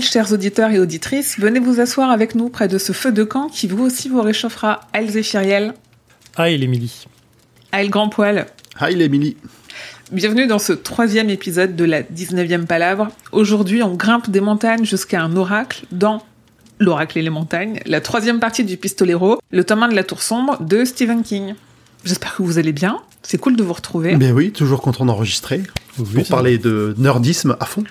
[0.00, 3.48] Chers auditeurs et auditrices, venez vous asseoir avec nous près de ce feu de camp
[3.48, 4.80] qui vous aussi vous réchauffera.
[4.92, 5.74] Aïe Zéphiriel,
[6.46, 7.06] et l'Émilie.
[7.72, 8.46] Aïe Grand Poil.
[8.80, 9.36] Hi, Emily.
[10.12, 13.08] Bienvenue dans ce troisième épisode de la 19e Palabre.
[13.32, 16.22] Aujourd'hui, on grimpe des montagnes jusqu'à un oracle dans
[16.78, 20.22] L'Oracle et les montagnes, la troisième partie du Pistolero, le tome 1 de la Tour
[20.22, 21.54] Sombre de Stephen King.
[22.04, 23.00] J'espère que vous allez bien.
[23.22, 24.14] C'est cool de vous retrouver.
[24.14, 25.62] Ben oui, toujours content d'enregistrer.
[25.98, 27.82] Oui, Pour parler de nerdisme à fond.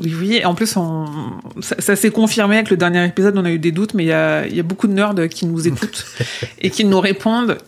[0.00, 0.44] Oui, oui.
[0.44, 1.06] En plus, on...
[1.60, 3.36] ça, ça s'est confirmé avec le dernier épisode.
[3.38, 5.14] On a eu des doutes, mais il y a, il y a beaucoup de nerds
[5.30, 6.04] qui nous écoutent
[6.60, 7.58] et qui nous répondent,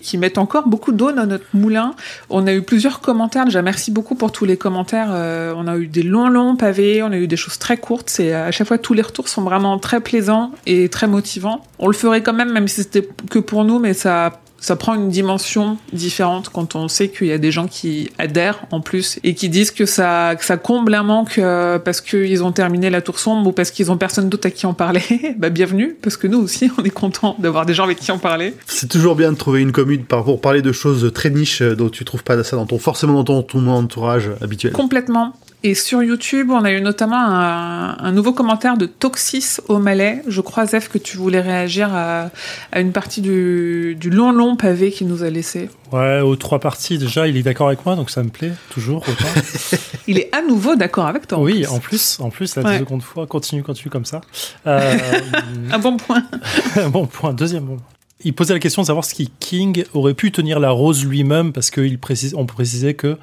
[0.00, 1.94] qui mettent encore beaucoup d'eau dans notre moulin.
[2.28, 3.44] On a eu plusieurs commentaires.
[3.44, 5.08] Déjà, merci beaucoup pour tous les commentaires.
[5.10, 7.02] Euh, on a eu des longs, longs pavés.
[7.02, 8.10] On a eu des choses très courtes.
[8.10, 11.62] C'est à chaque fois tous les retours sont vraiment très plaisants et très motivants.
[11.78, 14.94] On le ferait quand même, même si c'était que pour nous, mais ça ça prend
[14.94, 19.18] une dimension différente quand on sait qu'il y a des gens qui adhèrent en plus
[19.22, 22.90] et qui disent que ça, que ça comble un manque euh, parce qu'ils ont terminé
[22.90, 25.02] la tour sombre ou parce qu'ils ont personne d'autre à qui en parler.
[25.38, 28.18] bah bienvenue, parce que nous aussi on est content d'avoir des gens avec qui en
[28.18, 28.54] parler.
[28.66, 31.88] C'est toujours bien de trouver une commune pour parler de choses très niches euh, dont
[31.88, 34.72] tu trouves pas ça dans ton, forcément dans ton, ton entourage habituel.
[34.72, 35.34] Complètement.
[35.62, 40.22] Et sur YouTube, on a eu notamment un, un nouveau commentaire de Toxis au Malais.
[40.28, 42.30] Je crois, Zef, que tu voulais réagir à,
[42.70, 45.68] à une partie du, du long, long pavé qu'il nous a laissé.
[45.92, 49.02] Ouais, aux trois parties, déjà, il est d'accord avec moi, donc ça me plaît, toujours,
[49.08, 49.40] autant.
[50.08, 51.38] Il est à nouveau d'accord avec toi.
[51.38, 51.68] en oui, plus.
[51.68, 52.78] en plus, en plus, la Ouais.
[52.78, 54.20] seconde fois, continue, continue comme ça.
[54.68, 54.96] Euh,
[55.72, 56.22] Un bon point.
[56.90, 57.78] bon point, deuxième bon.
[58.22, 61.70] Il posait la question de savoir si King aurait pu tenir la rose lui-même, parce
[61.72, 63.16] qu'on précise, on précisait que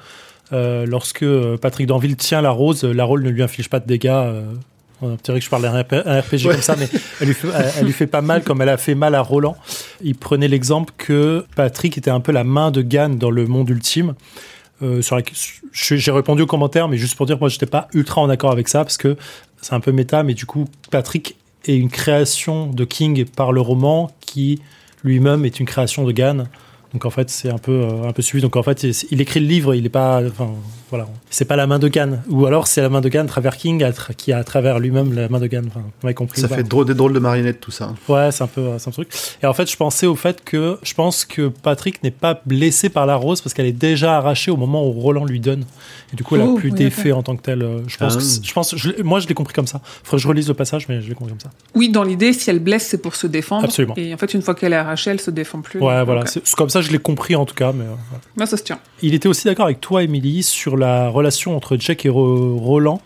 [0.52, 3.86] euh, lorsque euh, Patrick Danville tient la rose, la rose ne lui inflige pas de
[3.86, 4.08] dégâts.
[4.08, 4.42] Euh,
[5.02, 6.52] on dirait que je parle d'un RP un RPG Ouais.
[6.54, 6.88] comme ça, mais
[7.20, 9.20] elle lui, fait, elle, elle lui fait pas mal comme elle a fait mal à
[9.20, 9.56] Roland.
[10.02, 13.68] Il prenait l'exemple que Patrick était un peu la main de Gann dans le monde
[13.70, 14.14] ultime.
[14.82, 15.02] Euh,
[15.72, 18.68] j'ai répondu aux commentaires, mais juste pour dire, moi, j'étais pas ultra en accord avec
[18.68, 19.16] ça parce que
[19.60, 23.60] c'est un peu méta, mais du coup, Patrick est une création de King par le
[23.60, 24.60] roman qui
[25.02, 26.48] lui-même est une création de Gann.
[26.94, 28.40] Donc en fait, c'est un peu euh, un peu suivi.
[28.40, 30.48] Donc en fait, il, il écrit le livre, il est pas, enfin
[30.90, 32.22] voilà, c'est pas la main de Gann.
[32.28, 33.84] Ou alors c'est la main de Gann à travers King,
[34.16, 35.46] qui a à travers lui-même la main de.
[35.46, 36.40] Enfin, vous m'avez compris.
[36.40, 37.92] Ça fait drôle, des drôles de marionnettes tout ça.
[38.08, 39.08] Ouais, c'est un peu c'est un truc.
[39.42, 42.88] Et en fait, je pensais au fait que je pense que Patrick n'est pas blessé
[42.88, 45.64] par la rose parce qu'elle est déjà arrachée au moment où Roland lui donne.
[46.14, 47.60] Et du coup, elle a Oh, plus oui, d'effet en tant que tel.
[47.62, 48.18] Euh, Je pense, Ah.
[48.40, 49.80] que je pense, je moi, je l'ai compris comme ça.
[50.04, 51.50] Faudrait que je relise le passage, mais je l'ai compris comme ça.
[51.74, 53.64] Oui, dans l'idée, si elle blesse, c'est pour se défendre.
[53.64, 53.94] Absolument.
[53.96, 55.80] Et en fait, une fois qu'elle est arrachée, elle se défend plus.
[55.80, 56.20] Ouais, Donc, voilà.
[56.20, 56.28] ok.
[56.28, 57.72] C'est comme ça, je l'ai compris en tout cas.
[57.72, 58.78] Mais euh, ça se tient.
[59.02, 63.00] il était aussi d'accord avec toi, Émilie, sur la relation entre Jack et Ro- Roland.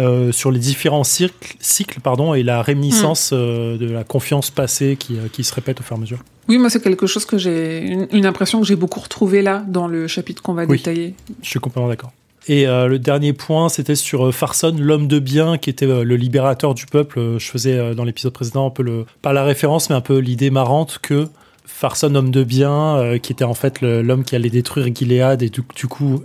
[0.00, 3.36] euh, sur les différents cycles, cycles pardon, et la réminiscence Hmm.
[3.36, 6.18] euh, de la confiance passée qui, euh, qui se répète au fur et à mesure.
[6.48, 7.78] Oui, moi, c'est quelque chose que j'ai.
[7.78, 10.78] Une, une impression que j'ai beaucoup retrouvée là, dans le chapitre qu'on va Oui.
[10.78, 11.14] détailler.
[11.42, 12.12] Je suis complètement d'accord.
[12.46, 16.04] Et euh, le dernier point, c'était sur euh, Farson, l'homme de bien, qui était euh,
[16.04, 17.38] le libérateur du peuple.
[17.38, 20.50] Je faisais dans l'épisode précédent un peu le, pas la référence, mais un peu l'idée
[20.50, 21.28] marrante que
[21.66, 25.48] Farson, homme de bien, euh, qui était en fait l'homme qui allait détruire Gilead et
[25.48, 26.22] du, du coup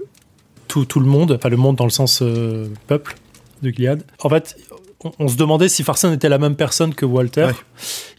[0.68, 3.16] tout, tout le monde, enfin le monde dans le sens euh, peuple
[3.63, 4.03] de Gilead.
[4.22, 4.57] En fait,
[5.03, 7.46] on, on se demandait si Farson était la même personne que Walter.
[7.46, 7.53] Ouais.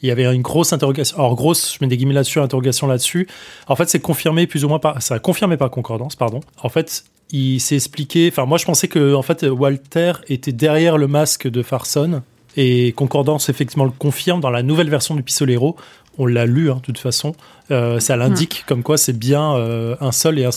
[0.02, 1.18] Il y avait une grosse interrogation.
[1.18, 3.28] Alors grosse, je mets des guillemets là-dessus, interrogation là-dessus.
[3.68, 6.40] En fait, c'est confirmé plus ou moins par, ça a confirmé par concordance, pardon.
[6.62, 8.28] En fait, il s'est expliqué.
[8.30, 12.22] Enfin, moi, je pensais que en fait Walter était derrière le masque de Farson.
[12.56, 15.76] Et concordance effectivement le confirme dans la nouvelle version du Pistolero.
[16.18, 17.34] On l'a lu, hein, de toute façon.
[17.70, 20.50] Euh, ça l'indique comme quoi c'est bien euh, un seul et un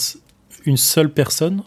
[0.65, 1.63] une seule personne.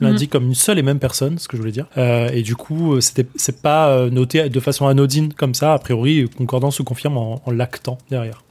[0.00, 1.86] L'indique comme une seule et même personne, ce que je voulais dire.
[1.98, 5.74] Euh, et du coup, euh, c'est pas noté de façon anodine comme ça.
[5.74, 8.42] A priori, concordance se confirme en, en l'actant derrière.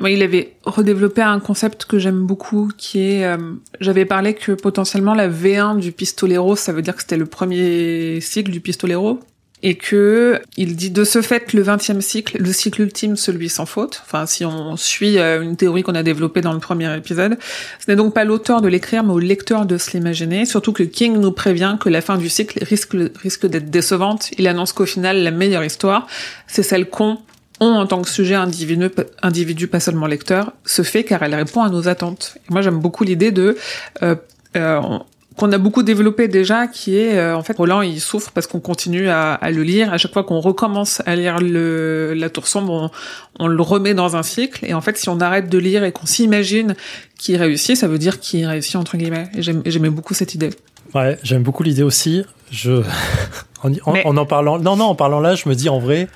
[0.00, 3.36] Moi, il avait redéveloppé un concept que j'aime beaucoup, qui est, euh,
[3.80, 8.20] j'avais parlé que potentiellement la V1 du Pistolero, ça veut dire que c'était le premier
[8.20, 9.20] cycle du Pistolero,
[9.62, 13.66] et que il dit de ce fait le 20e cycle, le cycle ultime, celui sans
[13.66, 14.02] faute.
[14.04, 17.38] Enfin, si on suit euh, une théorie qu'on a développée dans le premier épisode,
[17.78, 20.46] ce n'est donc pas l'auteur de l'écrire, mais au lecteur de se l'imaginer.
[20.46, 24.30] Surtout que King nous prévient que la fin du cycle risque risque d'être décevante.
[24.36, 26.08] Il annonce qu'au final, la meilleure histoire,
[26.48, 27.18] c'est celle qu'on
[27.60, 28.88] ont en tant que sujet individu,
[29.22, 32.36] individu, pas seulement lecteur, se fait car elle répond à nos attentes.
[32.48, 33.56] Et moi, j'aime beaucoup l'idée de
[34.02, 34.16] euh,
[34.56, 35.02] euh, on-
[35.34, 38.60] qu'on a beaucoup développé déjà, qui est euh, en fait Roland il souffre parce qu'on
[38.60, 39.90] continue à, à, le lire.
[39.90, 42.90] À chaque fois qu'on recommence à lire le, la Tour sombre,
[43.38, 44.62] on, on, le remet dans un cycle.
[44.66, 46.74] Et en fait, si on arrête de lire et qu'on s'imagine
[47.18, 49.30] qu'il réussit, ça veut dire qu'il réussit entre guillemets.
[49.34, 50.50] Et j'aimais beaucoup cette idée.
[50.94, 52.24] Ouais, j'aime beaucoup l'idée aussi.
[52.50, 52.82] Je
[53.62, 56.08] en, en, en, en parlant, non non, en parlant là, je me dis en vrai.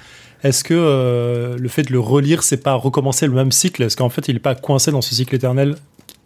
[0.42, 3.82] Est-ce que euh, le fait de le relire, c'est pas recommencer le même cycle?
[3.82, 5.76] Est-ce qu'en fait, il est pas coincé dans ce cycle éternel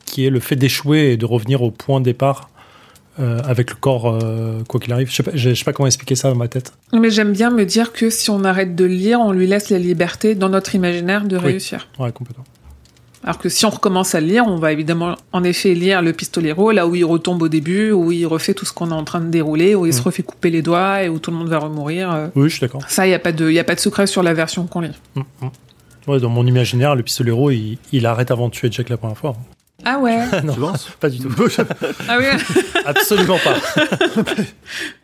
[0.05, 2.51] qui est le fait d'échouer et de revenir au point de départ
[3.21, 5.09] euh, avec le corps, euh, quoi qu'il arrive?
[5.11, 6.73] Je sais, pas, je sais pas comment expliquer ça dans ma tête.
[6.93, 9.79] Mais j'aime bien me dire que si on arrête de lire, on lui laisse la
[9.79, 11.45] liberté dans notre imaginaire de Oui.
[11.45, 11.89] réussir.
[11.99, 12.45] Ouais, complètement.
[13.23, 16.13] Alors que si on recommence à le lire, on va évidemment en effet lire le
[16.15, 19.05] pistolero, là où il retombe au début, où il refait tout ce qu'on est en
[19.05, 20.05] train de dérouler, où il se Mm.
[20.05, 22.11] refait couper les doigts et où tout le monde va remourir.
[22.11, 22.29] euh.
[22.35, 22.81] Oui, je suis d'accord.
[22.89, 24.81] Ça, il n'y a, pas de- y a pas de secret sur la version qu'on
[24.81, 24.99] lit.
[25.17, 25.49] Mm, mm.
[26.09, 29.19] Ouais, dans mon imaginaire, le pistolero, il, il arrête avant de tuer Jack la première
[29.19, 29.37] fois.
[29.85, 31.29] Ah ouais non, Tu penses pas du tout.
[32.09, 32.25] Ah oui
[32.87, 33.55] Absolument pas.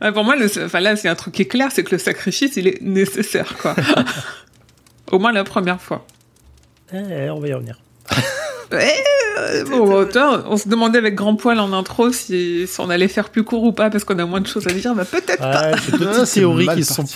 [0.01, 1.99] Ouais, Pour moi, le, enfin là, c'est un truc qui est clair, c'est que le
[1.99, 3.75] sacrifice, il est nécessaire, quoi.
[5.12, 6.07] Au moins la première fois.
[6.95, 7.79] Eh, on va y revenir.
[8.73, 13.06] Euh, Bon, autant, on se demandait avec grand poil en intro si, si on allait
[13.08, 14.94] faire plus court ou pas parce qu'on a moins de choses à dire.
[14.94, 15.70] Bah peut-être pas.
[15.70, 17.06] Ouais, ces Ah, petites c'est théories qui se sont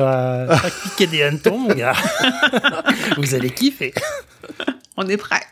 [0.00, 1.94] à, à piquer des hannetons, mon gars.
[3.18, 3.92] Vous allez kiffer.
[4.96, 5.42] On est prêt.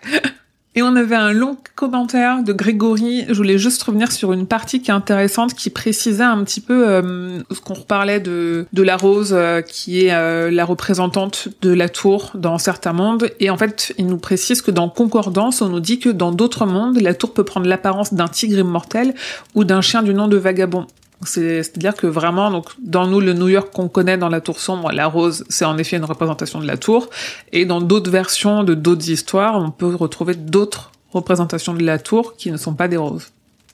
[0.75, 3.27] Et on avait un long commentaire de Grégory.
[3.29, 6.89] Je voulais juste revenir sur une partie qui est intéressante, qui précisait un petit peu
[6.89, 11.91] euh, ce qu'on reparlait de, la rose, euh, qui est euh, la représentante de la
[11.91, 13.29] tour dans certains mondes.
[13.39, 16.65] Et en fait, il nous précise que dans Concordance, on nous dit que dans d'autres
[16.65, 19.15] mondes, la tour peut prendre l'apparence d'un tigre immortel
[19.55, 20.87] ou d'un chien du nom de vagabond.
[21.25, 24.59] C'est- C'est-à-dire que vraiment, donc, dans nous, le New York qu'on connaît dans la tour
[24.59, 27.09] sombre, la rose, c'est en effet une représentation de la tour.
[27.53, 32.37] Et dans d'autres versions de d'autres histoires, on peut retrouver d'autres représentations de la tour
[32.37, 33.29] qui ne sont pas des roses.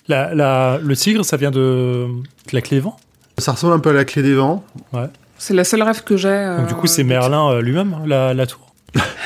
[0.09, 2.97] La, la, le tigre, ça vient de, de la clé des vents?
[3.39, 4.65] Ça ressemble un peu à la clé des vents.
[5.39, 6.57] C'est la seule rêve que j'ai.
[6.67, 8.61] Du coup, euh, c'est Merlin euh, lui-même, hein, la, la tour?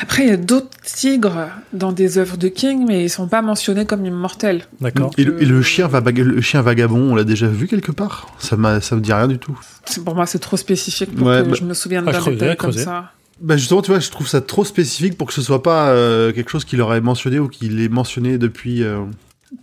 [0.02, 3.40] Après, il y a d'autres tigres dans des œuvres de King, mais ils sont pas
[3.42, 4.64] mentionnés comme immortels.
[4.80, 5.12] D'accord.
[5.16, 8.26] Et, le, et le chien, va le chien vagabond, on l'a déjà vu quelque part?
[8.38, 9.58] Ça ça me dit rien du tout.
[9.84, 12.24] C'est- Pour moi, c'est trop spécifique pour Ouais, que bah- je me souvienne Ah, d'un
[12.24, 12.84] détail comme creuser.
[12.84, 13.12] ça.
[13.40, 16.32] Bah justement, tu vois, je trouve ça trop spécifique pour que ce soit pas euh,
[16.32, 18.82] quelque chose qu'il aurait mentionné ou qu'il ait mentionné depuis.
[18.82, 19.00] euh,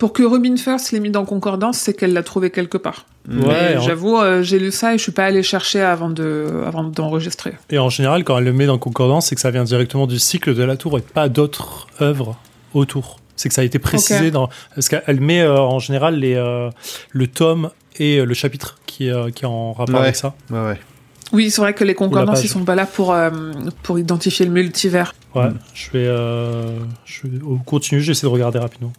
[0.00, 3.06] Pour que Robin First l'ait mis dans Concordance, c'est qu'elle l'a trouvé quelque part.
[3.30, 6.64] Ouais, en- J'avoue, euh, j'ai lu ça et je suis pas allé chercher avant de,
[6.66, 7.52] avant d'enregistrer.
[7.70, 10.18] Et en général, quand elle le met dans Concordance, c'est que ça vient directement du
[10.18, 12.36] cycle de la tour et pas d'autres œuvres
[12.74, 13.20] autour.
[13.36, 14.32] C'est que ça a été précisé Ok.
[14.32, 14.48] dans.
[14.74, 16.70] Parce qu'elle met euh, en général les, euh,
[17.10, 20.00] le tome et euh, le chapitre qui, est, euh, qui est en rapport Ouais.
[20.02, 20.34] avec ça.
[20.50, 20.80] Ouais, ouais.
[21.32, 23.30] Oui, c'est vrai que les concordances, ils sont pas là pour, euh,
[23.84, 25.14] pour identifier le multivers.
[25.34, 25.58] Ouais, Mm.
[25.74, 26.06] je vais.
[26.08, 28.92] Euh, je vais au continu, j'essaie de regarder rapidement.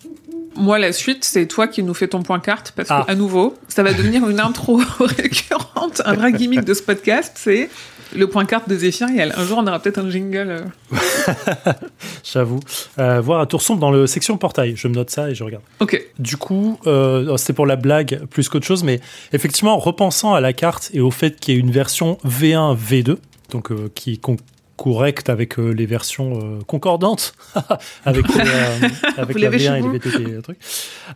[0.56, 3.03] Moi, la suite, c'est toi qui nous fais ton point carte, parce Ah.
[3.06, 7.33] que, à nouveau, ça va devenir une intro récurrente, un vrai gimmick de ce podcast,
[7.36, 7.69] c'est
[8.13, 9.33] le point carte de Zéphiriel.
[9.38, 10.50] Un jour, on aura peut-être un jingle.
[10.92, 10.98] euh.
[12.24, 12.59] J'avoue.
[13.00, 14.74] Euh, voir un tour sombre dans le section portail.
[14.75, 15.63] Je me note ça et je regarde.
[15.80, 16.01] Ok.
[16.19, 19.00] Du coup, euh, c'était pour la blague plus qu'autre chose, mais
[19.33, 22.75] effectivement, en repensant à la carte et au fait qu'il y ait une version V1,
[22.77, 23.18] V2,
[23.51, 24.19] donc euh, qui
[24.81, 27.36] correcte avec euh, les versions euh, concordantes
[28.06, 30.57] avec, euh, avec la l'avez V1 chez et les VTT et le truc.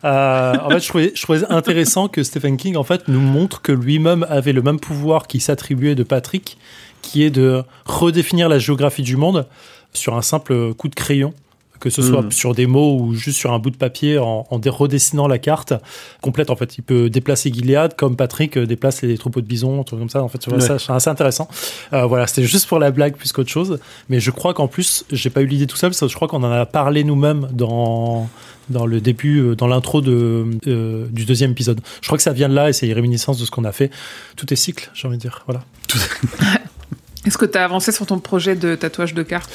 [0.03, 3.63] Euh, en fait, je trouvais, je trouvais intéressant que Stephen King en fait nous montre
[3.63, 6.59] que lui-même avait le même pouvoir qui s'attribuait de Patrick,
[7.01, 9.47] qui est de redéfinir la géographie du monde
[9.93, 11.33] sur un simple coup de crayon
[11.79, 12.31] que ce soit Mm.
[12.31, 15.37] sur des mots ou juste sur un bout de papier en, en dé- redessinant la
[15.37, 15.73] carte
[16.21, 16.77] complète en fait.
[16.77, 20.09] Il peut déplacer Gilead comme Patrick euh, déplace les troupeaux de bisons un truc comme
[20.09, 20.23] ça.
[20.23, 20.59] En fait Ouais.
[20.61, 21.47] c'est assez intéressant.
[21.93, 23.79] Euh, voilà c'était juste pour la blague plus qu'autre chose.
[24.09, 26.27] Mais je crois qu'en plus j'ai pas eu l'idée tout seul parce que je crois
[26.27, 28.29] qu'on en a parlé nous-mêmes dans
[28.69, 31.81] dans le début euh, dans l'intro de euh, du deuxième épisode.
[32.01, 33.71] Je crois que ça vient de là et c'est une réminiscence de ce qu'on a
[33.71, 33.91] fait.
[34.37, 35.43] Tout est cycle j'ai envie de dire.
[35.45, 35.63] Voilà.
[37.25, 39.49] Est-ce que tu as avancé sur ton projet de tatouage de cartes?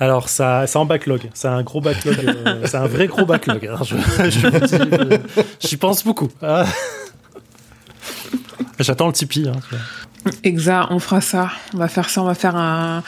[0.00, 1.30] Alors, ça, c'est en backlog.
[1.34, 2.16] C'est un gros backlog.
[2.46, 3.66] euh, c'est un vrai gros backlog.
[3.72, 3.78] hein.
[3.84, 5.18] je,
[5.60, 6.28] J'y pense beaucoup.
[6.42, 6.64] Ah.
[8.78, 9.48] J'attends le Tipeee.
[9.48, 10.32] hein, tu vois.
[10.44, 11.50] Exa, on fera ça.
[11.74, 12.22] On va faire ça.
[12.22, 13.02] On va faire un,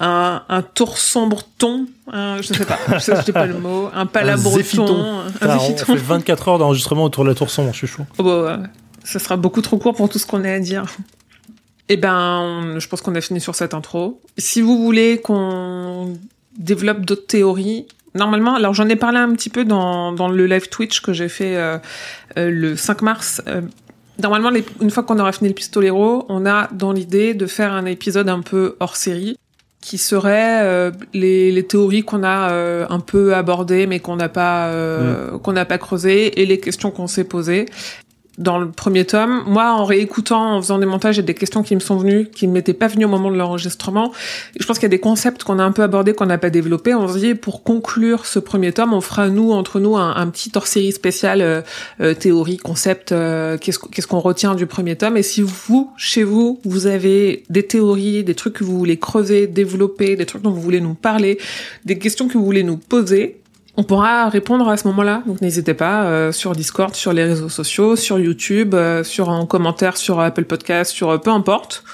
[0.00, 1.86] un, un tour sombre ton.
[2.12, 2.78] un- je sais pas.
[2.94, 3.90] Je sais, je sais pas le mot.
[3.94, 4.56] Un palabreton.
[4.56, 5.18] zéphiton.
[5.26, 5.84] Un Putain, on zéphiton.
[5.86, 7.70] fait 24 heures d'enregistrement autour de la tour sombre.
[7.72, 8.04] Je suis chaud.
[8.18, 8.66] Oh, bah, ouais.
[9.04, 10.84] ça sera beaucoup trop court pour tout ce qu'on a à dire.
[11.88, 14.20] Eh ben, je pense qu'on a fini sur cette intro.
[14.36, 16.14] Si vous voulez qu'on
[16.58, 20.68] développe d'autres théories, normalement, alors j'en ai parlé un petit peu dans, dans le live
[20.68, 21.78] Twitch que j'ai fait euh,
[22.36, 23.40] euh, le 5 mars.
[23.46, 23.62] Euh,
[24.22, 27.72] normalement, les- une fois qu'on aura fini le Pistolero, on a dans l'idée de faire
[27.72, 29.38] un épisode un peu hors série
[29.80, 32.52] qui serait les, les théories qu'on a
[32.90, 36.90] un peu abordées mais qu'on n'a pas euh, qu'on n'a pas creusé et les questions
[36.90, 37.66] qu'on s'est posées
[38.38, 39.42] dans le premier tome.
[39.46, 42.46] Moi, en réécoutant, en faisant des montages, il des questions qui me sont venues, qui
[42.46, 44.12] ne m'étaient pas venues au moment de l'enregistrement.
[44.58, 46.50] Je pense qu'il y a des concepts qu'on a un peu abordés, qu'on n'a pas
[46.50, 46.94] développés.
[46.94, 50.52] On se dit, pour conclure ce premier tome, on fera, nous, entre nous, un, petit
[50.54, 51.62] hors-série spécial euh,
[52.00, 55.16] euh, théorie, concept, euh, qu'est-ce qu'on retient du premier tome.
[55.16, 59.46] Et si vous, chez vous, vous avez des théories, des trucs que vous voulez creuser,
[59.48, 61.38] développer, des trucs dont vous voulez nous parler,
[61.84, 63.40] des questions que vous voulez nous poser,
[63.78, 65.22] on pourra répondre à ce moment-là.
[65.24, 69.46] Donc n'hésitez pas euh, sur Discord, sur les réseaux sociaux, sur YouTube, euh, sur un
[69.46, 71.84] commentaire sur Apple Podcast, sur euh, peu importe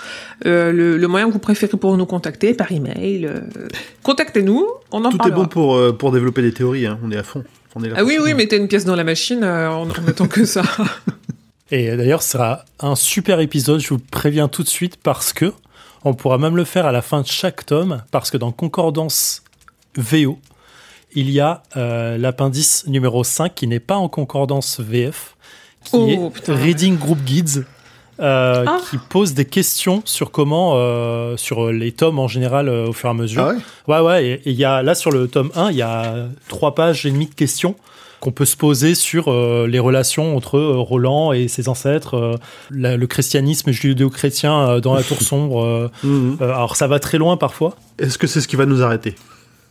[0.42, 3.30] le, moyen que vous préférez pour nous contacter, par email.
[4.02, 6.86] Contactez-nous, on en Tout est bon pour pour développer des théories.
[6.86, 6.98] Hein.
[7.04, 7.44] On est à fond.
[7.74, 9.44] On est là ah oui oui, mettez une pièce dans la machine.
[9.44, 10.62] on n'attend que ça.
[11.70, 13.80] Et d'ailleurs, ce sera un super épisode.
[13.80, 15.52] Je vous préviens tout de suite parce que
[16.02, 19.42] on pourra même le faire à la fin de chaque tome parce que dans Concordance
[19.96, 20.38] VO
[21.14, 25.36] il y a euh, l'appendice numéro 5 qui n'est pas en concordance VF,
[25.84, 27.66] qui oh, est Reading Group Guides.
[28.20, 28.78] Euh, ah.
[28.88, 33.10] qui pose des questions sur comment, euh, sur les tomes en général au fur et
[33.10, 33.42] à mesure.
[33.88, 36.28] Ah ouais, ouais, et il y a là sur le tome 1, il y a
[36.46, 37.74] trois pages et demie de questions
[38.20, 39.32] qu'on peut se poser sur
[39.66, 42.38] les relations entre Roland et ses ancêtres,
[42.70, 45.90] le christianisme judéo-chrétien dans la tour sombre.
[46.04, 46.36] Mhm.
[46.40, 47.74] alors ça va très loin parfois.
[47.98, 49.16] Est-ce que c'est ce qui va nous arrêter?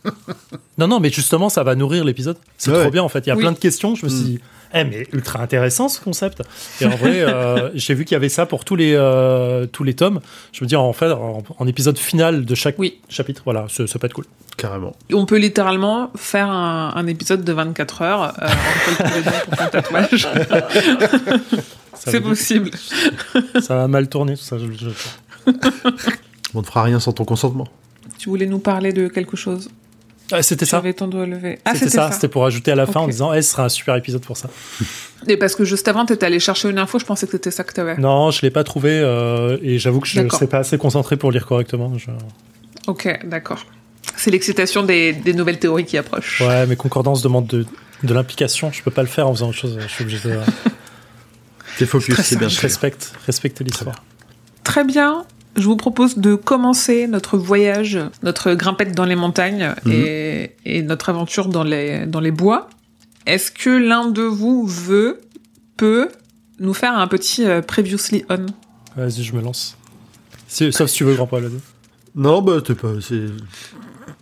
[0.78, 2.36] non, non, mais justement, ça va nourrir l'épisode.
[2.58, 3.26] C'est trop bien, en fait.
[3.26, 3.94] Il y a plein de questions.
[3.94, 4.24] Je me suis mm.
[4.24, 4.40] dit,
[4.74, 6.42] eh, mais ultra intéressant ce concept.
[6.80, 9.84] Et en vrai, euh, j'ai vu qu'il y avait ça pour tous les, euh, tous
[9.84, 10.20] les tomes.
[10.52, 12.76] Je me dis, en fait, en, épisode final de chaque
[13.08, 14.26] chapitre, voilà, ça, peut être cool.
[14.56, 14.94] Carrément.
[15.12, 18.48] On peut littéralement faire un, épisode de 24 heures euh,
[19.46, 20.28] pour ton tatouage.
[21.94, 22.70] C'est possible.
[23.60, 24.58] ça va mal tourner, tout ça.
[24.58, 24.90] Je, je...
[26.54, 27.68] On ne fera rien sans ton consentement.
[28.18, 29.70] Tu voulais nous parler de quelque chose?
[30.34, 30.82] Ah, c'était ça.
[30.96, 31.58] ton doigt levé.
[31.64, 32.10] Ah, c'était ça.
[32.12, 34.36] C'était pour ajouter à la fin en disant, eh, ce sera un super épisode pour
[34.36, 34.48] ça.
[35.26, 37.50] Et parce que juste avant, tu étais allé chercher une info, je pensais que c'était
[37.50, 37.96] ça que tu avais.
[37.96, 41.16] Non, je l'ai pas trouvé euh, et j'avoue que je ne serais pas assez concentré
[41.16, 41.90] pour lire correctement.
[42.86, 43.64] Ok, d'accord.
[44.16, 46.42] C'est l'excitation des, nouvelles théories qui approchent.
[46.42, 47.64] Ouais, mais concordance demande de,
[48.02, 48.70] de l'implication.
[48.70, 49.78] Je peux pas le faire en faisant autre chose.
[49.80, 50.38] Je suis obligé de.
[51.78, 52.48] T'es focus, c'est bien.
[52.48, 53.96] Je respecte, respecte l'histoire.
[54.62, 55.24] Très bien
[55.56, 59.92] je vous propose de commencer notre voyage, notre grimpette dans les montagnes mhm.
[59.92, 62.68] et, notre aventure dans les, dans les bois.
[63.26, 65.20] Est-ce que l'un de vous veut,
[65.76, 66.08] peut
[66.60, 68.46] nous faire un petit euh, previously on?
[68.96, 69.76] Vas-y, je me lance.
[70.48, 71.50] sauf si tu veux, Grand Paul.
[72.14, 72.92] Non, bah, t'es pas.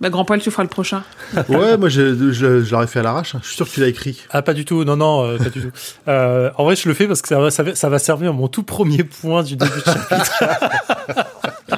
[0.03, 1.05] Bah, Grand Poil, tu feras le prochain.
[1.49, 3.37] ouais, moi, je, je, l'aurais fait à l'arrache.
[3.41, 4.21] Je suis sûr que tu l'as écrit.
[4.31, 4.83] Ah, pas du tout.
[4.83, 5.71] Non, non, euh, pas du tout.
[6.09, 8.49] Euh, en vrai, je le fais parce que ça va, ça, va servir à mon
[8.49, 10.43] tout premier point du début de chapitre.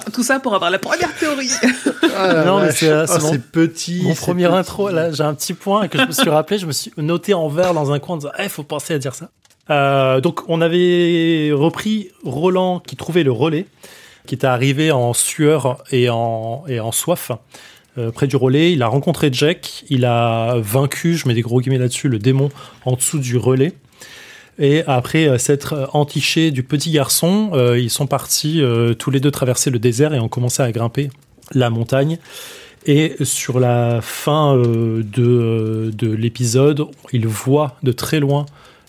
[0.14, 1.50] tout ça pour avoir la première théorie.
[2.16, 4.00] Ah, non, mais c'est oh, petit.
[4.04, 6.58] Mon premier intro, là, j'ai un petit point que je me suis rappelé.
[6.58, 8.94] Je me suis noté en vert dans un coin en disant, il eh, faut penser
[8.94, 9.28] à dire ça.
[9.68, 13.66] Euh, donc, on avait repris Roland qui trouvait le relais,
[14.26, 17.30] qui était arrivé en sueur et en, et en soif.
[17.96, 18.72] Euh, près du relais.
[18.72, 19.84] Il a rencontré Jack.
[19.88, 22.48] Il a vaincu, je mets des gros guillemets là-dessus, le démon
[22.84, 23.72] en dessous du relais.
[24.58, 28.62] Et après euh, s'être entiché du petit garçon, euh, ils sont partis
[28.98, 31.10] tous les deux traverser le désert et ont commencé à grimper
[31.52, 32.18] la montagne.
[32.86, 38.44] Et sur la fin de, de l'épisode, il voit de très loin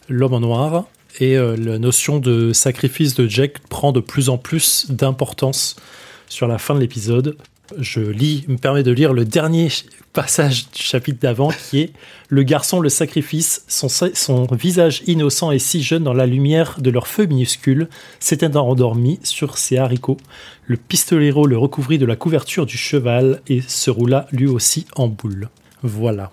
[0.09, 0.85] l'homme en noir.
[1.21, 5.77] Et la notion de sacrifice de Jack prend de plus en plus d'importance
[6.27, 7.37] sur la fin de l'épisode
[7.77, 9.69] je lis, me permet de lire le dernier
[10.13, 11.93] passage du chapitre d'avant qui est
[12.29, 17.07] Le garçon, le sacrifice, son, visage innocent et si jeune dans la lumière de leur
[17.07, 20.17] feu minuscule, s'était endormi sur ses haricots.
[20.65, 25.07] Le pistolero le recouvrit de la couverture du cheval et se roula lui aussi en
[25.07, 25.49] boule.
[25.83, 26.31] Voilà.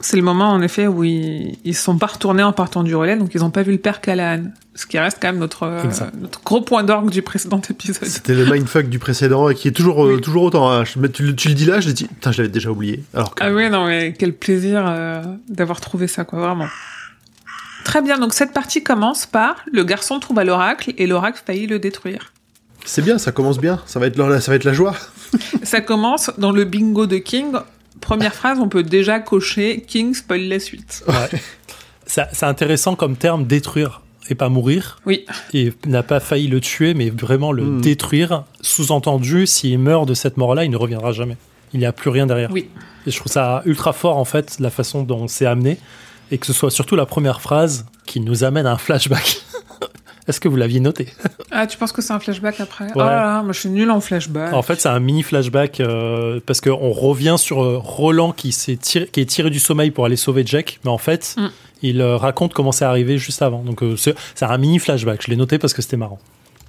[0.00, 3.16] C'est le moment, en effet, où ils ne sont pas retournés en partant du relais,
[3.16, 4.50] donc ils n'ont pas vu le père Callahan.
[4.74, 5.82] Ce qui reste quand même notre, euh,
[6.20, 8.08] notre gros point d'orgue du précédent épisode.
[8.08, 10.70] C'était le mindfuck du précédent et qui est toujours, euh, toujours autant.
[10.70, 10.82] Hein.
[10.84, 13.04] tu, tu, le dis là, je dis, putain, je l'avais déjà oublié.
[13.14, 16.66] Alors Ah oui, non, mais quel plaisir euh, d'avoir trouvé ça, quoi, vraiment.
[17.84, 21.66] Très bien, donc cette partie commence par le garçon trouve à l'oracle et l'oracle faillit
[21.66, 22.32] le détruire.
[22.84, 24.94] C'est bien, ça commence bien, ça va être ça va être la joie.
[25.62, 27.52] ça commence dans le bingo de King
[28.04, 31.04] première phrase, on peut déjà cocher King spoil la suite.
[32.06, 34.98] C'est intéressant comme terme détruire et pas mourir.
[35.06, 35.26] Oui.
[35.52, 37.80] Et n'a pas failli le tuer, mais vraiment le hmm.
[37.80, 38.44] détruire.
[38.60, 41.36] Sous-entendu, s'il meurt de cette mort-là, il ne reviendra jamais.
[41.72, 42.50] Il n'y a plus rien derrière.
[42.50, 42.68] Oui.
[43.06, 45.78] Et je trouve ça ultra fort, en fait, la façon dont c'est amené.
[46.30, 49.42] Et que ce soit surtout la première phrase qui nous amène à un flashback.
[50.26, 51.08] Est-ce que vous l'aviez noté
[51.50, 52.86] Ah, tu penses que c'est un flashback après?
[52.86, 52.90] Ouais.
[52.94, 54.52] Oh là là, moi je suis nul en flashback.
[54.54, 58.76] En fait, c'est un mini flashback euh, parce qu'on revient sur euh, Roland qui, s'est
[58.76, 61.46] tiré- qui est tiré du sommeil pour aller sauver Jack, mais en fait, Mm.
[61.82, 63.62] il euh, raconte comment c'est arrivé juste avant.
[63.62, 65.22] Donc, euh, c'est un mini flashback.
[65.22, 66.18] Je l'ai noté parce que c'était marrant.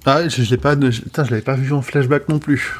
[0.04, 2.74] Ah, je, je l'ai pas, je, putain, je l'avais pas vu en flashback non plus.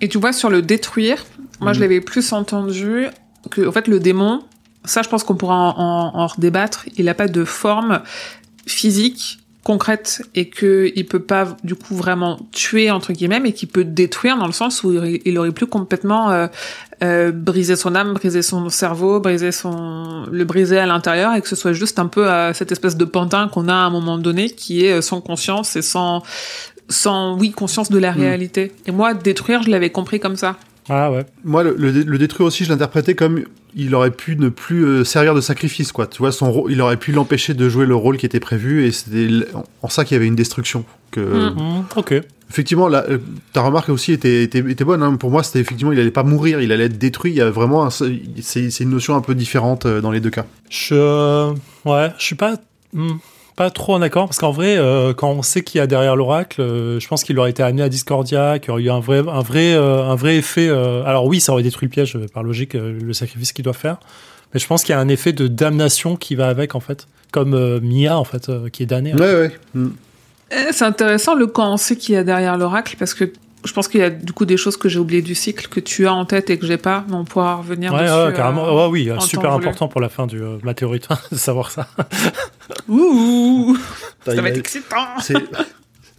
[0.00, 1.24] Et tu vois, sur le détruire,
[1.60, 1.82] moi je Mhm.
[1.84, 3.06] l'avais plus entendu
[3.50, 4.42] que, en fait, le démon,
[4.84, 8.02] ça je pense qu'on pourra en, en, en redébattre, il n'a pas de forme
[8.66, 13.68] physique concrète et que il peut pas du coup vraiment tuer entre guillemets mais qu'il
[13.68, 14.90] peut détruire dans le sens où
[15.26, 16.46] il aurait, pu complètement euh,
[17.04, 21.48] euh, briser son âme briser son cerveau briser son le briser à l'intérieur et que
[21.48, 24.16] ce soit juste un peu euh, cette espèce de pantin qu'on a à un moment
[24.16, 26.22] donné qui est euh, sans conscience et sans
[26.88, 28.20] sans oui conscience de la Mm.
[28.20, 30.56] réalité et moi détruire je l'avais compris comme ça
[30.88, 31.26] Ah ouais.
[31.44, 35.04] Moi, le, le, le détruire aussi, je l'interprétais comme il aurait pu ne plus euh,
[35.04, 36.06] servir de sacrifice, quoi.
[36.06, 38.92] Tu vois, son il aurait pu l'empêcher de jouer le rôle qui était prévu, et
[38.92, 39.28] c'était
[39.82, 40.84] en, ça qu'il y avait une destruction.
[41.10, 41.54] Que, Mm.
[41.56, 42.14] Mm, ok.
[42.50, 43.18] Effectivement, la- euh,
[43.52, 45.02] ta remarque aussi était, était, était bonne.
[45.02, 45.16] hein.
[45.16, 47.32] Pour moi, c'était effectivement, il allait pas mourir, il allait être détruit.
[47.32, 50.46] Il y a vraiment, c'est une notion un peu différente euh, dans les deux cas.
[50.70, 51.52] Je,
[51.84, 52.56] ouais, je suis pas,
[52.94, 53.16] hmm,
[53.58, 56.14] pas trop en accord parce qu'en vrai, euh, quand on sait qu'il y a derrière
[56.14, 59.00] l'oracle, euh, je pense qu'il aurait été amené à Discordia, qu'il y aurait eu un
[59.00, 60.68] vrai, un vrai, euh, un vrai effet.
[60.68, 63.64] euh, alors oui, ça aurait détruit le piège euh, par logique, euh, le sacrifice qu'il
[63.64, 63.96] doit faire.
[64.54, 67.08] Mais je pense qu'il y a un effet de damnation qui va avec en fait,
[67.32, 69.12] comme euh, Mia en fait, euh, qui est damnée.
[69.12, 69.52] Ouais, ouais.
[69.74, 69.88] Mm.
[70.52, 73.24] Eh, c'est intéressant le quand on sait qu'il y a derrière l'oracle parce que
[73.64, 75.80] je pense qu'il y a du coup des choses que j'ai oubliées du cycle que
[75.80, 78.18] tu as en tête et que j'ai pas mais on pourra revenir Ouais, dessus ouais,
[78.18, 78.64] euh, carrément.
[78.84, 79.64] ouais, oui, en super voulu.
[79.64, 81.88] important pour la fin du euh, Météorite de savoir ça.
[82.88, 83.76] Ouh,
[84.24, 85.34] ça va être excitant C'est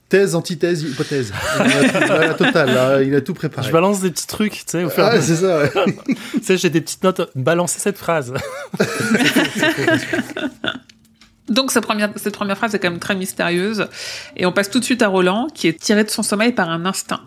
[0.09, 1.31] thèse, antithèse, hypothèse.
[1.31, 3.67] Il a, tout- il a la totale, là, il a tout préparé.
[3.67, 5.35] Je balance des petits trucs, tu sais, au fur et à Ah, mesure.
[5.35, 5.95] c'est ça, ouais.
[6.33, 7.29] Tu sais, j'ai des petites notes.
[7.35, 8.33] Balancer cette phrase.
[11.49, 13.87] Donc cette première, cette première phrase est quand même très mystérieuse.
[14.37, 16.69] Et on passe tout de suite à Roland, qui est tiré de son sommeil par
[16.69, 17.21] un instinct.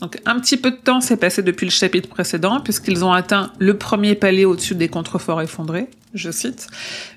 [0.00, 3.52] Donc un petit peu de temps s'est passé depuis le chapitre précédent, puisqu'ils ont atteint
[3.58, 6.68] le premier palier au-dessus des contreforts effondrés, je cite.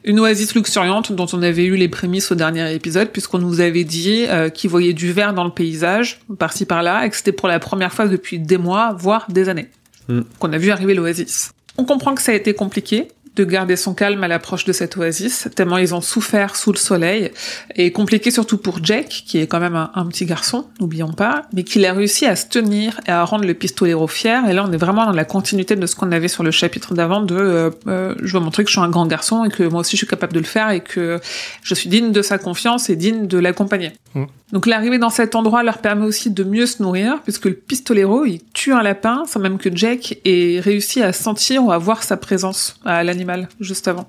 [0.03, 3.83] Une oasis luxuriante dont on avait eu les prémices au dernier épisode, puisqu'on nous avait
[3.83, 7.47] dit euh, qu'ils voyaient du vert dans le paysage, par-ci par-là, et que c'était pour
[7.47, 9.69] la première fois depuis des mois, voire des années,
[10.07, 10.21] Mm.
[10.39, 11.51] qu'on a vu arriver l'oasis.
[11.77, 14.97] On comprend que ça a été compliqué, de garder son calme à l'approche de cette
[14.97, 17.31] oasis, tellement ils ont souffert sous le soleil,
[17.75, 21.43] et compliqué surtout pour Jake, qui est quand même un, un petit garçon, n'oublions pas,
[21.53, 24.65] mais qu'il a réussi à se tenir et à rendre le pistolero fier, et là
[24.67, 27.35] on est vraiment dans la continuité de ce qu'on avait sur le chapitre d'avant de
[27.35, 29.91] euh, euh, je veux montrer que je suis un grand garçon et que moi aussi
[29.91, 31.19] je suis capable de le faire et que
[31.63, 33.91] je suis digne de sa confiance et digne de l'accompagner.
[34.15, 34.25] Mm.
[34.51, 38.25] Donc l'arrivée dans cet endroit leur permet aussi de mieux se nourrir, puisque le pistolero,
[38.25, 42.03] il tue un lapin sans même que Jake ait réussi à sentir ou à voir
[42.03, 44.07] sa présence à l'animal juste avant.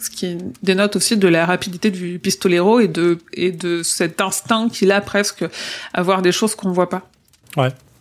[0.00, 4.68] Ce qui dénote aussi de la rapidité du pistolero et de, et de cet instinct
[4.68, 5.44] qu'il a presque
[5.94, 7.02] à voir des choses qu'on voit pas.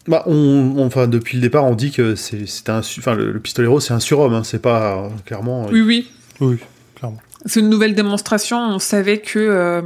[0.07, 0.33] Bah, on,
[0.77, 3.79] on- enfin, depuis le départ, on dit que c'est c'est un, enfin, le, le pistolero,
[3.79, 5.67] c'est un surhomme, hein, c'est pas euh, clairement.
[5.71, 6.09] Oui, oui.
[6.39, 6.57] Oui,
[6.95, 7.19] clairement.
[7.45, 8.57] C'est une nouvelle démonstration.
[8.59, 9.81] On savait que, euh,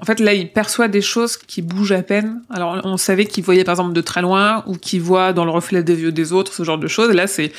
[0.00, 2.40] en fait, là, il perçoit des choses qui bougent à peine.
[2.50, 5.50] Alors, on savait qu'il voyait par exemple de très loin ou qu'il voit dans le
[5.50, 7.10] reflet des yeux des autres, ce genre de choses.
[7.12, 7.50] Là, c'est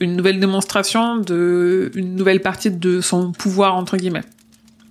[0.00, 4.24] une nouvelle démonstration de une nouvelle partie de son pouvoir entre guillemets.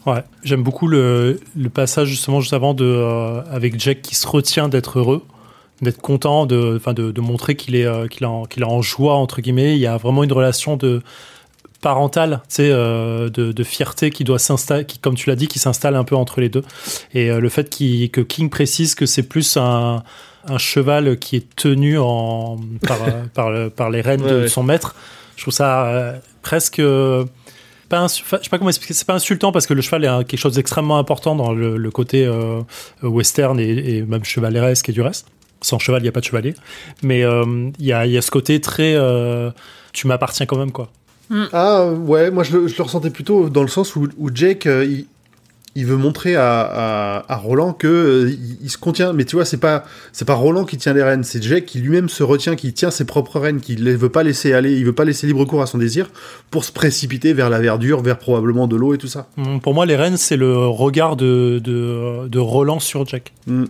[0.07, 4.27] Ouais, j'aime beaucoup le, le passage justement juste avant de euh, avec Jack qui se
[4.27, 5.23] retient d'être heureux,
[5.81, 9.15] d'être content, de, de, de montrer qu'il est euh, qu'il en- qu'il est en joie
[9.15, 9.73] entre guillemets.
[9.75, 11.01] Il y a vraiment une relation de
[11.89, 15.47] parentale, tu sais, euh, de, de fierté qui doit s'installer, qui comme tu l'as dit,
[15.47, 16.63] qui s'installe un peu entre les deux.
[17.13, 20.03] Et euh, le fait que King précise que c'est plus un
[20.47, 24.39] un cheval qui est tenu en par euh, par, le- par les rênes Ouais, de
[24.41, 24.47] ouais.
[24.47, 24.95] son maître.
[25.37, 26.81] Je trouve ça euh, presque
[27.89, 30.03] pas insu- enfin, je sais pas comment expliquer, c'est pas insultant parce que le cheval
[30.05, 32.61] est quelque chose d'extrêmement important dans le, le côté euh,
[33.03, 35.27] western et, et même chevaleresque et du reste.
[35.61, 36.53] Sans cheval, il n'y a pas de chevalier.
[37.03, 38.93] Mais euh, il y, a, il y a ce côté très.
[38.95, 39.51] euh,
[39.93, 40.89] tu m'appartiens quand même, quoi.
[41.53, 44.65] Ah ouais, moi je le, je le ressentais plutôt dans le sens où, où Jake
[44.67, 45.07] euh, il,
[45.77, 49.35] il veut montrer à, à, à Roland que euh, il, il se contient, mais tu
[49.35, 49.83] vois c'est pas
[50.13, 52.91] c'est pas Roland qui tient les rênes, c'est Jake qui lui-même se retient, qui tient
[52.91, 55.61] ses propres rênes, qui ne veut pas laisser aller, il veut pas laisser libre cours
[55.61, 56.09] à son désir
[56.51, 59.27] pour se précipiter vers la verdure, vers probablement de l'eau et tout ça.
[59.37, 63.33] Hum, Pour moi, les reines, c'est le regard de, de, de Roland sur Jack.
[63.47, 63.65] Hmm.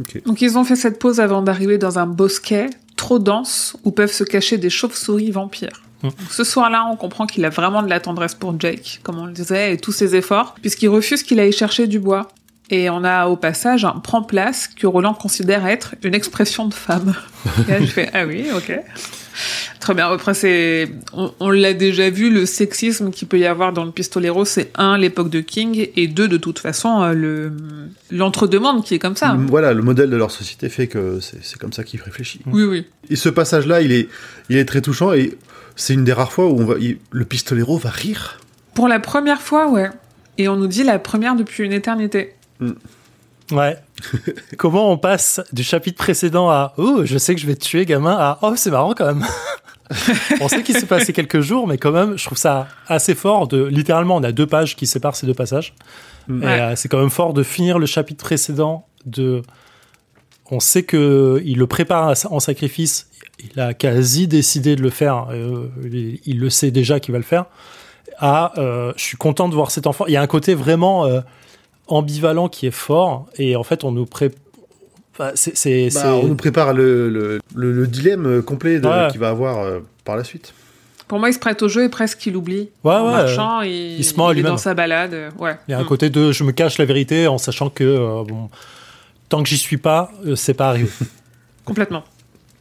[0.00, 0.22] Ok.
[0.26, 4.10] Donc ils ont fait cette pause avant d'arriver dans un bosquet trop dense où peuvent
[4.12, 5.83] se cacher des chauves-souris vampires.
[6.04, 6.10] Mm.
[6.30, 9.32] Ce soir-là, on comprend qu'il a vraiment de la tendresse pour Jake, comme on le
[9.32, 12.28] disait, et tous ses efforts, puisqu'il refuse qu'il aille chercher du bois.
[12.70, 17.14] Et on a au passage un prend-place que Roland considère être une expression de femme.
[17.68, 18.72] Et là, je fais ah oui, ok.
[19.80, 20.08] Très bien.
[20.10, 23.90] Après, c'est, on, on l'a déjà vu, le sexisme qu'il peut y avoir dans le
[23.90, 27.52] Pistolero, c'est un, l'époque de King, et deux, de toute façon, euh, le,
[28.10, 29.34] l'entre-demande qui est comme ça.
[29.34, 32.40] Le- Voilà, le modèle de leur société fait que c'est c'est comme ça qu'ils réfléchissent.
[32.46, 32.86] Oui, oui.
[33.10, 34.08] Et ce passage-là, il est,
[34.48, 35.36] il est très touchant et
[35.76, 38.40] c'est une des rares fois où on va, il- le pistolero va rire.
[38.74, 39.90] Pour la première fois, ouais.
[40.38, 42.34] Et on nous dit la première depuis une éternité.
[43.52, 43.76] Ouais.
[44.58, 47.84] Comment on passe du chapitre précédent à Oh, je sais que je vais te tuer,
[47.86, 49.24] gamin, à Oh, c'est marrant quand même.
[50.40, 53.46] on sait qu'il s'est passé quelques jours, mais quand même, je trouve ça assez fort
[53.48, 53.62] de.
[53.64, 55.74] Littéralement, on a deux pages qui séparent ces deux passages.
[56.28, 56.42] Mm.
[56.42, 56.60] Et Ouais.
[56.60, 59.42] euh, c'est quand même fort de finir le chapitre précédent de.
[60.50, 63.08] On sait que il le prépare en sacrifice.
[63.52, 65.26] Il a quasi décidé de le faire.
[65.30, 67.46] euh, il, il le sait déjà qu'il va le faire.
[68.18, 70.06] À, euh, je suis content de voir cet enfant.
[70.06, 71.20] Il y a un côté vraiment euh,
[71.88, 73.26] ambivalent qui est fort.
[73.38, 74.38] Et en fait, on nous prépare.
[75.18, 75.32] Bah,
[76.06, 79.08] on nous prépare le, le, le- le dilemme complet de- Ouais.
[79.10, 80.52] qu'il va avoir euh, par la suite.
[81.06, 82.70] Pour moi, il se prête au jeu et presque il oublie.
[82.82, 84.52] Ouais, en ouais, marchant, il, il se ment à est lui-même.
[84.52, 85.14] dans sa balade.
[85.38, 85.56] Ouais.
[85.68, 85.86] Il y a un Mm.
[85.86, 88.48] côté de je me cache la vérité en sachant que euh, bon,
[89.28, 90.88] tant que j'y suis pas, euh, c'est pas arrivé.
[91.64, 92.04] Complètement.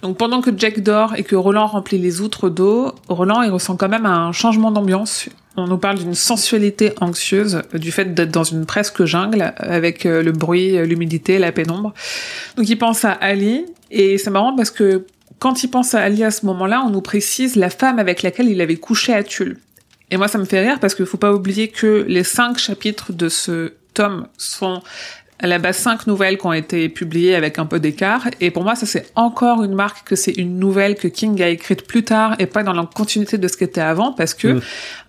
[0.01, 3.77] Donc pendant que Jack dort et que Roland remplit les outres d'eau, Roland il ressent
[3.77, 5.29] quand même un changement d'ambiance.
[5.55, 10.05] On nous parle d'une sensualité anxieuse, euh, du fait d'être dans une presque jungle, avec
[10.05, 11.93] euh, le bruit, l'humidité, la pénombre.
[12.57, 15.05] Donc il pense à Ali, et c'est marrant parce que
[15.39, 18.47] quand il pense à Ali à ce moment-là, on nous précise la femme avec laquelle
[18.47, 19.57] il avait couché à Tulle.
[20.09, 23.13] Et moi ça me fait rire parce qu'il faut pas oublier que les cinq chapitres
[23.13, 24.81] de ce tome sont
[25.39, 28.27] à la base cinq nouvelles qui ont été publiées avec un peu d'écart.
[28.41, 31.49] Et pour moi, ça c'est encore une marque que c'est une nouvelle que King a
[31.49, 34.47] écrite plus tard et pas dans la continuité de ce qui était avant parce que,
[34.47, 34.61] Mm.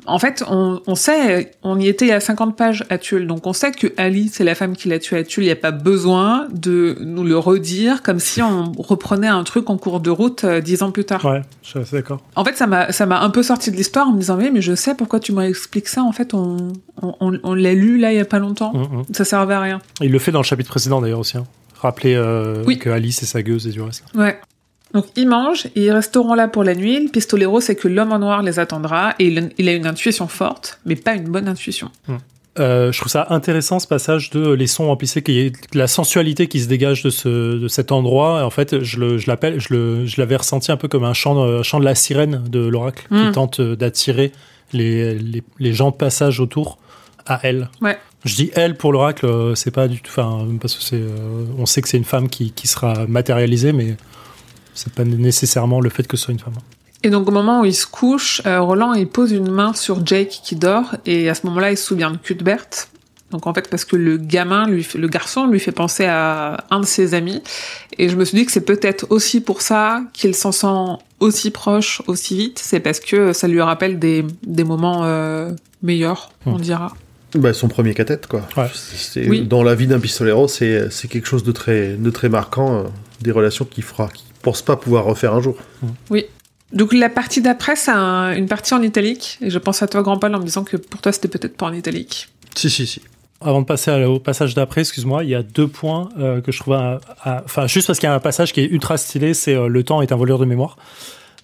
[0.07, 3.27] en fait, on, on sait, on y était à 50 pages à Tulle.
[3.27, 5.45] Donc on sait que Ali, c'est la femme qui l'a tué à Tulle.
[5.45, 9.71] Il n'y a pas besoin de nous le redire comme si on reprenait un truc
[9.71, 11.25] en cours de route euh, dix ans plus tard.
[11.25, 12.21] ouais, je suis assez d'accord.
[12.37, 14.51] En fait, ça m'a, ça m'a un peu sorti de l'histoire en me disant, oui,
[14.53, 16.03] mais je sais pourquoi tu m'expliques ça.
[16.03, 18.73] En fait, on, on, on- on l'a lu là il y a pas longtemps.
[18.75, 19.05] Mm, mm.
[19.13, 19.81] Ça servait à rien.
[20.15, 21.37] Le fait dans le chapitre précédent d'ailleurs aussi.
[21.37, 21.45] hein.
[21.81, 22.79] Rappeler euh, Oui.
[22.79, 24.05] que Alice est sa gueuse et du reste.
[24.15, 24.39] Ouais.
[24.95, 26.99] Donc ils mangent, et ils resteront là pour la nuit.
[27.03, 29.27] Le pistolero sait que l'homme en noir les attendra et
[29.59, 31.91] il, a une intuition forte, mais pas une bonne intuition.
[32.61, 35.89] Euh, je trouve ça intéressant ce passage de les sons remplissés, qu'il y ait la
[35.89, 38.39] sensualité qui se dégage de, ce, de cet endroit.
[38.41, 41.03] Et en fait, je, le, je l'appelle, je, le, je l'avais ressenti un peu comme
[41.03, 44.31] un chant, euh, chant de la sirène de l'oracle qui tente euh, d'attirer
[44.73, 46.79] les, les, les gens de passage autour
[47.27, 47.69] à elle.
[47.81, 47.99] Ouais.
[48.25, 51.45] Je dis elle pour l'oracle, euh, c'est pas du tout, enfin parce que c'est, euh,
[51.59, 53.97] on sait que c'est une femme qui, qui sera matérialisée, mais
[54.75, 56.55] c'est pas nécessairement le fait que ce soit une femme.
[57.03, 60.05] Et donc au moment où il se couche, euh, Roland il pose une main sur
[60.07, 62.67] Jake qui dort et à ce moment-là il se souvient de Cuthbert.
[63.31, 66.81] Donc en fait parce que le gamin, lui, le garçon lui fait penser à un
[66.81, 67.43] de ses amis
[67.99, 71.51] et je me suis dit que c'est peut-être aussi pour ça qu'il s'en sent aussi
[71.51, 72.59] proche aussi vite.
[72.63, 75.51] C'est parce que ça lui rappelle des, des moments euh,
[75.83, 76.61] meilleurs, on Hmm.
[76.61, 76.95] dira.
[77.35, 78.47] Bah, son premier cathète, quoi.
[78.57, 78.67] Ouais.
[78.73, 79.43] C'est- Oui.
[79.43, 82.83] Dans la vie d'un pistolero, c'est c'est quelque chose de très, de très marquant, euh,
[83.23, 85.57] des relations qu'il fera, qu'il pense pas pouvoir refaire un jour.
[86.73, 89.39] Donc la partie d'après, c'est un- une partie en italique.
[89.41, 91.57] Et je pense à toi, Grand Paul, en me disant que pour toi, c'était peut-être
[91.57, 92.29] pas en italique.
[92.57, 93.01] Si, si, si.
[93.41, 96.59] Avant de passer au passage d'après, excuse-moi, il y a deux points euh, que je
[96.59, 96.77] trouve.
[97.25, 99.83] Enfin, juste parce qu'il y a un passage qui est ultra stylé, c'est euh, le
[99.85, 100.77] temps est un voleur de mémoire.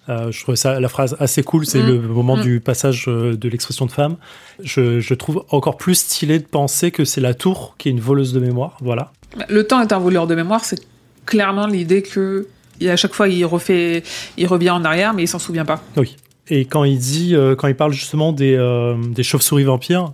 [0.09, 1.65] Euh, je trouvais ça la phrase assez cool.
[1.65, 1.87] C'est Mm.
[1.87, 2.41] le moment Mm.
[2.41, 4.15] du passage euh, de l'expression de femme.
[4.63, 7.99] Je, je trouve encore plus stylé de penser que c'est la tour qui est une
[7.99, 8.77] voleuse de mémoire.
[8.81, 9.11] Voilà.
[9.47, 10.79] Le temps est un voleur de mémoire, c'est
[11.25, 12.47] clairement l'idée que
[12.79, 14.01] et à chaque fois il refait,
[14.37, 15.81] il revient en arrière, mais il s'en souvient pas.
[15.97, 16.17] Oui.
[16.49, 20.11] Et quand il dit, euh, quand il parle justement des, euh, des chauves-souris vampires,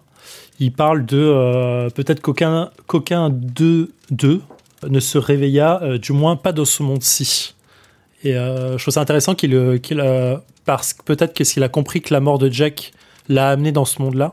[0.59, 4.41] il parle de euh, peut-être qu'aucun qu'aucun d'eux d'eux
[4.87, 7.55] ne se réveilla, du moins pas dans ce monde-ci.
[8.23, 11.63] Et euh, je trouve ça intéressant qu'il euh, qu'il euh, parce que peut-être qu'est-ce qu'il
[11.63, 12.91] a compris que la mort de Jack
[13.29, 14.31] l'a amené dans ce monde-là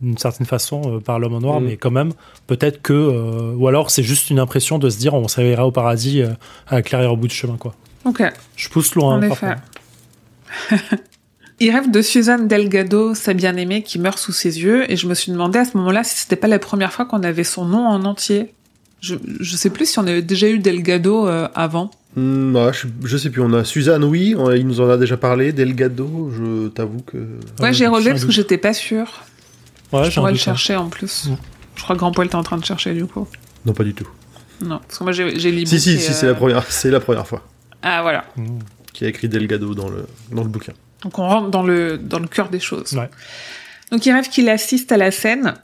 [0.00, 1.66] d'une certaine façon euh, par l'homme en noir, Mhm.
[1.66, 2.12] mais quand même
[2.46, 5.66] peut-être que euh, ou alors c'est juste une impression de se dire on se réveillera
[5.66, 6.28] au paradis euh,
[6.68, 7.74] à clairière au bout du chemin quoi.
[8.04, 8.22] Ok,
[8.56, 9.16] Je pousse loin.
[9.24, 9.56] en parfois.
[10.70, 10.76] effet.
[11.60, 15.14] Il rêve de Suzanne Delgado, sa bien-aimée, qui meurt sous ses yeux, et je me
[15.14, 17.84] suis demandé à ce moment-là si c'était pas la première fois qu'on avait son nom
[17.84, 18.54] en entier.
[19.00, 21.90] Je, je sais plus si on avait déjà eu Delgado euh, avant.
[22.18, 24.96] Hmm, ouais, je, je sais plus, on a Suzanne, oui, on- il nous en a
[24.96, 27.16] déjà parlé, Delgado, je t'avoue que...
[27.60, 29.22] Ouais, Euh, j'ai relevé parce que j'étais pas sûre.
[29.92, 30.40] Ouais, je pourrais le hein.
[30.40, 31.26] chercher en plus.
[31.28, 31.36] Mm.
[31.76, 33.26] Je crois que Grand Paul était en train de chercher du coup.
[33.64, 34.08] Non, pas du tout.
[34.60, 35.64] Non, parce que moi j'ai lu.
[35.66, 37.46] Si, si, si, c'est la, première, c'est la première fois
[37.82, 38.24] Ah voilà.
[38.36, 38.58] Mmh.
[38.92, 40.72] qu'il a écrit Delgado dans le, dans le bouquin.
[41.02, 42.92] Donc on rentre dans le, dans le cœur des choses.
[42.94, 43.08] Ouais.
[43.92, 45.54] Donc il rêve qu'il assiste à la scène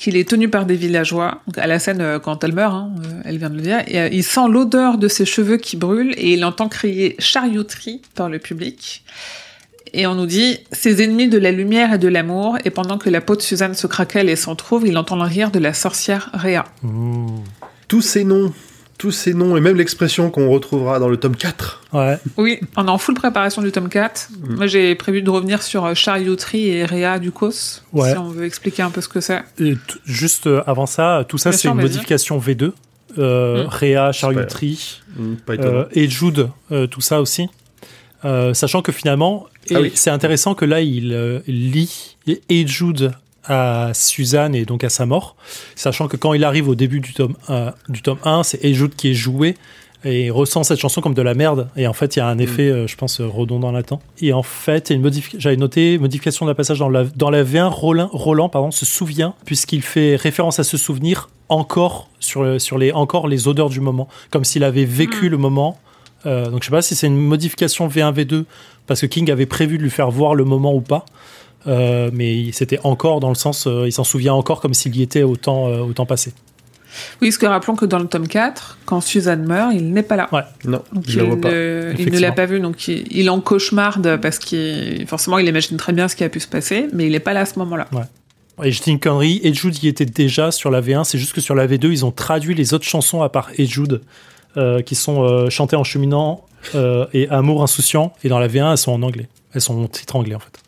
[0.00, 1.42] qu'il est tenu par des villageois.
[1.58, 4.08] À la scène, euh, quand elle meurt, hein, euh, elle vient de le dire, euh,
[4.10, 8.38] il sent l'odeur de ses cheveux qui brûlent et il entend crier chariotterie par le
[8.38, 9.04] public.
[9.92, 13.10] Et on nous dit, ses ennemis de la lumière et de l'amour, et pendant que
[13.10, 15.74] la peau de Suzanne se craquelle et s'en trouve, il entend le rire de la
[15.74, 16.64] sorcière Rhea.
[17.88, 18.52] Tous ces noms,
[19.00, 21.82] tous ces noms, et même l'expression qu'on retrouvera dans le tome 4.
[21.94, 22.18] Ouais.
[22.36, 24.28] Oui, on est en full préparation du tome 4.
[24.30, 24.54] Mm.
[24.56, 28.12] Moi, j'ai prévu de revenir sur euh, Chariotterie et Rhea Ducos, Ouais.
[28.12, 29.42] si on veut expliquer un peu ce que c'est.
[30.04, 32.72] Juste euh, avant ça, tout ça, c'est une modification V2.
[33.18, 33.68] Euh, Mm.
[33.68, 35.78] Réa, charcuterie, Hmm, pas étonnant.
[35.80, 37.48] euh, et Jude, euh, tout ça aussi.
[38.24, 39.90] Euh, sachant que finalement, Ah oui.
[39.94, 42.16] c'est intéressant que là, il euh, lit
[42.48, 43.12] et Jude
[43.44, 45.36] à Suzanne et donc à sa mort.
[45.74, 48.94] Sachant que quand il arrive au début du tome, euh, du tome 1, c'est Jude
[48.94, 49.56] qui est joué
[50.04, 51.68] et il ressent cette chanson comme de la merde.
[51.76, 54.00] Et en fait, il y a un effet, euh, je pense, euh, redondant là-dedans.
[54.22, 57.68] Et en fait, une modifi- j'avais noté modification d'un passage dans la, dans la V1.
[57.68, 62.78] Roland, Roland pardon, se souvient, puisqu'il fait référence à ce souvenir encore sur, le- sur
[62.78, 65.78] les, encore les odeurs du moment, comme s'il avait vécu le moment.
[66.26, 68.44] Euh, donc je sais pas si c'est une modification V1, V2,
[68.86, 71.04] parce que King avait prévu de lui faire voir le moment ou pas.
[71.66, 75.02] Euh, mais c'était encore dans le sens, euh, il s'en souvient encore comme s'il y
[75.02, 76.32] était au temps, euh, au temps passé.
[77.20, 80.16] Oui, parce que rappelons que dans le tome 4, quand Suzanne meurt, il n'est pas
[80.16, 80.28] là.
[80.32, 80.42] Ouais.
[80.64, 81.50] non, Donc je il, la vois pas.
[81.50, 85.46] ne, il ne l'a pas vu, donc il, il en cauchemarde parce qu'il forcément il
[85.46, 87.46] imagine très bien ce qui a pu se passer, mais il n'est pas là à
[87.46, 87.86] ce moment-là.
[88.62, 91.32] Et je dis une connerie, Ed Jude y était déjà sur la V1, c'est juste
[91.32, 94.02] que sur la V2, ils ont traduit les autres chansons à part Ed Jude,
[94.56, 96.44] euh, qui sont euh, chantées en cheminant
[96.74, 99.28] euh, et Amour insouciant, et dans la V1, elles sont en anglais.
[99.54, 100.60] Elles sont en titre anglais, en fait.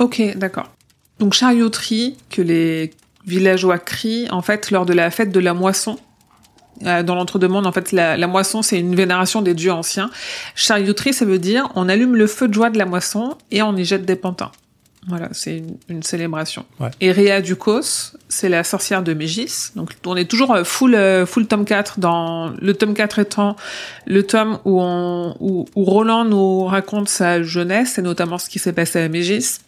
[0.00, 0.72] Ok, d'accord.
[1.20, 2.90] Donc chariotterie que les
[3.26, 5.98] villageois crient en fait lors de la fête de la moisson.
[6.86, 10.10] Euh, Dans l'entre-deux-mondes, en fait, la, la moisson, c'est une vénération des dieux anciens.
[10.54, 13.76] Charioterie, ça veut dire on allume le feu de joie de la moisson et on
[13.76, 14.50] y jette des pantins.
[15.06, 16.64] Voilà, c'est une, une célébration.
[16.78, 16.88] Ouais.
[17.00, 19.72] Et Rhea Ducos, c'est la sorcière de Mégis.
[19.74, 23.56] Donc, on est toujours euh, full, euh, full tome 4 dans le tome 4 étant
[24.06, 28.58] le tome où, on, où, où Roland nous raconte sa jeunesse et notamment ce qui
[28.58, 29.60] s'est passé à Mégis.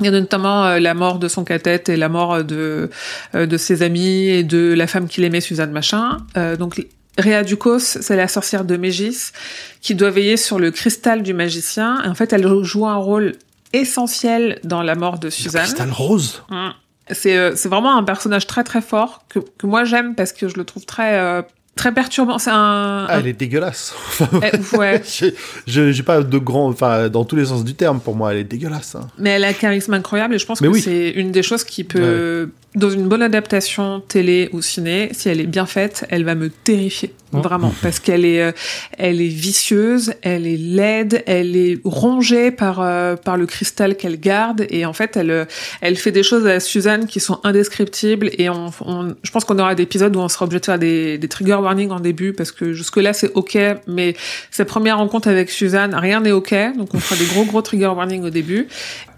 [0.00, 2.90] Il y a notamment euh, la mort de son cathète et la mort de,
[3.34, 6.18] euh, de ses amis et de la femme qu'il aimait, Suzanne Machin.
[6.36, 6.84] Euh, donc,
[7.18, 9.32] Rhea Ducos, c'est la sorcière de Mégis
[9.80, 12.02] qui doit veiller sur le cristal du magicien.
[12.04, 13.34] Et en fait, elle joue un rôle
[13.72, 15.62] essentiel dans la mort de Suzanne.
[15.62, 16.42] Cristal rose.
[16.48, 16.68] Mm.
[17.10, 20.46] C'est euh, c'est vraiment un personnage très très fort que, que moi j'aime parce que
[20.48, 21.42] je le trouve très euh,
[21.78, 22.38] très perturbant.
[22.38, 23.94] C'est un, Ah, un- elle est dégueulasse.
[24.20, 25.02] eh, ouais,
[25.66, 28.44] J'ai- pas de grand, enfin, dans tous les sens du terme, pour moi, elle est
[28.44, 28.94] dégueulasse.
[28.96, 29.06] hein.
[29.18, 30.82] mais elle a un charisme incroyable et je pense Mais que oui.
[30.82, 35.40] c'est une des choses qui peut dans une bonne adaptation télé ou ciné, si elle
[35.40, 37.40] est bien faite, elle va me terrifier Mm.
[37.42, 37.74] vraiment.
[37.82, 38.52] Parce qu'elle est euh,
[38.96, 44.18] elle est vicieuse, elle est laide, elle est rongée par euh, par le cristal qu'elle
[44.18, 44.64] garde.
[44.70, 45.44] Et en fait elle euh,
[45.82, 48.30] elle fait des choses à Suzanne qui sont indescriptibles.
[48.38, 50.78] Et on, on- je pense qu'on aura des épisodes où on sera obligé de faire
[50.78, 53.58] des, des trigger warnings en début parce que jusque là c'est ok.
[53.86, 54.14] Mais
[54.50, 56.54] sa première rencontre avec Suzanne rien n'est ok.
[56.78, 58.68] Donc on fera des gros gros trigger warnings au début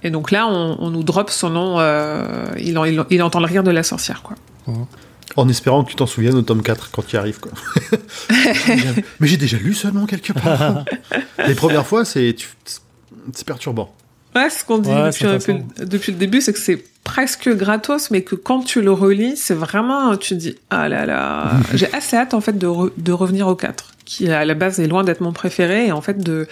[0.03, 3.41] et donc là on, on nous drop son nom euh, il, en- il, il entend
[3.41, 4.37] le rire de la sorcière quoi
[5.37, 7.53] En espérant que tu t'en souviennes au tome 4 quand tu y arrives, quoi.
[9.21, 10.85] Mais j'ai déjà lu ce nom quelque part.
[11.47, 12.49] Les premières fois, c'est tu-
[13.33, 13.95] c'est perturbant.
[14.35, 15.11] Ouais, ce qu'on dit Ouais,
[15.85, 19.55] depuis, le début, c'est que c'est presque gratos, mais que quand tu le relis, c'est
[19.55, 23.13] vraiment, tu te dis, ah là là, j'ai assez hâte en fait de, re- de
[23.13, 26.19] revenir au 4, qui à la base est loin d'être mon préféré, et en fait
[26.19, 26.49] de,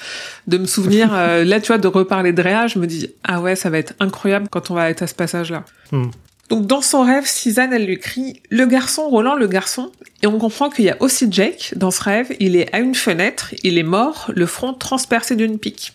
[0.46, 3.40] de me souvenir, euh, là tu vois, de reparler de Réa, je me dis, ah
[3.40, 5.64] ouais, ça va être incroyable quand on va être à ce passage-là.
[5.90, 6.10] Hmm.
[6.50, 9.90] Donc dans son rêve, Suzanne, elle lui crie «Le garçon, Roland, le garçon!»
[10.22, 12.28] Et on comprend qu'il y a aussi Jake dans ce rêve.
[12.38, 15.94] Il est à une fenêtre, il est mort, le front transpercé d'une pique.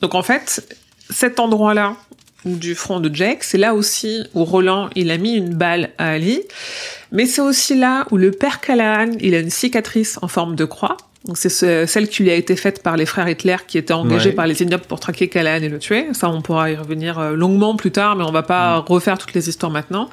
[0.00, 0.76] Donc en fait,
[1.10, 1.38] cet
[2.44, 5.90] endroit-là du front de Jake, c'est là aussi où Roland, il a mis une balle
[5.98, 6.40] à Ali.
[7.12, 10.64] Mais c'est aussi là où le père Callahan, il a une cicatrice en forme de
[10.64, 10.96] croix.
[11.24, 13.92] Donc c'est ce- celle qui lui a été faite par les frères Hitler qui étaient
[13.92, 14.34] engagés Ouais.
[14.36, 16.06] par les ignobles pour traquer Callahan et le tuer.
[16.12, 19.34] Ça, on pourra y revenir euh, longuement plus tard, mais on va pas refaire toutes
[19.34, 20.08] les histoires maintenant.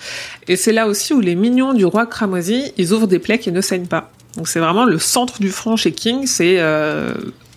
[0.48, 3.52] Et c'est là aussi où les mignons du roi cramoisi, ils ouvrent des plaies qui
[3.52, 4.12] ne saignent pas.
[4.36, 7.14] Donc c'est vraiment le centre du front chez King, c'est euh,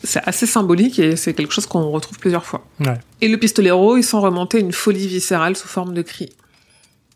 [0.08, 2.66] c'est assez symbolique et c'est quelque chose qu'on retrouve plusieurs fois.
[2.80, 2.98] Ouais.
[3.20, 6.30] Et le pistolero, ils sont remontés une folie viscérale sous forme de cris.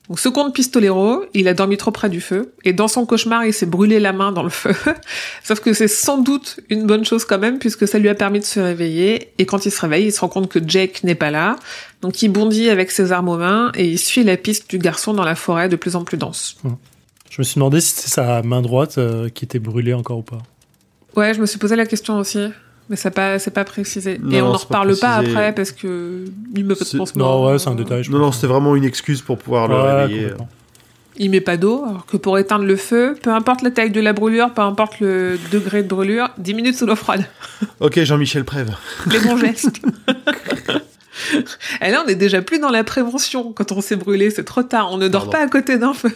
[0.08, 3.46] Donc ce comte pistolero, il a dormi trop près du feu, et dans son cauchemar,
[3.46, 4.74] il s'est brûlé la main dans le feu.
[5.42, 8.40] Sauf que c'est sans doute une bonne chose quand même, puisque ça lui a permis
[8.40, 11.14] de se réveiller, et quand il se réveille, il se rend compte que Jake n'est
[11.14, 11.56] pas là.
[12.02, 15.14] Donc il bondit avec ses armes aux mains, et il suit la piste du garçon
[15.14, 16.58] dans la forêt de plus en plus dense.
[17.30, 20.22] Je me suis demandé si c'était sa main droite euh, qui était brûlée encore ou
[20.22, 20.42] pas.
[21.16, 22.48] Ouais, je me suis posé la question aussi.
[22.90, 24.18] Mais ça pas, c'est pas précisé.
[24.22, 26.84] Non, et on non, n'en c'est pas reparle pas, après parce que il me fait
[26.84, 27.24] C'est- pansement.
[27.42, 28.02] Non, ouais, c'est un détail.
[28.04, 28.36] je Non, non, pense.
[28.36, 30.30] c'était vraiment une excuse pour pouvoir le réveiller.
[31.16, 34.00] il met pas d'eau, alors que pour éteindre le feu, peu importe la taille de
[34.00, 37.24] la brûlure, peu importe le degré de brûlure, 10 minutes sous l'eau froide.
[37.80, 38.74] Ok, Jean-Michel Prève.
[39.10, 39.80] Les bons gestes.
[41.80, 44.62] Et là, on est déjà plus dans la prévention quand on s'est brûlé, c'est trop
[44.62, 45.38] tard, on ne dort Pardon.
[45.38, 46.10] pas à côté d'un feu.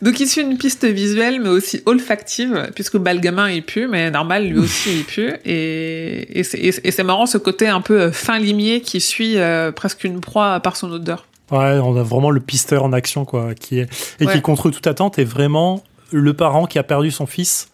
[0.00, 3.88] Donc il suit une piste visuelle mais aussi olfactive puisque bah, le gamin il pue
[3.88, 8.12] mais normal lui aussi il pue et, et c'est marrant ce côté un peu euh,
[8.12, 11.26] fin limier qui suit euh, presque une proie par son odeur.
[11.50, 13.88] Ouais, on a vraiment le pisteur en action, quoi, qui est,
[14.20, 14.34] et Ouais.
[14.34, 15.82] qui, contre toute attente, est vraiment
[16.12, 17.70] le parent qui a perdu son fils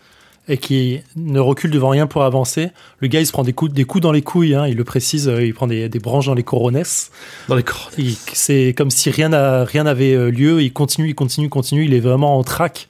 [0.49, 2.71] et qui ne recule devant rien pour avancer.
[3.01, 4.85] Le gars, il se prend des coups, des coups dans les couilles, hein, il le
[4.85, 7.11] précise, euh, il prend des, des branches dans les coronesses.
[7.49, 7.65] Dans les.
[7.99, 10.61] Il- C'est comme si rien n'a- rien n'avait euh, lieu.
[10.63, 11.85] Il continue, il continue, il continue.
[11.85, 12.89] Il est vraiment en trac,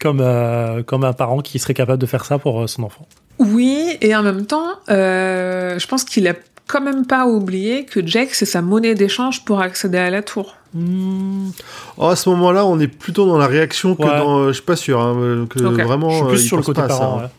[0.00, 3.06] comme, euh, comme un parent qui serait capable de faire ça pour euh, son enfant.
[3.38, 6.32] Oui et en même temps euh, je pense qu'il a
[6.66, 10.55] quand même pas oublié que Jake c'est sa monnaie d'échange pour accéder à la tour.
[10.76, 11.50] Hmm,
[11.96, 14.18] Oh, à ce moment-là, on est plutôt dans la réaction que Ouais.
[14.18, 14.38] dans.
[14.40, 15.80] euh, je suis pas sûr, hein, euh, que Ok.
[15.80, 16.10] vraiment.
[16.10, 17.22] je suis euh, plus il sur le côté à ça, parent.
[17.22, 17.30] hein.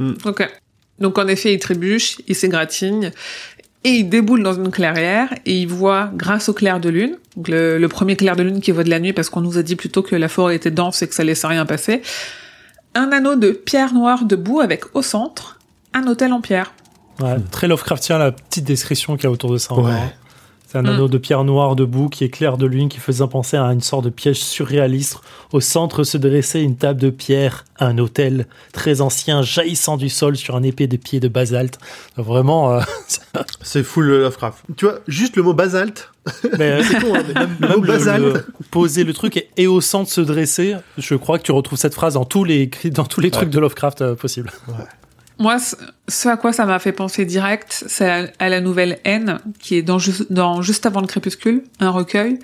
[0.00, 0.14] ouais.
[0.26, 0.48] Ok.
[0.98, 3.12] Donc en effet, il trébuche, il s'égratigne,
[3.84, 7.48] et il déboule dans une clairière, et il voit, grâce au clair de lune, donc
[7.48, 9.62] le, le premier clair de lune qui voit de la nuit, parce qu'on nous a
[9.62, 12.02] dit plutôt que la forêt était dense et que ça laissait rien passer,
[12.94, 15.58] un anneau de pierre noire debout avec au centre
[15.94, 16.72] un hôtel en pierre.
[17.20, 19.74] Ouais, Très Lovecraftien, la petite description qu'il y a autour de ça.
[19.74, 19.92] Ouais.
[20.72, 20.86] C'est un Mm.
[20.86, 23.82] anneau de pierre noire debout qui est clair de lune, qui faisait penser à une
[23.82, 25.18] sorte de piège surréaliste.
[25.52, 30.34] Au centre se dressait une table de pierre, un hôtel très ancien jaillissant du sol
[30.36, 31.78] sur un épée de pied de basalte.
[32.16, 32.80] Vraiment, euh,
[33.60, 34.64] C'est full Lovecraft.
[34.78, 36.10] Tu vois, juste le mot basalte.
[36.58, 38.22] mais, C'est con, hein, mais même le même mot le- basalte.
[38.24, 40.76] le- poser le truc et, et au centre se dresser.
[40.96, 43.58] Je crois que tu retrouves cette phrase dans tous les dans tous les trucs de
[43.58, 44.50] Lovecraft euh, possibles.
[45.42, 49.76] Moi, ce- à quoi ça m'a fait penser direct, c'est à, la nouvelle N, qui
[49.76, 52.38] est dans, Ju- dans Juste avant le crépuscule, un recueil.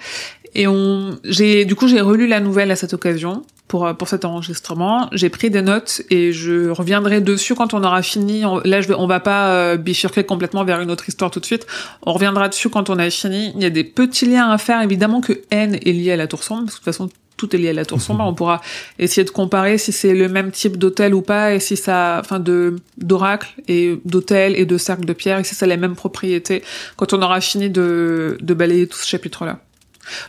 [0.57, 4.09] Et on, j'ai, du coup, j'ai relu la nouvelle à cette occasion pour euh, pour
[4.09, 5.09] cet enregistrement.
[5.13, 8.43] J'ai pris des notes et je reviendrai dessus quand on aura fini.
[8.65, 11.67] Là, je on va pas euh, bifurquer complètement vers une autre histoire tout de suite.
[12.03, 13.53] On reviendra dessus quand on a fini.
[13.57, 16.27] Il y a des petits liens à faire, évidemment que N est lié à la
[16.27, 18.25] tour sombre, parce que de toute façon tout est lié à la tour sombre.
[18.27, 18.61] On pourra
[18.99, 22.41] essayer de comparer si c'est le même type d'hôtel ou pas, et si ça, enfin
[22.41, 25.97] de d'oracle et d'hôtel et de cercle de pierre, et si ça a les mêmes
[25.97, 26.63] propriétés
[26.97, 29.61] quand on aura fini de de balayer tout ce chapitre-là.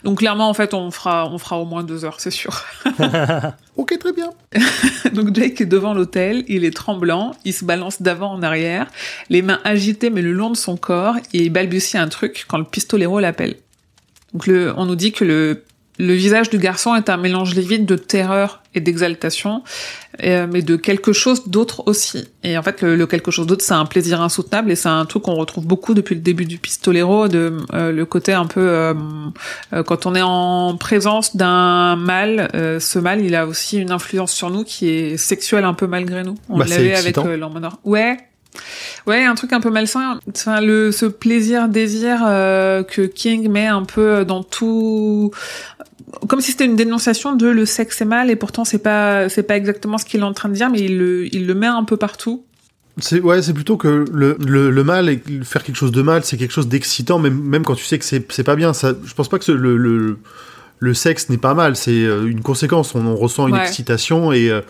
[0.03, 2.63] Donc clairement, en fait, on fera on fera au moins deux heures, c'est sûr.
[3.77, 4.29] Ok, très bien.
[5.13, 8.87] Donc Jake est devant l'hôtel, il est tremblant, il se balance d'avant en arrière,
[9.29, 12.57] les mains agitées mais le long de son corps, et il balbutie un truc quand
[12.57, 13.55] le pistolero l'appelle.
[14.33, 15.63] Donc le, on nous dit que le,
[15.99, 19.63] le visage du garçon est un mélange livide de terreur et d'exaltation,
[20.23, 22.25] euh, mais de quelque chose d'autre aussi.
[22.43, 25.05] Et en fait, le, le quelque chose d'autre, c'est un plaisir insoutenable et c'est un
[25.05, 28.61] truc qu'on retrouve beaucoup depuis le début du pistolero, de euh, le côté un peu
[28.61, 28.93] euh,
[29.73, 33.91] euh, quand on est en présence d'un mal, euh, ce mal, il a aussi une
[33.91, 36.35] influence sur nous qui est sexuelle un peu malgré nous.
[36.47, 37.77] On Bah, l'avait avec l'emmeneur.
[37.83, 38.17] Ouais.
[39.07, 40.19] Ouais, un truc un peu malsain.
[40.29, 45.31] Enfin, le ce plaisir désir euh, que King met un peu dans tout
[46.27, 49.43] comme si c'était une dénonciation de le sexe est mal et pourtant c'est pas c'est
[49.43, 51.67] pas exactement ce qu'il est en train de dire mais il le il le met
[51.67, 52.43] un peu partout.
[53.01, 56.23] C'est ouais, c'est plutôt que le, le, le mal et faire quelque chose de mal,
[56.25, 58.73] c'est quelque chose d'excitant, même même quand tu sais que c'est c'est pas bien.
[58.73, 60.17] Ça, je pense pas que ce- le, le
[60.79, 62.95] le sexe n'est pas mal, c'est euh, une conséquence.
[62.95, 63.61] On, on ressent une Ouais.
[63.61, 64.61] excitation et euh,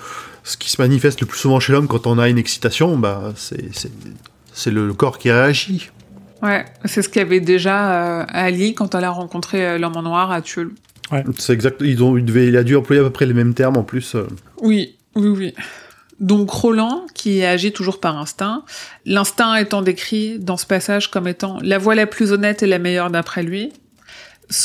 [0.50, 3.34] ce qui se manifeste le plus souvent chez l'homme quand on a une excitation, bah
[3.36, 3.92] c'est c'est
[4.54, 5.90] c'est le corps qui réagit.
[6.42, 10.32] Ouais, c'est ce qu'avait déjà euh, Ali quand elle a rencontré euh, l'homme en noir
[10.32, 10.74] à Tulle.
[11.38, 11.82] C'est exact.
[11.82, 14.16] Ils ont, il a dû employer à peu près les mêmes termes en plus.
[14.16, 14.28] euh.
[14.62, 15.54] Oui, oui, oui.
[16.20, 18.64] Donc Roland, qui agit toujours par instinct,
[19.06, 22.80] l'instinct étant décrit dans ce passage comme étant la voie la plus honnête et la
[22.80, 23.72] meilleure d'après lui.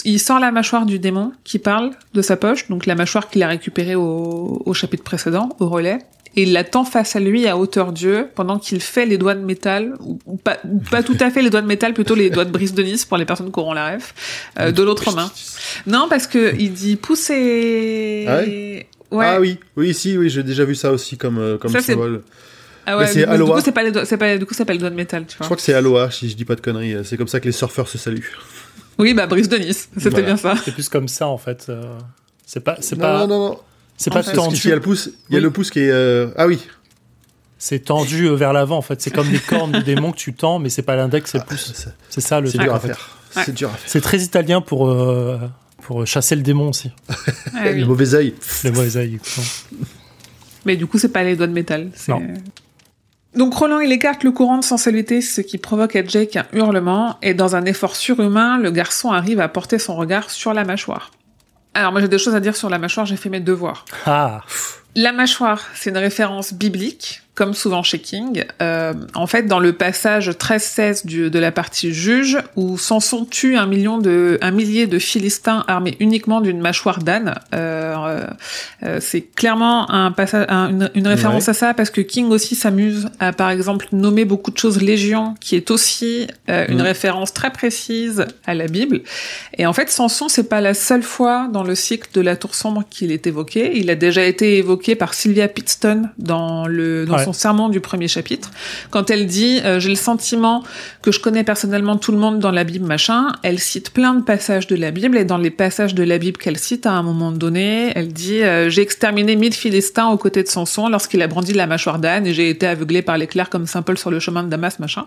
[0.05, 3.43] Il sort la mâchoire du démon qui parle de sa poche, donc la mâchoire qu'il
[3.43, 5.99] a récupérée au, au chapitre précédent, au relais,
[6.37, 9.35] et il la tend face à lui à hauteur d'yeux pendant qu'il fait les doigts
[9.35, 12.15] de métal, ou, ou pas, ou pas tout à fait les doigts de métal, plutôt
[12.15, 14.15] les doigts de brise de Nice pour les personnes qui auront la ref,
[14.59, 15.31] euh, de l'autre main.
[15.87, 18.25] Non, parce que il dit pousser.
[18.29, 18.41] Ah
[19.11, 19.27] Ouais.
[19.29, 22.23] Ah oui, oui, si, oui, j'ai déjà vu ça aussi comme euh, comme Ça, symbole.
[22.85, 23.53] Ah ouais, c'est Aloha.
[23.53, 24.97] du coup, c'est pas les doigts, c'est pas, du coup, c'est pas le doigt de
[24.97, 25.45] métal, tu Je vois.
[25.45, 26.97] crois que c'est Aloha, si je dis pas de conneries.
[27.05, 28.33] C'est comme ça que les surfeurs se saluent.
[28.99, 29.89] Oui, bah, Brice de Nice.
[29.97, 30.27] C'était Voilà.
[30.27, 30.55] bien ça.
[30.65, 31.67] C'est plus comme ça en fait.
[31.69, 31.83] euh,
[32.47, 33.59] C'est pas, c'est pas, non, non, non.
[33.97, 34.57] c'est pas fait, tendu.
[34.65, 35.11] il y a le pouce.
[35.29, 35.43] Il y a Oui.
[35.45, 35.91] le pouce qui est.
[35.91, 36.61] euh, Ah oui.
[37.59, 39.01] C'est tendu euh, vers l'avant en fait.
[39.01, 41.45] C'est comme les cornes du démon que tu tends, mais c'est pas l'index, c'est le
[41.45, 41.73] pouce.
[41.75, 42.89] C'est C'est ça le c'est dur en à fait.
[42.89, 43.19] faire.
[43.37, 43.43] Ouais.
[43.47, 43.89] C'est dur à faire.
[43.91, 45.39] C'est très italien pour euh,
[45.83, 46.91] pour chasser le démon aussi.
[47.09, 47.15] Ah
[47.73, 47.81] oui.
[47.81, 48.35] Le mauvais œil.
[48.65, 49.47] Les mauvais exactement.
[50.67, 51.91] Mais du coup, c'est pas les doigts de métal.
[52.09, 52.23] Non.
[53.35, 57.17] Donc Roland, il écarte le courant de sensualité, ce qui provoque à Jake un hurlement,
[57.21, 61.11] et dans un effort surhumain, le garçon arrive à porter son regard sur la mâchoire.
[61.75, 63.85] Alors moi j'ai des choses à dire sur la mâchoire, j'ai fait mes devoirs.
[64.07, 64.43] Ah,
[64.97, 68.45] La mâchoire, c'est une référence biblique, comme souvent chez King.
[68.63, 73.57] Euh, en fait, dans le passage 13-16 du- de la partie juge, où Samson tue
[73.57, 78.25] un, million de, un millier de Philistins armés uniquement d'une mâchoire d'âne, euh,
[78.85, 81.51] euh, c'est clairement un passage, un- une, une référence Ouais.
[81.51, 85.35] à ça, parce que King aussi s'amuse à, par exemple, nommer beaucoup de choses Légion,
[85.41, 86.83] qui est aussi euh, une Mm.
[86.83, 89.01] référence très précise à la Bible.
[89.59, 92.55] Et en fait, Samson, c'est pas la seule fois dans le cycle de la Tour
[92.55, 93.77] sombre qu'il est évoqué.
[93.77, 97.25] Il a déjà été évoqué par Sylvia Pittston dans le dans Ouais.
[97.25, 98.51] son sermon du premier chapitre,
[98.91, 100.63] quand elle dit euh, j'ai le sentiment
[101.01, 103.29] que je connais personnellement tout le monde dans la Bible machin.
[103.43, 106.37] Elle cite plein de passages de la Bible et dans les passages de la Bible
[106.37, 110.43] qu'elle cite à un moment donné, elle dit euh, j'ai exterminé mille Philistins aux côtés
[110.43, 113.67] de Samson lorsqu'il a brandi la mâchoire d'âne et j'ai été aveuglé par l'éclair comme
[113.67, 115.05] Saint Paul sur le chemin de Damas machin.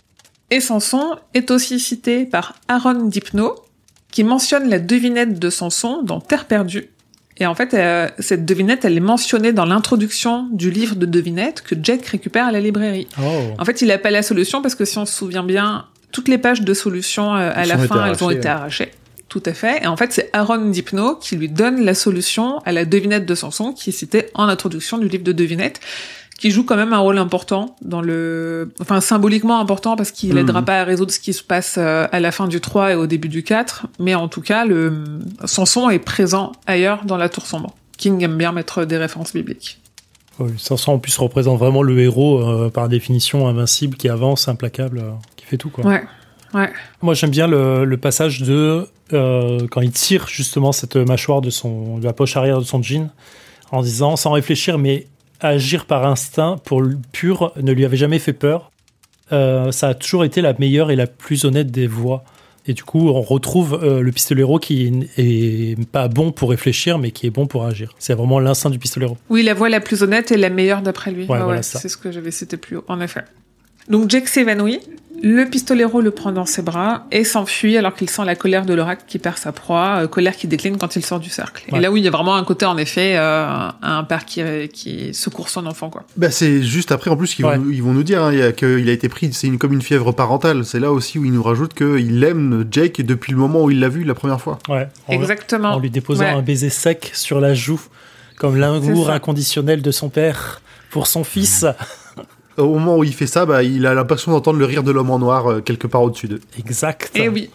[0.49, 3.55] Et Samson est aussi cité par Aaron Dipno,
[4.11, 6.89] qui mentionne la devinette de Samson dans Terre perdue.
[7.39, 11.61] Et en fait, euh, cette devinette, elle est mentionnée dans l'introduction du livre de devinettes
[11.61, 13.07] que Jack récupère à la librairie.
[13.19, 13.53] oh.
[13.59, 16.27] En fait, il n'a pas la solution parce que si on se souvient bien, toutes
[16.27, 18.47] les pages de solution euh, à la fin, elles ont été ouais.
[18.47, 18.91] arrachées.
[19.29, 19.83] Tout à fait.
[19.83, 23.35] Et en fait, c'est Aaron Dipno qui lui donne la solution à la devinette de
[23.35, 25.81] Samson qui est citée en introduction du livre de devinettes
[26.37, 30.37] qui joue quand même un rôle important dans le, enfin symboliquement important parce qu'il Mhm.
[30.39, 32.95] aidera pas à résoudre ce qui se passe euh, à la fin du 3 et
[32.95, 34.93] au début du 4, mais en tout cas, le
[35.45, 37.73] Samson est présent ailleurs dans la tour sombre.
[37.97, 39.79] King aime bien mettre des références bibliques.
[40.39, 44.99] Oui, Samson en plus représente vraiment le héros euh, par définition invincible qui avance, implacable,
[44.99, 45.83] euh, qui fait tout quoi.
[45.85, 46.03] Ouais.
[46.53, 46.69] Ouais.
[47.01, 51.49] Moi j'aime bien le, le passage de euh, quand il tire justement cette mâchoire de
[51.49, 53.09] son de la poche arrière de son jean
[53.71, 55.07] en disant sans réfléchir mais
[55.39, 58.71] agir par instinct pour le pur ne lui avait jamais fait peur.
[59.31, 62.23] Euh, ça a toujours été la meilleure et la plus honnête des voix.
[62.69, 67.11] Et du coup, on retrouve euh, le pistolero qui est pas bon pour réfléchir, mais
[67.11, 67.93] qui est bon pour agir.
[67.97, 69.17] C'est vraiment l'instinct du pistolero.
[69.29, 71.25] Oui, la voix la plus honnête et la meilleure d'après lui.
[71.27, 71.79] Ouais, voilà ça.
[71.79, 73.23] c'est ce que j'avais cité plus haut, en effet.
[73.87, 74.81] Donc Jack s'évanouit,
[75.23, 78.73] le pistolero le prend dans ses bras et s'enfuit alors qu'il sent la colère de
[78.73, 81.63] l'oracle qui perd sa proie, euh, colère qui décline quand il sort du cercle.
[81.71, 81.79] Ouais.
[81.79, 84.41] Et là où il y a vraiment un côté, en effet, euh, un père qui,
[84.69, 86.03] qui secourt son enfant, quoi.
[86.17, 87.57] Bah, c'est juste après, en plus, qu'ils Ouais.
[87.57, 89.81] vont, ils vont nous dire hein, il qu'il a été pris, c'est une, comme une
[89.81, 90.65] fièvre parentale.
[90.65, 93.79] C'est là aussi où ils nous rajoutent qu'il aime Jake depuis le moment où il
[93.79, 94.59] l'a vu la première fois.
[94.69, 94.87] Ouais.
[95.07, 95.69] En, Exactement.
[95.73, 96.29] en lui déposant Ouais.
[96.31, 97.81] un baiser sec sur la joue,
[98.37, 100.61] comme l'amour inconditionnel de son père
[100.91, 101.65] pour son fils.
[102.57, 105.11] Au moment où il fait ça, bah, il a l'impression d'entendre le rire de l'homme
[105.11, 106.41] en noir euh, quelque part au-dessus d'eux.
[106.57, 107.11] Exact.
[107.15, 107.49] Et Eh oui.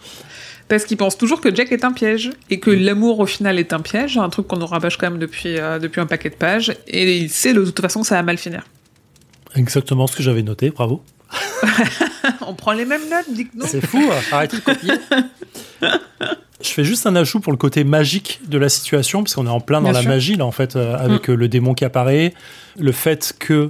[0.69, 3.73] Parce qu'il pense toujours que Jack est un piège et que l'amour au final est
[3.73, 6.35] un piège, un truc qu'on nous rabâche quand même depuis, euh, depuis un paquet de
[6.35, 8.63] pages, et il sait de toute façon que ça va mal finir.
[9.55, 11.03] Exactement ce que j'avais noté, bravo.
[12.47, 13.65] On prend les mêmes notes, dites-nous.
[13.67, 14.15] C'est fou, hein.
[14.31, 14.93] arrêtez de copier.
[16.61, 19.49] Je fais juste un ajout pour le côté magique de la situation, parce qu'on est
[19.49, 20.09] en plein dans Bien la sûr.
[20.09, 20.13] Mm.
[20.13, 22.33] magie, là, en fait, euh, avec euh, le démon qui apparaît,
[22.79, 23.69] le fait que.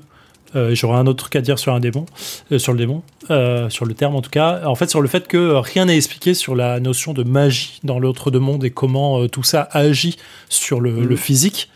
[0.56, 2.06] Euh, J'aurais un autre truc à dire sur un démon,
[2.52, 3.02] euh, sur le démon,
[3.32, 4.62] euh, sur le terme en tout cas.
[4.66, 8.00] En fait, sur le fait que rien n'est expliqué sur la notion de magie dans
[8.00, 10.18] l'autre de monde et comment euh, tout ça agit
[10.50, 11.70] sur le, le physique.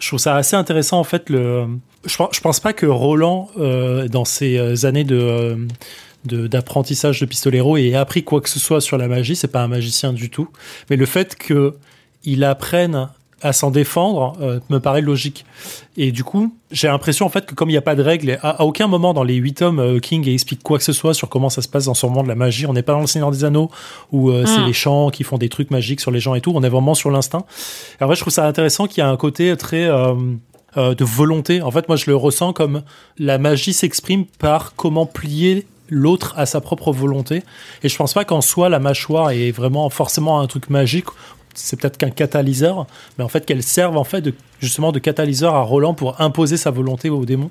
[0.00, 1.30] Je trouve ça assez intéressant en fait.
[1.30, 1.66] Le,
[2.04, 5.56] je, pense- je pense pas que Roland, dans ses années de euh,
[6.26, 9.36] de- d'apprentissage de, pistolero ait appris quoi que ce soit sur la magie.
[9.36, 10.48] C'est pas un magicien du tout.
[10.90, 11.74] Mais le fait que
[12.24, 13.08] il apprenne
[13.42, 15.44] à s'en défendre euh, me paraît logique.
[15.96, 18.30] Et du coup, j'ai l'impression en fait que comme il n'y a pas de règles,
[18.30, 20.92] et à, à aucun moment dans les huit tomes, euh, King explique quoi que ce
[20.92, 22.66] soit sur comment ça se passe dans ce monde de la magie.
[22.66, 23.70] On n'est pas dans le Seigneur des Anneaux
[24.12, 24.66] où euh, c'est Mm.
[24.66, 26.52] les chants qui font des trucs magiques sur les gens et tout.
[26.54, 27.44] On est vraiment sur l'instinct.
[28.00, 29.88] En vrai, je trouve ça intéressant qu'il y a un côté très
[30.76, 31.62] de volonté.
[31.62, 32.82] En fait, moi, je le ressens comme
[33.18, 37.42] la magie s'exprime par comment plier l'autre à sa propre volonté.
[37.82, 41.06] Et je pense pas qu'en soi, la mâchoire est vraiment forcément un truc magique.
[41.54, 42.86] C'est peut-être qu'un catalyseur,
[43.18, 46.56] mais en fait qu'elle serve en fait de, justement de catalyseur à Roland pour imposer
[46.56, 47.50] sa volonté au démon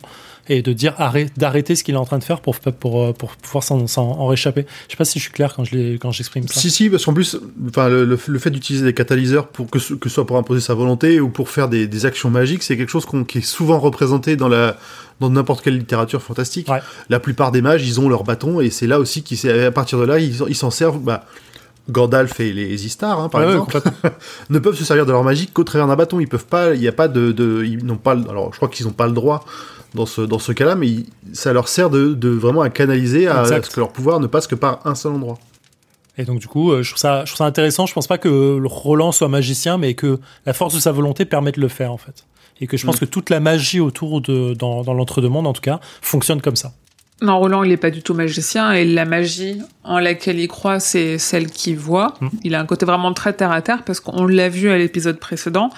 [0.49, 3.13] et de dire arrête, d'arrêter ce qu'il est en train de faire pour, pour, euh,
[3.13, 4.65] pour pouvoir s'en, s'en- en réchapper.
[4.87, 6.59] Je sais pas si je suis clair quand je l'ai- quand j'exprime ça.
[6.59, 7.37] Si, si, parce qu'en plus,
[7.69, 10.35] enfin, le, le- le fait d'utiliser des catalyseurs pour que ce que ce soit pour
[10.37, 13.37] imposer sa volonté ou pour faire des, des actions magiques, c'est quelque chose qu'on- qui
[13.37, 14.75] est souvent représenté dans la
[15.21, 16.67] dans n'importe quelle littérature fantastique.
[16.67, 16.79] Ouais.
[17.07, 19.97] La plupart des mages, ils ont leur bâton et c'est là aussi qu'ils à partir
[19.99, 20.99] de là, ils ils s'en servent.
[20.99, 21.23] Bah,
[21.89, 23.81] Gandalf et les Istar, hein, par exemple,
[24.49, 26.19] ne peuvent se servir de leur magie qu'au travers d'un bâton.
[26.19, 28.69] Ils peuvent pas, il n'y a pas de, de- ils n'ont pas, alors je crois
[28.69, 29.43] qu'ils n'ont pas le droit
[29.93, 30.97] dans ce, dans ce cas-là, mais
[31.33, 34.47] ça leur sert de, de vraiment à canaliser à, ce que leur pouvoir ne passe
[34.47, 35.37] que par un seul endroit.
[36.17, 37.85] Et donc du coup, euh, je trouve ça, je trouve ça intéressant.
[37.85, 41.51] Je pense pas que Roland soit magicien, mais que la force de sa volonté permet
[41.51, 42.25] de le faire en fait.
[42.61, 42.99] Et que je pense Mm.
[42.99, 46.71] que toute la magie autour de dans, dans l'entre-deux-mondes, en tout cas, fonctionne comme ça.
[47.23, 50.81] Non, Roland, il n'est pas du tout magicien et la magie en laquelle il croit,
[50.81, 52.15] c'est celle qu'il voit.
[52.19, 52.27] Mm.
[52.43, 55.17] Il a un côté vraiment très terre à terre parce qu'on l'a vu à l'épisode
[55.17, 55.69] précédent.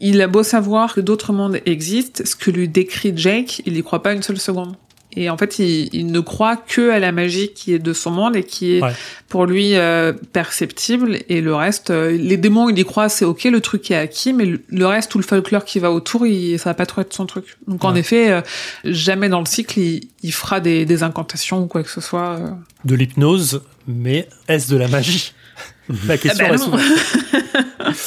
[0.00, 3.82] Il a beau savoir que d'autres mondes existent, ce que lui décrit Jake, il n'y
[3.82, 4.76] croit pas une seule seconde.
[5.16, 8.10] Et en fait, il, il ne croit que à la magie qui est de son
[8.12, 8.92] monde et qui est Ouais.
[9.28, 11.18] pour lui euh, perceptible.
[11.28, 14.32] Et le reste, euh, les démons, il y croit, c'est ok, le truc est acquis,
[14.32, 17.00] mais le, le reste, tout le folklore qui va autour, il, ça va pas trop
[17.00, 17.56] être son truc.
[17.66, 18.40] Donc en effet, euh,
[18.84, 22.36] jamais dans le cycle, il, il fera des, des incantations ou quoi que ce soit.
[22.38, 22.50] euh.
[22.84, 25.32] De l'hypnose, mais est-ce de la magie?
[26.06, 26.46] La question
[27.78, 27.90] Ah.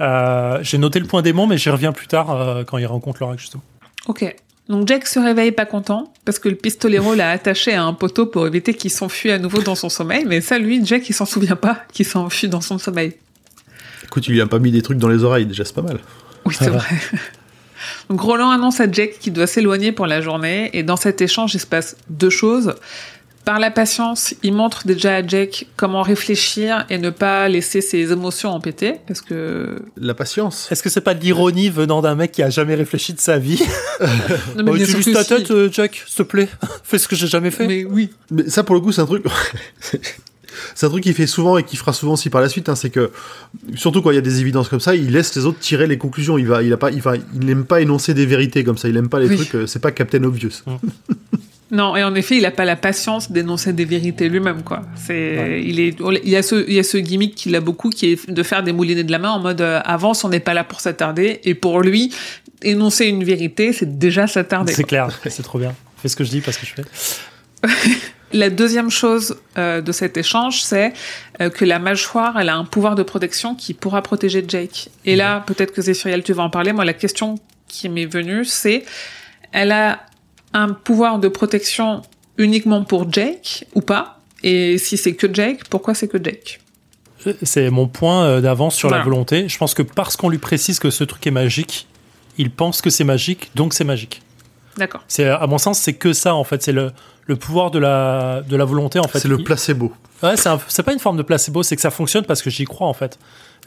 [0.00, 3.18] Euh, J'ai noté le point démon, mais j'y reviens plus tard euh, quand il rencontre
[3.20, 3.62] Laura, justement.
[4.06, 4.34] Ok.
[4.70, 8.26] Donc Jack se réveille pas content parce que le pistolero l'a attaché à un poteau
[8.26, 10.24] pour éviter qu'il s'enfuit à nouveau dans son sommeil.
[10.28, 13.14] Mais ça, lui, Jack, il s'en souvient pas qu'il s'enfuit dans son sommeil.
[14.04, 15.98] Écoute, il lui a pas mis des trucs dans les oreilles, déjà, c'est pas mal.
[16.46, 16.78] Oui, c'est va.
[16.78, 16.86] vrai.
[18.10, 21.52] Donc Roland annonce à Jack qu'il doit s'éloigner pour la journée et dans cet échange,
[21.52, 22.76] il se passe deux choses.
[23.44, 28.12] Par la patience, il montre déjà à Jack comment réfléchir et ne pas laisser ses
[28.12, 30.68] émotions en péter parce que La patience.
[30.70, 33.38] Est-ce que c'est pas de l'ironie venant d'un mec qui a jamais réfléchi de sa
[33.38, 33.60] vie?
[34.56, 35.28] Non, mais Oh, Utilise que ta si.
[35.30, 36.48] tête, euh, Jack, s'il te plaît?
[36.84, 37.66] Fais ce que j'ai jamais fait.
[37.66, 38.10] Mais oui.
[38.30, 39.24] Mais ça, pour le coup, c'est un truc.
[40.74, 42.68] c'est un truc qu'il fait souvent et qu'il fera souvent aussi par la suite.
[42.68, 43.10] hein, c'est que,
[43.74, 45.98] surtout quand il y a des évidences comme ça, il laisse les autres tirer les
[45.98, 46.36] conclusions.
[46.38, 48.88] Il va, il a pas, il va, il n'aime pas énoncer des vérités comme ça.
[48.88, 49.36] Il aime pas les Oui.
[49.36, 49.54] trucs.
[49.54, 50.62] euh, c'est pas Captain Obvious.
[51.70, 54.82] Non, et en effet, il a pas la patience d'énoncer des vérités lui-même, quoi.
[54.96, 57.90] C'est, il est, il y a ce, il y a ce gimmick qu'il a beaucoup,
[57.90, 60.40] qui est de faire des moulinets de la main en mode euh, avance, on n'est
[60.40, 62.12] pas là pour s'attarder, et pour lui,
[62.62, 64.72] énoncer une vérité, c'est déjà s'attarder.
[64.72, 65.74] C'est clair, c'est trop bien.
[65.98, 67.68] Fais ce que je dis parce que je fais.
[68.32, 70.92] La deuxième chose euh, de cet échange, c'est
[71.40, 74.88] euh, que la mâchoire, elle a un pouvoir de protection qui pourra protéger Jake.
[75.04, 76.72] Et là, peut-être que Zéphiriel, tu vas en parler.
[76.72, 78.84] Moi, la question qui m'est venue, c'est,
[79.50, 80.00] elle a
[80.52, 82.02] un pouvoir de protection
[82.38, 84.18] uniquement pour Jake ou pas?
[84.42, 86.60] Et si c'est que Jake, pourquoi c'est que Jake?
[87.42, 89.46] C'est mon point euh, d'avance sur la volonté.
[89.48, 91.86] Je pense que parce qu'on lui précise que ce truc est magique,
[92.38, 94.22] il pense que c'est magique, donc c'est magique.
[94.78, 95.02] D'accord.
[95.06, 96.62] C'est à mon sens, c'est que ça en fait.
[96.62, 96.92] C'est le,
[97.26, 99.18] le pouvoir de la, de la volonté en fait.
[99.18, 99.92] c'est le placebo.
[100.22, 102.64] Ouais, c'est un- pas une forme de placebo, c'est que ça fonctionne parce que j'y
[102.64, 103.18] crois en fait.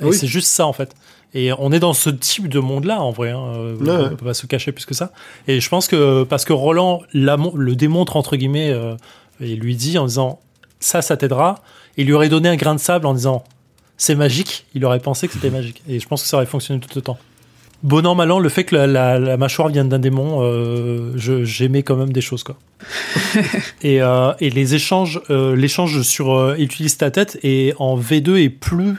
[0.02, 0.16] Et Oui.
[0.18, 0.96] C'est juste ça en fait.
[1.36, 3.32] Et on est dans ce type de monde-là en vrai.
[3.32, 3.42] hein.
[3.80, 4.10] Ouais, on ouais.
[4.12, 5.12] peut pas se cacher plus que ça.
[5.48, 8.96] Et je pense que parce que Roland le démontre entre guillemets euh,
[9.42, 10.40] et lui dit en disant
[10.80, 11.56] ça, ça t'aidera.
[11.98, 13.44] Il lui aurait donné un grain de sable en disant
[13.98, 14.66] c'est magique.
[14.76, 15.82] Il aurait pensé que c'était magique.
[15.88, 17.18] Et je pense que ça aurait fonctionné tout le temps.
[17.82, 21.12] Bon an, mal an, le fait que la, la- la mâchoire vienne d'un démon, euh,
[21.44, 22.56] j'aimais quand même des choses quoi.
[23.82, 28.50] et, euh, et les échanges, euh, l'échange sur utilise ta tête et en V2 est
[28.50, 28.96] plus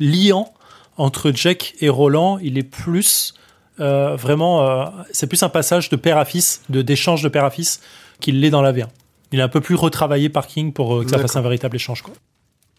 [0.00, 0.52] liant
[0.96, 2.38] entre Jack et Roland.
[2.38, 3.34] Il est plus
[3.80, 7.44] euh, vraiment, euh, c'est plus un passage de père à fils, de d'échange de père
[7.44, 7.80] à fils
[8.20, 8.86] qu'il l'est dans la V1.
[9.32, 11.76] Il est un peu plus retravaillé par King pour euh, que ça fasse un véritable
[11.76, 12.02] échange.
[12.02, 12.14] Quoi.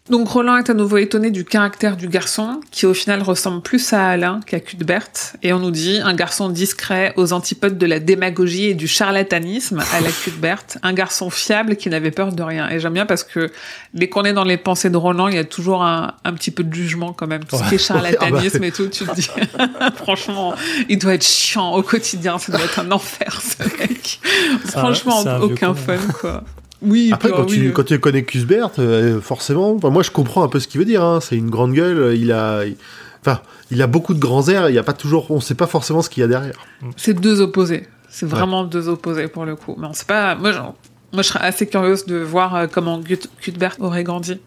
[0.08, 3.92] Donc Roland est à nouveau étonné du caractère du garçon, qui au final ressemble plus
[3.92, 5.08] à Alain qu'à Cuthbert,
[5.42, 9.82] et on nous dit un garçon discret aux antipodes de la démagogie et du charlatanisme
[9.92, 12.70] à la Cuthbert, un garçon fiable qui n'avait peur de rien.
[12.70, 13.50] Et j'aime bien parce que
[13.94, 16.52] dès qu'on est dans les pensées de Roland, il y a toujours un, un petit
[16.52, 19.28] peu de jugement quand même, tout ce qui est charlatanisme et tout, tu te dis,
[19.96, 20.54] franchement,
[20.88, 24.20] il doit être chiant au quotidien, ça doit être un enfer ce mec.
[24.66, 26.44] Franchement, aucun fun quoi.
[26.82, 30.10] Oui, Après, quand, ah tu, oui, quand tu connais Cusbert, euh, forcément, enfin, moi je
[30.10, 31.02] comprends un peu ce qu'il veut dire.
[31.02, 31.20] hein.
[31.20, 32.14] C'est une grande gueule.
[32.16, 32.76] Il a, il-
[33.22, 34.68] enfin, il a beaucoup de grands airs.
[34.68, 36.54] Il y a pas toujours, on sait pas forcément ce qu'il y a derrière.
[36.96, 37.88] C'est deux opposés.
[38.10, 39.74] C'est vraiment deux opposés pour le coup.
[39.78, 40.34] Mais on sait pas.
[40.34, 40.74] Moi, genre,
[41.12, 44.38] moi, je serais assez curieuse de voir euh, comment Gut- Cuthbert aurait grandi.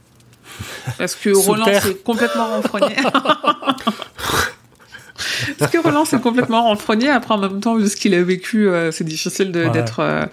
[0.97, 2.95] Parce que Roland s'est complètement renfrogné.
[5.57, 7.09] Parce que Roland s'est complètement renfrogné.
[7.09, 9.69] Après, en même temps, vu ce qu'il a vécu, euh, c'est difficile Ouais.
[9.69, 10.25] d'être euh,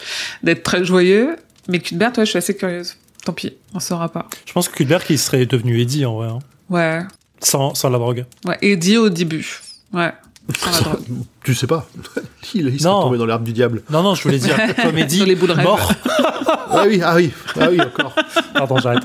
[0.42, 1.36] d'être très joyeux.
[1.68, 2.96] Mais Cuthbert, ouais, je suis assez curieuse.
[3.24, 4.28] Tant pis, on saura pas.
[4.46, 6.38] Je pense que Cuthbert il serait devenu Eddie en vrai, hein.
[6.70, 7.02] Ouais.
[7.42, 8.24] sans, sans la drogue.
[8.44, 8.56] Ouais.
[8.62, 9.60] Eddie au début.
[9.92, 10.12] Ouais.
[10.58, 11.00] Sans la drogue.
[11.44, 11.88] Tu sais pas.
[12.54, 13.02] il il serait Non.
[13.02, 13.82] tombé dans l'herbe du diable.
[13.90, 15.92] Non, non, je voulais dire comédie Sur les boules mort.
[16.70, 18.14] ah oui, ah oui, ah oui, encore.
[18.52, 19.04] Pardon, j'arrête.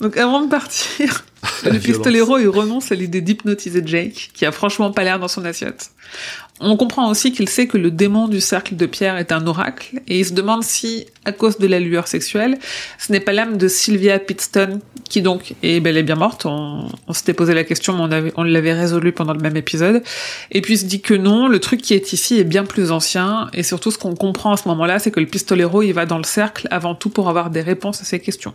[0.00, 1.24] Donc avant de partir,
[1.64, 1.84] le violence.
[1.84, 5.90] pistolero il renonce à l'idée d'hypnotiser Jake, qui a franchement pas l'air dans son assiette.
[6.60, 10.00] On comprend aussi qu'il sait que le démon du cercle de pierre est un oracle,
[10.06, 12.58] et il se demande si, à cause de la lueur sexuelle,
[12.98, 16.46] ce n'est pas l'âme de Sylvia Pittston, qui donc est bel et bien morte.
[16.46, 20.04] On, s'était posé la question, mais on l'avait résolu pendant le même épisode.
[20.52, 22.92] Et puis il se dit que non, le truc qui est ici est bien plus
[22.92, 26.06] ancien, et surtout ce qu'on comprend à ce moment-là, c'est que le pistolero il va
[26.06, 28.54] dans le cercle avant tout pour avoir des réponses à ses questions.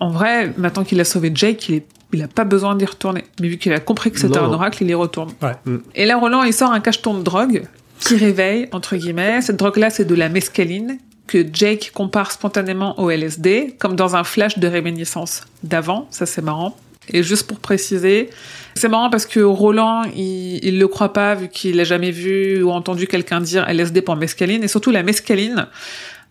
[0.00, 3.24] En vrai, maintenant qu'il a sauvé Jake, il, est, il a pas besoin d'y retourner.
[3.40, 5.32] Mais vu qu'il a compris que c'était un oracle, il y retourne.
[5.42, 5.52] Ouais.
[5.64, 5.76] Mm.
[5.94, 7.62] Et là, Roland, il sort un cacheton de drogue
[8.00, 9.40] qui réveille, entre guillemets.
[9.40, 14.24] Cette drogue-là, c'est de la mescaline que Jake compare spontanément au LSD, comme dans un
[14.24, 16.06] flash de réminiscence d'avant.
[16.10, 16.76] Ça, c'est marrant.
[17.08, 18.30] Et juste pour préciser,
[18.74, 22.62] c'est marrant parce que Roland, il, il le croit pas vu qu'il a jamais vu
[22.62, 24.62] ou entendu quelqu'un dire LSD pour mescaline.
[24.64, 25.66] Et surtout, la mescaline,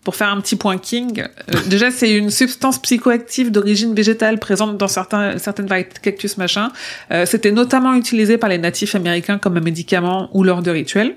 [0.04, 4.76] pour faire un petit point King, euh, déjà c'est une substance psychoactive d'origine végétale présente
[4.76, 6.70] dans certains, certaines variétés de cactus machin.
[7.10, 11.16] Euh, C'était notamment utilisé par les natifs américains comme un médicament ou lors de rituels.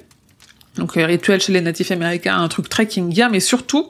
[0.75, 3.89] Donc euh, rituel chez les natifs américains, un truc très kingien, mais surtout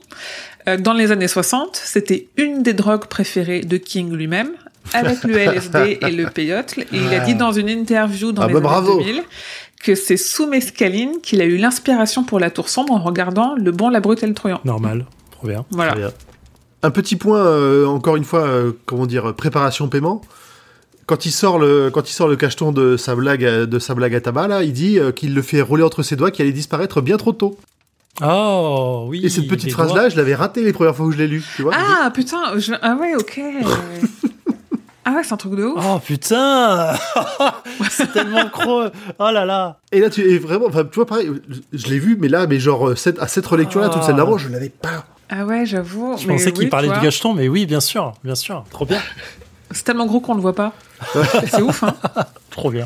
[0.68, 4.50] euh, dans les années 60, c'était une des drogues préférées de King lui-même,
[4.93, 6.78] avec le LSD et le peyote.
[6.78, 9.00] Et il a dit dans une interview dans Ah les bah années bravo.
[9.00, 9.24] 2000
[9.84, 13.71] que c'est sous mescaline qu'il a eu l'inspiration pour la tour sombre en regardant Le
[13.71, 14.59] Bon, la Brute et le Troyan.
[14.65, 15.65] Normal, trop bien.
[15.71, 15.95] Voilà.
[15.95, 16.11] Bien.
[16.84, 20.21] Un petit point, euh, encore une fois, euh, comment dire, préparation paiement.
[21.05, 23.95] Quand il sort le, quand il sort le cacheton de sa blague, à- de sa
[23.95, 26.43] blague à tabac, là, il dit euh, qu'il le fait rouler entre ses doigts, qu'il
[26.43, 27.57] allait disparaître bien trop tôt.
[28.21, 29.21] Oh oui.
[29.23, 31.43] Et cette petite phrase-là, je l'avais ratée les premières fois où je l'ai lu.
[31.55, 33.39] Tu vois Ah putain, je- ah ouais, ok.
[35.10, 35.82] ah ouais, c'est un truc de ouf.
[35.89, 36.93] Oh putain
[37.89, 41.32] C'est tellement creux Oh là là Et là, tu es vraiment, enfin, tu vois, pareil,
[41.72, 44.38] je, l'ai vu, mais là, mais genre, euh, cette- à cette relecture-là, toute celle d'avant,
[44.38, 45.05] je l'avais pas.
[45.30, 46.18] Ah ouais, j'avoue.
[46.18, 47.03] Je mais pensais qu'il oui, parlait du vois.
[47.03, 48.66] cacheton, mais oui, bien sûr, bien sûr.
[48.70, 48.99] Trop bien,
[49.72, 50.74] C'est tellement gros qu'on le voit pas.
[51.49, 51.95] c'est ouf, hein.
[52.49, 52.86] trop bien.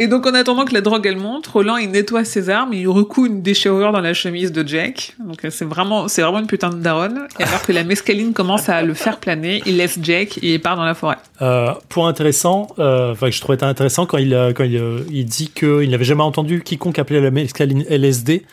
[0.00, 2.86] Et donc, en attendant que la drogue elle monte, Roland il nettoie ses armes, il
[2.88, 5.14] recoue une déchirure dans la chemise de Jack.
[5.18, 7.26] Donc euh, c'est vraiment, c'est vraiment une putain de daronne.
[7.38, 10.60] Et alors que la mescaline commence à le faire planer, il laisse Jack et il
[10.60, 11.16] part dans la forêt.
[11.42, 15.00] Euh, point intéressant, euh, enfin que je trouvais intéressant quand il euh, quand il, euh,
[15.10, 18.44] dit qu'il n'avait jamais entendu quiconque appeler la mescaline LSD.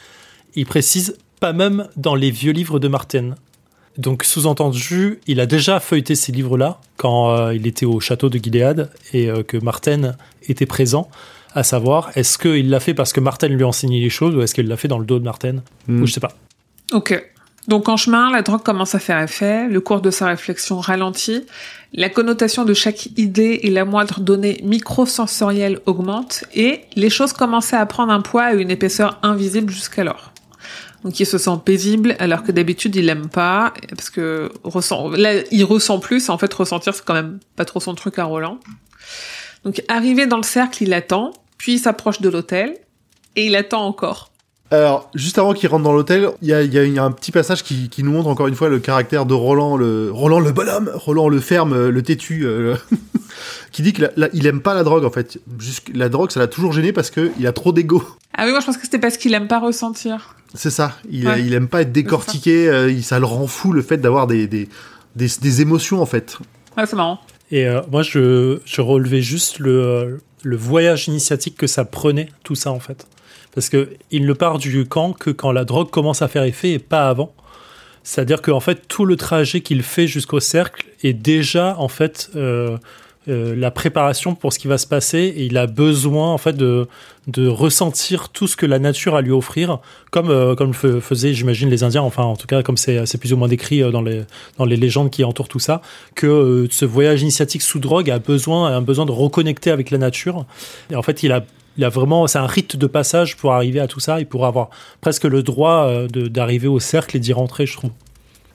[0.55, 3.35] Il précise pas même dans les vieux livres de Martin.
[3.97, 8.37] Donc sous-entendu, il a déjà feuilleté ces livres-là quand euh, il était au château de
[8.37, 10.15] Gilead et euh, que Martin
[10.47, 11.09] était présent.
[11.55, 14.41] À savoir, est-ce qu'il l'a fait parce que Martin lui a enseigné les choses ou
[14.41, 16.01] est-ce qu'il l'a fait dans le dos de Martin Hmm.
[16.01, 16.33] Ou je sais pas.
[16.91, 17.23] Ok.
[17.67, 21.45] Donc en chemin, la drogue commence à faire effet, le cours de sa réflexion ralentit,
[21.93, 27.75] la connotation de chaque idée et la moindre donnée microsensorielle augmente, et les choses commençaient
[27.75, 30.31] à prendre un poids et une épaisseur invisible jusqu'alors.
[31.03, 35.33] Donc il se sent paisible alors que d'habitude il aime pas parce que ressent là
[35.51, 38.59] il ressent plus en fait ressentir c'est quand même pas trop son truc à Roland.
[39.63, 41.31] Donc arrivé dans le cercle, il attend,
[41.65, 42.75] puis il s'approche de l'hôtel
[43.35, 44.29] et il attend encore.
[44.69, 46.99] Alors, juste avant qu'il rentre dans l'hôtel, il y a, il y a- il y
[46.99, 49.75] a un petit passage qui, qui nous montre encore une fois le caractère de Roland,
[49.75, 52.75] le Roland le bonhomme, Roland le ferme, euh, le têtu, euh,
[53.71, 55.39] qui dit qu'il il aime pas la drogue en fait.
[55.57, 58.03] Jusque, la drogue, ça l'a toujours gêné parce que il a trop d'ego.
[58.37, 60.35] Ah oui, moi je pense que c'était parce qu'il aime pas ressentir.
[60.53, 60.93] C'est ça.
[61.09, 61.41] Il, Ouais.
[61.43, 62.69] il aime pas être décortiqué.
[62.69, 64.69] euh, ça le rend fou le fait d'avoir des, des,
[65.15, 66.37] des, des émotions en fait.
[66.77, 67.19] Ouais, c'est marrant.
[67.51, 72.29] Et euh, moi, je, je relevais juste le, euh, le voyage initiatique que ça prenait,
[72.43, 73.07] tout ça, en fait.
[73.53, 76.71] Parce que il ne part du camp que quand la drogue commence à faire effet
[76.71, 77.33] et pas avant.
[78.03, 82.77] C'est-à-dire qu'en fait, tout le trajet qu'il fait jusqu'au cercle est déjà, en fait, euh,
[83.27, 85.33] euh, la préparation pour ce qui va se passer.
[85.35, 86.87] Et il a besoin, en fait, de,
[87.27, 89.79] de ressentir tout ce que la nature a à lui offrir,
[90.11, 92.01] comme, euh, comme faisaient, j'imagine, les Indiens.
[92.01, 94.23] Enfin, en tout cas, comme c'est plus ou moins décrit euh, dans les,
[94.57, 95.81] dans les légendes qui entourent tout ça
[96.13, 99.91] que euh, ce voyage initiatique sous drogue a besoin, a un besoin de reconnecter avec
[99.91, 100.45] la nature.
[100.91, 101.45] Et en fait, il a,
[101.77, 104.19] il a vraiment, c'est un rite de passage pour arriver à tout ça.
[104.19, 104.69] Il pourra avoir
[105.01, 107.91] presque le droit euh, d'arriver au cercle et d'y rentrer, je trouve.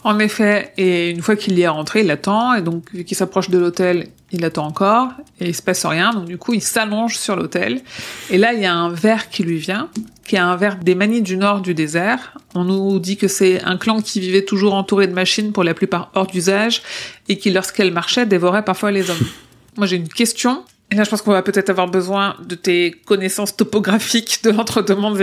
[0.02, 3.16] En effet, et une fois qu'il y est rentré, il attend, et donc vu qu'il
[3.16, 5.08] s'approche de l'hôtel, il attend encore,
[5.40, 7.82] et il se passe rien, donc du coup il s'allonge sur l'hôtel,
[8.30, 9.90] et là il y a un ver qui lui vient,
[10.26, 12.38] qui est un ver des manies du nord du désert.
[12.54, 15.74] On nous dit que c'est un clan qui vivait toujours entouré de machines, pour la
[15.74, 16.82] plupart hors d'usage,
[17.28, 19.18] et qui lorsqu'elles marchaient dévorait parfois les hommes.
[19.76, 22.92] Moi j'ai une question, et là je pense qu'on va peut-être avoir besoin de tes
[23.04, 25.20] connaissances topographiques de l'entre-deux-mondes.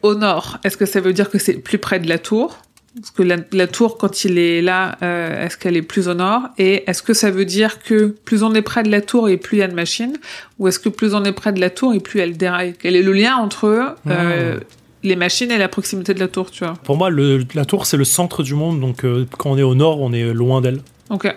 [0.00, 2.56] Au nord, est-ce que ça veut dire que c'est plus près de la tour?
[3.00, 6.14] Parce que la, la tour, quand il est là, euh, est-ce qu'elle est plus au
[6.14, 6.42] nord?
[6.58, 9.36] Et est-ce que ça veut dire que plus on est près de la tour et
[9.36, 10.16] plus il y a de machines?
[10.58, 12.74] Ou est-ce que plus on est près de la tour et plus elle déraille?
[12.78, 14.58] Quel est le lien entre euh,
[15.04, 16.74] les machines et la proximité de la tour, tu vois?
[16.84, 18.80] Pour moi, le- la tour, c'est le centre du monde.
[18.80, 20.80] Donc, euh, quand on est au nord, on est loin d'elle.
[21.10, 21.32] Ok.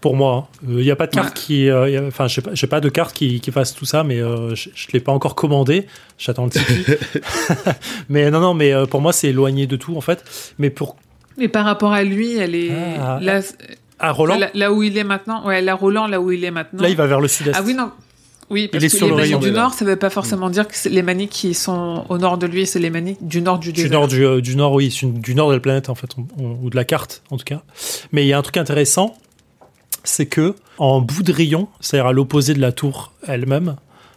[0.00, 1.42] Pour moi, il n'y a pas de carte Ouais.
[1.44, 4.20] qui, euh, enfin, j'ai pas, j'ai pas de carte qui, qui fasse tout ça, mais
[4.20, 5.86] euh, je, je l'ai pas encore commandé.
[6.18, 6.84] J'attends le Tipeee.
[8.08, 10.24] mais non, non, mais euh, pour moi, c'est éloigné de tout en fait.
[10.58, 10.96] Mais pour
[11.38, 12.70] Et par rapport à lui, elle est
[13.00, 13.18] Ah.
[13.20, 13.40] là,
[13.98, 15.44] à Roland, là, là où il est maintenant?
[15.44, 16.82] Ouais, là, Roland, là où il est maintenant.
[16.82, 17.54] là, il va vers le sud-est.
[17.58, 17.90] Ah oui, non.
[18.50, 19.62] Oui, parce est que sur les le rayon, du là.
[19.62, 22.66] nord, ça veut pas forcément dire que les manies qui sont au nord de lui,
[22.66, 23.98] c'est les manies du nord du Du désert.
[23.98, 26.58] nord, du, euh, du nord, oui, du nord de la planète en fait, on- on-
[26.62, 27.60] ou de la carte en tout cas.
[28.12, 29.14] Mais il y a un truc intéressant,
[30.04, 33.76] c'est que en bout de rayon, c'est-à-dire à l'opposé de la tour elle-même,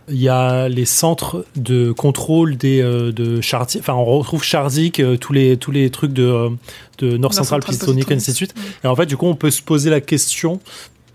[0.10, 5.00] Il y a les centres de contrôle des euh, de Chardi- enfin on retrouve Charzik,
[5.00, 6.50] euh, tous les tous les trucs de euh,
[6.98, 8.54] de Nord Central, Pistonic, et ainsi de suite.
[8.84, 10.60] Et en fait, du coup, on peut se poser la question.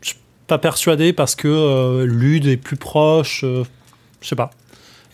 [0.00, 3.44] Je suis pas persuadé parce que euh, Lude est plus proche.
[3.44, 4.50] je sais pas.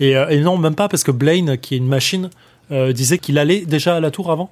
[0.01, 2.31] Et, et non, même pas parce que Blaine, qui est une machine,
[2.71, 4.51] disait qu'il allait déjà à la tour avant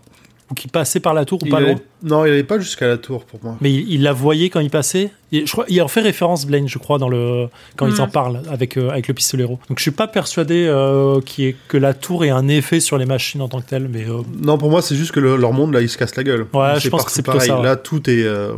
[0.51, 1.81] ou qu'il passait par la tour ou Il pas allait- loin.
[2.03, 3.57] Non, il allait pas jusqu'à la tour pour moi.
[3.61, 5.11] Mais il, il la voyait quand il passait.
[5.33, 7.47] Et je crois, il en fait référence Blaine, je crois, dans le
[7.77, 9.59] quand ils en parlent avec euh, avec le pistolero.
[9.69, 13.07] Donc je suis pas persuadé euh, ait- que la tour ait un effet sur les
[13.07, 15.53] machines en tant que telles, mais euh, Non, pour moi, c'est juste que le- leur
[15.53, 16.47] monde, là, il se casse la gueule.
[16.53, 17.47] Ouais, je pense que c'est pareil.
[17.49, 17.65] ça, ouais.
[17.65, 18.25] Là, tout est.
[18.25, 18.53] euh,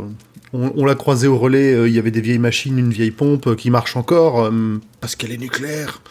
[0.55, 3.09] on on l'a croisé au relais, euh, il y avait des vieilles machines, une vieille
[3.11, 4.51] pompe euh, qui marche encore, euh,
[5.01, 6.01] parce qu'elle est nucléaire.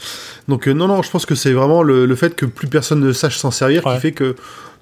[0.49, 3.01] Donc, euh, non, non, je pense que c'est vraiment le, le fait que plus personne
[3.01, 3.95] ne sache s'en servir Ouais.
[3.95, 4.35] qui fait que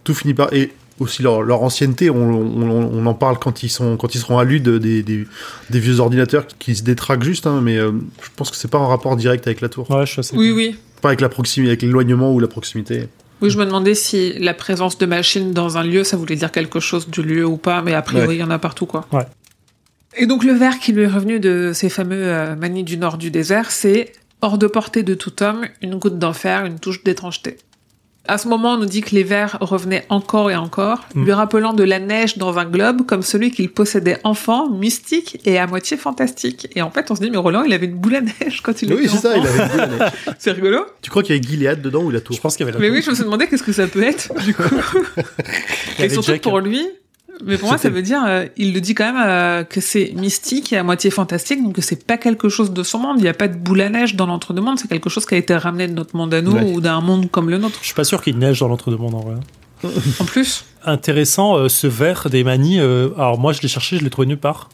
[0.05, 0.53] tout finit par.
[0.55, 4.19] Et aussi leur, leur ancienneté, on, on- on en parle quand ils, sont, quand ils
[4.19, 5.27] seront à l'UD des, des,
[5.71, 7.91] des vieux ordinateurs qui se détraquent juste, hein, mais euh,
[8.23, 9.91] je pense que c'est pas en rapport direct avec la tour.
[9.91, 10.37] ouais, je suis assez.
[10.37, 10.77] Oui, oui.
[11.03, 13.09] Pas avec la proximité, avec l'éloignement ou la proximité.
[13.43, 16.53] Oui, je me demandais si la présence de machines dans un lieu, ça voulait dire
[16.53, 18.37] quelque chose du lieu ou pas, mais a priori, Ouais.
[18.37, 19.07] il y en a partout, quoi.
[19.13, 19.25] Ouais.
[20.19, 23.17] Et donc, le vers qui lui est revenu de ces fameux euh, manies du nord
[23.17, 27.57] du désert, c'est hors de portée de tout homme, une goutte d'enfer, une touche d'étrangeté.
[28.31, 31.25] À ce moment, on nous dit que les vers revenaient encore et encore, Mm.
[31.25, 35.59] lui rappelant de la neige dans un globe comme celui qu'il possédait enfant, mystique et
[35.59, 36.69] à moitié fantastique.
[36.77, 38.83] Et en fait, on se dit, mais Roland, il avait une boule à neige quand
[38.83, 39.43] il oui, était c'est ça, enfant.
[39.43, 40.13] il avait une boule à neige.
[40.39, 40.87] C'est rigolo.
[41.03, 42.73] Tu crois qu'il y avait Gilead dedans ou la tour Je pense qu'il y avait
[42.73, 42.97] la Mais tour.
[42.97, 44.63] oui, je me suis demandé qu'est-ce que ça peut être, du coup.
[45.99, 46.63] Il Et surtout Jack, pour hein.
[46.63, 46.87] lui,
[47.45, 50.13] mais pour moi, ça veut dire, euh, il le dit quand même euh, que c'est
[50.15, 53.17] mystique et à moitié fantastique, donc que c'est pas quelque chose de son monde.
[53.19, 55.39] Il n'y a pas de boule à neige dans l'entre-deux-mondes, c'est quelque chose qui a
[55.39, 56.63] été ramené de notre monde à nous Ouais.
[56.73, 57.79] ou d'un monde comme le nôtre.
[57.81, 59.35] Je suis pas sûr qu'il neige dans l'entre-deux-mondes en vrai.
[60.21, 62.79] En plus, Intéressant, euh, ce verre des manies.
[62.81, 64.69] alors moi, je l'ai cherché, je l'ai trouvé nulle part.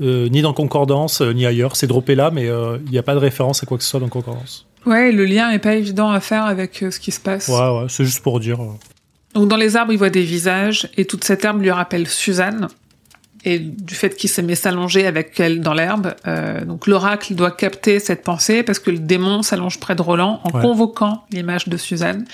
[0.00, 1.76] Ni dans Concordance, ni ailleurs.
[1.76, 2.46] C'est droppé là, mais
[2.86, 4.66] il n'y a pas de référence à quoi que ce soit dans Concordance.
[4.86, 7.48] ouais, le lien est pas évident à faire avec ce qui se passe.
[7.48, 8.58] Ouais, ouais, c'est juste pour dire.
[9.34, 12.68] Donc dans les arbres, il voit des visages et toute cette herbe lui rappelle Suzanne.
[13.42, 17.50] Et du fait qu'il s'est mis s'allonger avec elle dans l'herbe, euh, donc l'oracle doit
[17.52, 20.60] capter cette pensée parce que le démon s'allonge près de Roland en Ouais.
[20.62, 22.26] convoquant l'image de Suzanne.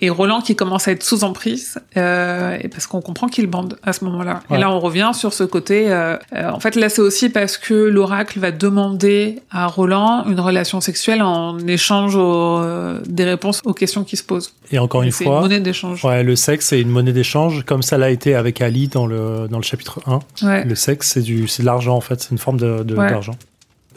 [0.00, 3.78] Et Roland qui commence à être sous emprise, euh, et parce qu'on comprend qu'il bande
[3.82, 4.40] à ce moment-là.
[4.48, 4.56] Ouais.
[4.56, 5.90] Et là, on revient sur ce côté.
[5.90, 10.38] euh, euh, en fait, là, c'est aussi parce que l'oracle va demander à Roland une
[10.40, 14.52] relation sexuelle en échange aux, euh, des réponses aux questions qui se posent.
[14.70, 16.04] Et encore Et une c'est fois, une monnaie d'échange.
[16.04, 19.48] ouais, le sexe est une monnaie d'échange, comme ça l'a été avec Ali dans le,
[19.50, 20.20] dans le chapitre 1.
[20.46, 20.64] Ouais.
[20.64, 23.10] Le sexe, c'est du- c'est de l'argent en fait, c'est une forme de- de- Ouais.
[23.10, 23.34] d'argent.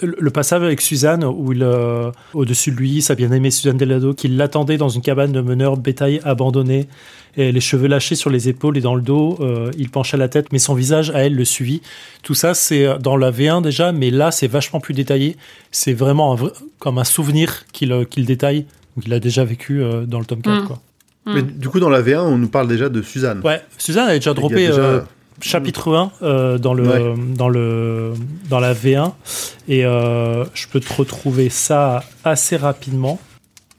[0.02, 4.28] Le, passage avec Suzanne, où il, euh, au-dessus de lui, sa bien-aimée Suzanne Delado, qui
[4.28, 6.88] l'attendait dans une cabane de meneur bétail abandonnée,
[7.38, 10.28] et les cheveux lâchés sur les épaules et dans le dos, euh, il pencha la
[10.28, 11.82] tête, mais son visage à elle le suivit.
[12.24, 15.38] Tout ça, c'est euh, dans la V1 déjà, mais là, c'est vachement plus détaillé.
[15.72, 18.66] C'est vraiment un vrai- comme un souvenir qu'il qu'il détaille,
[19.02, 20.64] qu'il a déjà vécu euh, dans le tome 4.
[20.64, 20.68] Mm.
[20.68, 20.82] Quoi.
[21.28, 23.42] Mais du coup, dans la V1, on nous parle déjà de Suzanne.
[23.44, 25.02] Ouais, Suzanne avait déjà Il y a droppé déjà- euh,
[25.42, 27.14] chapitre 1 euh, dans, le, Ouais.
[27.36, 28.14] dans, le,
[28.50, 29.12] dans la V1
[29.68, 33.20] et euh, je peux te retrouver ça assez rapidement.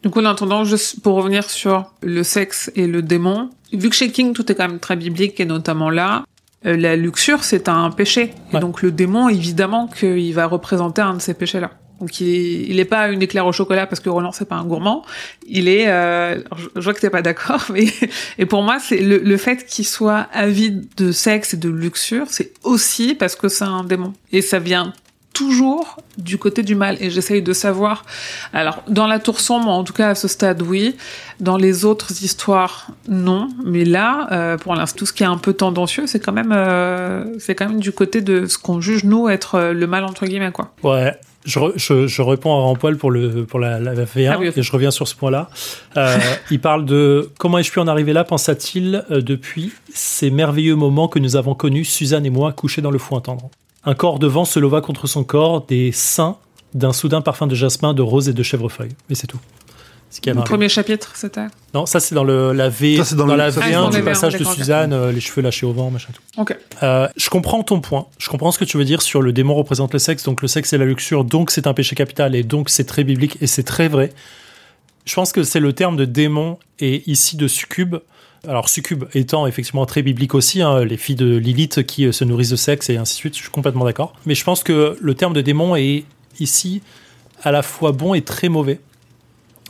[0.03, 3.95] Du coup, en attendant, juste pour revenir sur le sexe et le démon, vu que
[3.95, 6.25] chez King, tout est quand même très biblique, et notamment là,
[6.67, 8.33] euh, la luxure, c'est un péché.
[8.53, 11.71] Et donc, le démon, évidemment, qu'il va représenter un de ces péchés-là.
[12.03, 14.65] Donc, il, il est pas une éclair au chocolat parce que Roland, c'est pas un
[14.65, 15.05] gourmand.
[15.47, 16.43] Il est, euh,
[16.75, 17.87] je vois que t'es pas d'accord, mais,
[18.39, 22.27] et pour moi, c'est le, le fait qu'il soit avide de sexe et de luxure,
[22.29, 24.15] c'est aussi parce que c'est un démon.
[24.33, 24.93] Et ça vient
[25.33, 26.97] toujours du côté du mal.
[27.01, 28.05] Et j'essaye de savoir
[28.53, 30.97] alors, dans la tour sombre, en tout cas à ce stade, oui.
[31.41, 33.49] Dans les autres histoires, non.
[33.65, 36.53] Mais là, euh, pour l'instant, tout ce qui est un peu tendancieux, c'est quand même,
[36.53, 40.05] euh, c'est quand même du côté de ce qu'on juge nous être euh, le mal
[40.05, 40.73] entre guillemets, quoi.
[40.83, 41.15] Ouais.
[41.45, 44.51] Je, re- je, je réponds à Rampoil pour, le, pour la, la V1 Ah oui,
[44.55, 45.51] et je reviens sur ce point-là.
[45.97, 46.17] Euh,
[46.51, 51.09] il parle de comment ai-je pu en arriver là, pensa-t-il, euh, depuis ces merveilleux moments
[51.09, 53.51] que nous avons connus, Suzanne et moi, couchés dans le foin tendre.
[53.85, 56.37] Un corps de vent se leva contre son corps, des seins
[56.75, 58.93] d'un soudain parfum de jasmin, de rose et de chèvrefeuille.
[59.09, 59.41] Mais c'est tout.
[60.13, 61.47] Ce qui Le premier chapitre, c'était.
[61.73, 63.73] Non, ça c'est dans le, la V, Ça, dans, dans le- la ça, c'est V1
[63.73, 66.09] dans du le V1, passage de d'accord, Suzanne, euh, les cheveux lâchés au vent, machin
[66.13, 66.21] tout.
[66.41, 66.55] Ok.
[66.83, 68.07] Euh, je comprends ton point.
[68.19, 70.49] Je comprends ce que tu veux dire sur le démon représente le sexe, donc le
[70.49, 73.47] sexe c'est la luxure, donc c'est un péché capital et donc c'est très biblique et
[73.47, 74.13] c'est très vrai.
[75.07, 77.97] Je pense que c'est le terme de démon et ici de succube.
[78.47, 82.25] Alors succube étant effectivement très biblique aussi, hein, les filles de Lilith qui euh, se
[82.25, 83.37] nourrissent de sexe et ainsi de suite.
[83.37, 84.13] Je suis complètement d'accord.
[84.27, 86.05] Mais je pense que le terme de démon est
[86.39, 86.83] ici
[87.43, 88.79] à la fois bon et très mauvais.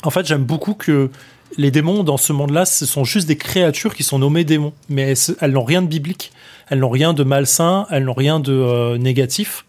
[0.02, 1.10] En fait, j'aime beaucoup que
[1.58, 5.14] les démons dans ce monde-là, ce sont juste des créatures qui sont nommées démons, mais
[5.40, 6.32] elles, n'ont rien de biblique,
[6.68, 9.64] elles n'ont rien de malsain, elles n'ont rien de euh, négatif.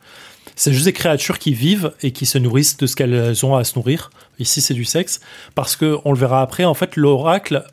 [0.55, 3.63] C'est juste des créatures qui vivent et qui se nourrissent de ce qu'elles ont à
[3.63, 4.11] se nourrir.
[4.39, 5.19] Ici, c'est du sexe.
[5.55, 7.63] Parce que, on le verra après, en fait, l'oracle,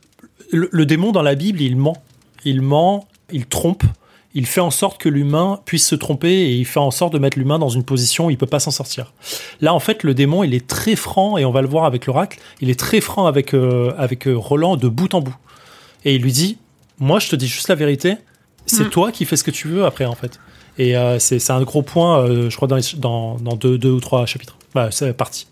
[0.51, 2.03] le, le démon dans la Bible, il ment.
[2.45, 3.85] Il ment, il trompe,
[4.35, 7.19] il fait en sorte que l'humain puisse se tromper et il fait en sorte de
[7.19, 9.13] mettre l'humain dans une position où il peut pas s'en sortir.
[9.61, 12.07] Là, en fait, le démon, il est très franc et on va le voir avec
[12.07, 12.39] l'oracle.
[12.61, 15.37] Il est très franc avec euh, avec euh, Roland de bout en bout.
[16.05, 16.59] Et il lui dit,
[16.99, 18.17] moi, je te dis juste la vérité.
[18.67, 18.91] C'est Mm.
[18.91, 20.39] toi qui fais ce que tu veux après, en fait.
[20.79, 23.79] Et euh, c'est c'est un gros point, euh, je crois, dans, les- dans, dans deux,
[23.79, 24.57] deux ou trois chapitres.
[24.75, 25.47] Bah, c'est parti.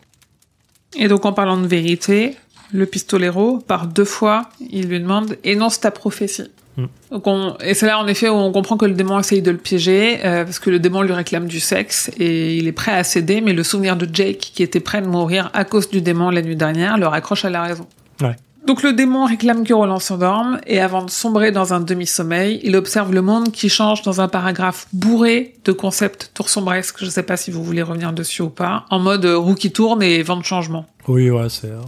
[0.97, 2.37] Et donc, en parlant de vérité,
[2.73, 6.45] le pistolero, par deux fois, il lui demande énonce ta prophétie.
[6.79, 6.87] Mm.
[7.11, 9.51] Donc on- et c'est là, en effet, où on comprend que le démon essaye de
[9.51, 12.93] le piéger, euh, parce que le démon lui réclame du sexe, et il est prêt
[12.93, 16.01] à céder, mais le souvenir de Jake, qui était prêt de mourir à cause du
[16.01, 17.87] démon la nuit dernière, le raccroche à la raison.
[18.23, 18.37] Ouais.
[18.67, 22.77] Donc le démon réclame que Roland s'endorme, et avant de sombrer dans un demi-sommeil, il
[22.77, 27.37] observe le monde qui change dans un paragraphe bourré de concepts tour-sombresques, je sais pas
[27.39, 30.37] si vous voulez revenir dessus ou pas, en mode euh, roue qui tourne et vent
[30.37, 30.85] de changement.
[31.09, 31.69] Oui, ouais, c'est.
[31.71, 31.81] euh,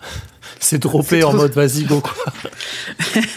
[0.60, 2.12] c'est droppé en trop- mode vas-y, go, quoi.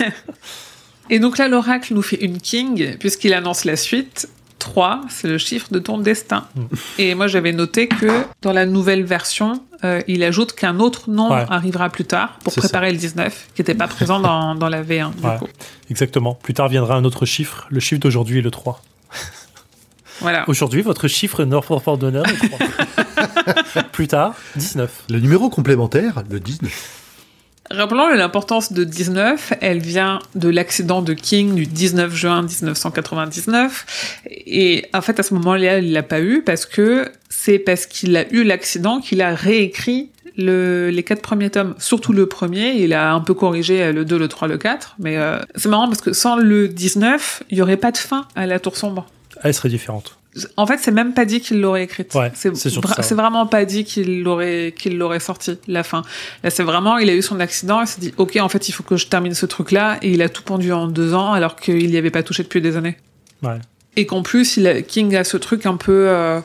[1.10, 4.30] Et donc là, l'oracle nous fait une king, puisqu'il annonce la suite.
[4.60, 6.46] 3, c'est le chiffre de ton destin.
[6.56, 6.62] Mm.
[6.98, 8.08] Et moi, j'avais noté que
[8.42, 11.46] dans la nouvelle version, euh, il ajoute qu'un autre nom Ouais.
[11.50, 14.84] arrivera plus tard pour C'est préparer le 19, qui n'était pas présent dans, dans la
[14.84, 15.16] V1.
[15.16, 15.38] Du Ouais.
[15.40, 15.48] coup.
[15.90, 16.34] Exactement.
[16.36, 17.68] Plus tard viendra un autre chiffre.
[17.70, 18.82] Le chiffre d'aujourd'hui est le 3.
[20.20, 20.44] Voilà.
[20.50, 23.84] Aujourd'hui, votre chiffre Norfolk d'honneur est 3.
[23.94, 25.06] Plus tard, 19.
[25.10, 26.99] Le numéro complémentaire, le 19.
[27.72, 34.22] Rappelons l'importance de 19, elle vient de l'accident de King du 19 juin 1999.
[34.28, 38.18] Et en fait, à ce moment-là, il l'a pas eu parce que c'est parce qu'il
[38.18, 42.72] a eu l'accident qu'il a réécrit le, les quatre premiers tomes, surtout le premier.
[42.72, 44.96] Il a un peu corrigé le 2, le 3, le 4.
[44.98, 48.28] Mais euh, c'est marrant parce que sans le 19, il y aurait pas de fin
[48.36, 49.06] à la Tour Sombre.
[49.44, 50.19] Elle serait différente.
[50.58, 52.14] En fait, c'est même pas dit qu'il l'aurait écrite.
[52.14, 53.16] Ouais, c'est vra- ouais.
[53.16, 56.04] vraiment pas dit qu'il l'aurait qu'il l'aurait sorti la fin.
[56.44, 58.72] Là, c'est vraiment il a eu son accident, il s'est dit OK, en fait, il
[58.72, 61.34] faut que je termine ce truc là et il a tout pendu en deux ans
[61.34, 62.98] alors qu'il y avait pas touché depuis des années.
[63.42, 63.58] Ouais.
[63.96, 66.06] Et qu'en plus, il a, King a ce truc un peu.
[66.10, 66.40] euh,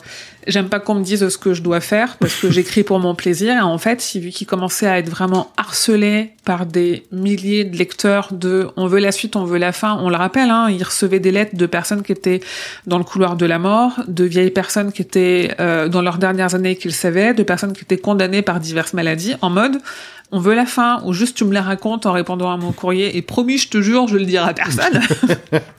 [0.47, 3.14] J'aime pas qu'on me dise ce que je dois faire parce que j'écris pour mon
[3.14, 3.57] plaisir.
[3.57, 8.28] Et en fait, vu qu'il commençait à être vraiment harcelé par des milliers de lecteurs
[8.32, 9.99] de on veut la suite, on veut la fin.
[10.01, 12.40] On le rappelle, hein, il recevait des lettres de personnes qui étaient
[12.86, 16.55] dans le couloir de la mort, de vieilles personnes qui étaient euh, dans leurs dernières
[16.55, 19.78] années qu'ils savaient, de personnes qui étaient condamnées par diverses maladies en mode
[20.32, 23.16] on veut la fin ou juste tu me la racontes en répondant à mon courrier
[23.16, 25.01] et promis, je te jure, je le dirai à personne.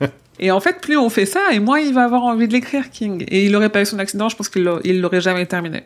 [0.39, 2.89] Et en fait, plus on fait ça, et moins il va avoir envie de l'écrire,
[2.89, 3.23] King.
[3.29, 5.83] Et il aurait pas eu son accident, je pense qu'il l'a- il l'aurait jamais terminé.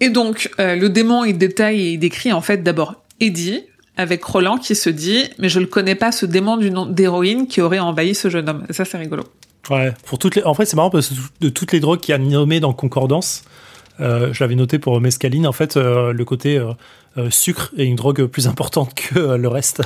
[0.00, 3.64] Et donc, euh, le démon, il détaille et il décrit en fait d'abord Eddie,
[3.96, 7.48] avec Roland qui se dit «Mais je le connais pas, ce démon du nom d'héroïne
[7.48, 9.24] qui aurait envahi ce jeune homme.» ça, c'est rigolo.
[9.70, 9.92] Ouais.
[10.06, 10.44] Pour toutes les...
[10.44, 13.42] En fait, c'est marrant parce que de toutes les drogues qu'il a nommées dans Concordance,
[14.00, 16.72] euh, je l'avais noté pour Mescaline, en fait, euh, le côté euh,
[17.18, 19.82] euh, sucre est une drogue plus importante que euh, le reste.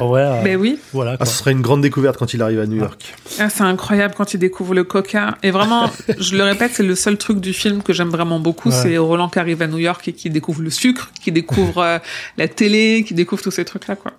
[0.00, 1.16] en vrai, euh, Ben oui, voilà.
[1.20, 3.14] Ah, ce serait une grande découverte quand il arrive à New York.
[3.38, 5.36] Ah, c'est incroyable quand il découvre le coca.
[5.42, 8.70] Et vraiment, je le répète, c'est le seul truc du film que j'aime vraiment beaucoup.
[8.70, 8.74] Ouais.
[8.74, 11.98] C'est Roland qui arrive à New York et qui découvre le sucre, qui découvre euh,
[12.38, 14.12] la télé, qui découvre tous ces trucs-là, quoi.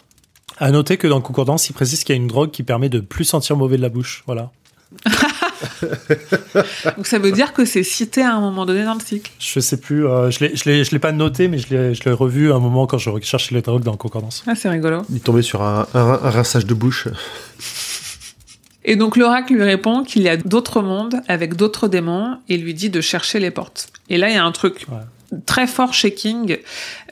[0.60, 3.00] À noter que dans Concordance, il précise qu'il y a une drogue qui permet de
[3.00, 4.24] plus sentir mauvais de la bouche.
[4.26, 4.52] Voilà.
[6.98, 9.32] Donc ça veut dire que c'est cité à un moment donné dans le cycle.
[9.40, 11.94] Je sais plus, euh, je l'ai- je l'ai je l'ai pas noté, mais je l'ai
[11.96, 14.44] je l'ai revu à un moment quand je recherchais les drogues dans Concordance.
[14.48, 15.02] Ah, c'est rigolo.
[15.10, 17.08] Il est tombé sur un, un, un rinçage de bouche.
[18.86, 22.74] Et donc l'oracle lui répond qu'il y a d'autres mondes avec d'autres démons et lui
[22.74, 23.90] dit de chercher les portes.
[24.10, 25.38] Et là, il y a un truc Ouais.
[25.46, 26.58] très fort chez King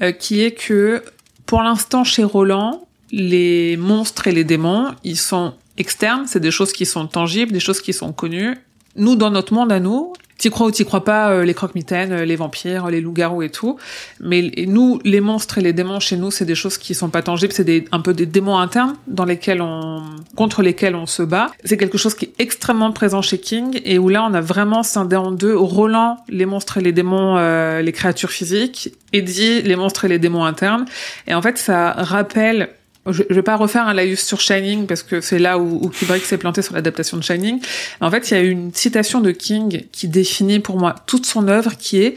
[0.01, 1.03] euh, qui est que
[1.45, 6.73] pour l'instant chez Roland, les monstres et les démons, ils sont externes, c'est des choses
[6.73, 8.55] qui sont tangibles, des choses qui sont connues.
[8.95, 12.11] Nous, dans notre monde à nous, t'y crois ou t'y crois pas, euh, les croque-mitaines,
[12.11, 13.77] euh, les vampires, les loups-garous et tout.
[14.19, 17.21] Mais nous, les monstres et les démons chez nous, c'est des choses qui sont pas
[17.21, 20.03] tangibles, c'est un peu des démons internes dans lesquels on,
[20.35, 21.51] contre lesquels on se bat.
[21.63, 24.83] C'est quelque chose qui est extrêmement présent chez King et où là, on a vraiment
[24.83, 29.75] scindé en deux Roland, les monstres et les démons, euh, les créatures physiques, Eddie, les
[29.75, 30.85] monstres et les démons internes.
[31.27, 32.69] Et en fait, ça rappelle
[33.07, 35.89] je, je vais pas refaire un laïus sur Shining parce que c'est là où, où
[35.89, 37.59] Kubrick s'est planté sur l'adaptation de Shining.
[38.01, 41.47] En fait, il y a une citation de King qui définit pour moi toute son
[41.47, 42.15] œuvre qui est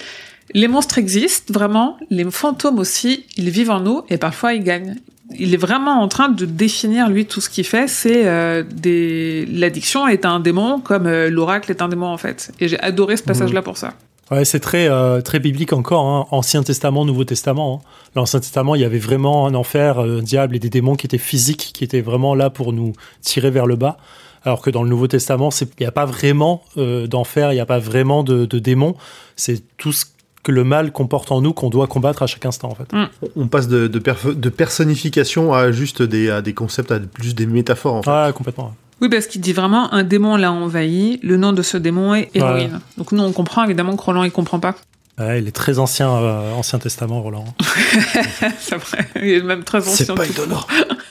[0.55, 4.97] les monstres existent vraiment, les fantômes aussi, ils vivent en nous et parfois ils gagnent.
[5.39, 9.45] Il est vraiment en train de définir lui tout ce qu'il fait, c'est euh, des
[9.45, 12.51] l'addiction est un démon comme euh, l'oracle est un démon en fait.
[12.61, 13.93] Et j'ai adoré ce passage-là pour ça.
[14.31, 16.27] Ouais, c'est très, euh, très biblique encore, hein.
[16.31, 17.81] Ancien Testament, Nouveau Testament.
[17.83, 17.89] hein.
[18.15, 21.07] L'Ancien Testament, il y avait vraiment un enfer, euh, un diable et des démons qui
[21.07, 23.97] étaient physiques, qui étaient vraiment là pour nous tirer vers le bas.
[24.45, 27.61] Alors que dans le Nouveau Testament, il n'y a pas vraiment euh, d'enfer, il n'y
[27.61, 28.95] a pas vraiment de, de démons.
[29.37, 30.05] C'est tout ce
[30.43, 32.93] que le mal comporte en nous qu'on doit combattre à chaque instant, en fait.
[32.93, 33.09] Mm.
[33.37, 33.99] On passe de, de,
[34.33, 37.97] de personnification à juste des, à des concepts, à plus des métaphores.
[37.97, 38.11] En fait.
[38.11, 38.75] Ouais, complètement.
[39.01, 41.21] Oui, parce qu'il dit vraiment un démon l'a envahi.
[41.23, 42.81] Le nom de ce démon est héroïne.
[42.97, 44.75] Donc nous, on comprend évidemment que Roland, il comprend pas.
[45.19, 47.45] Ouais, il est très ancien, euh, Ancien Testament, Roland.
[48.59, 49.09] C'est vrai.
[49.17, 50.15] Il est même très C'est ancien.
[50.15, 50.65] pas tout étonnant.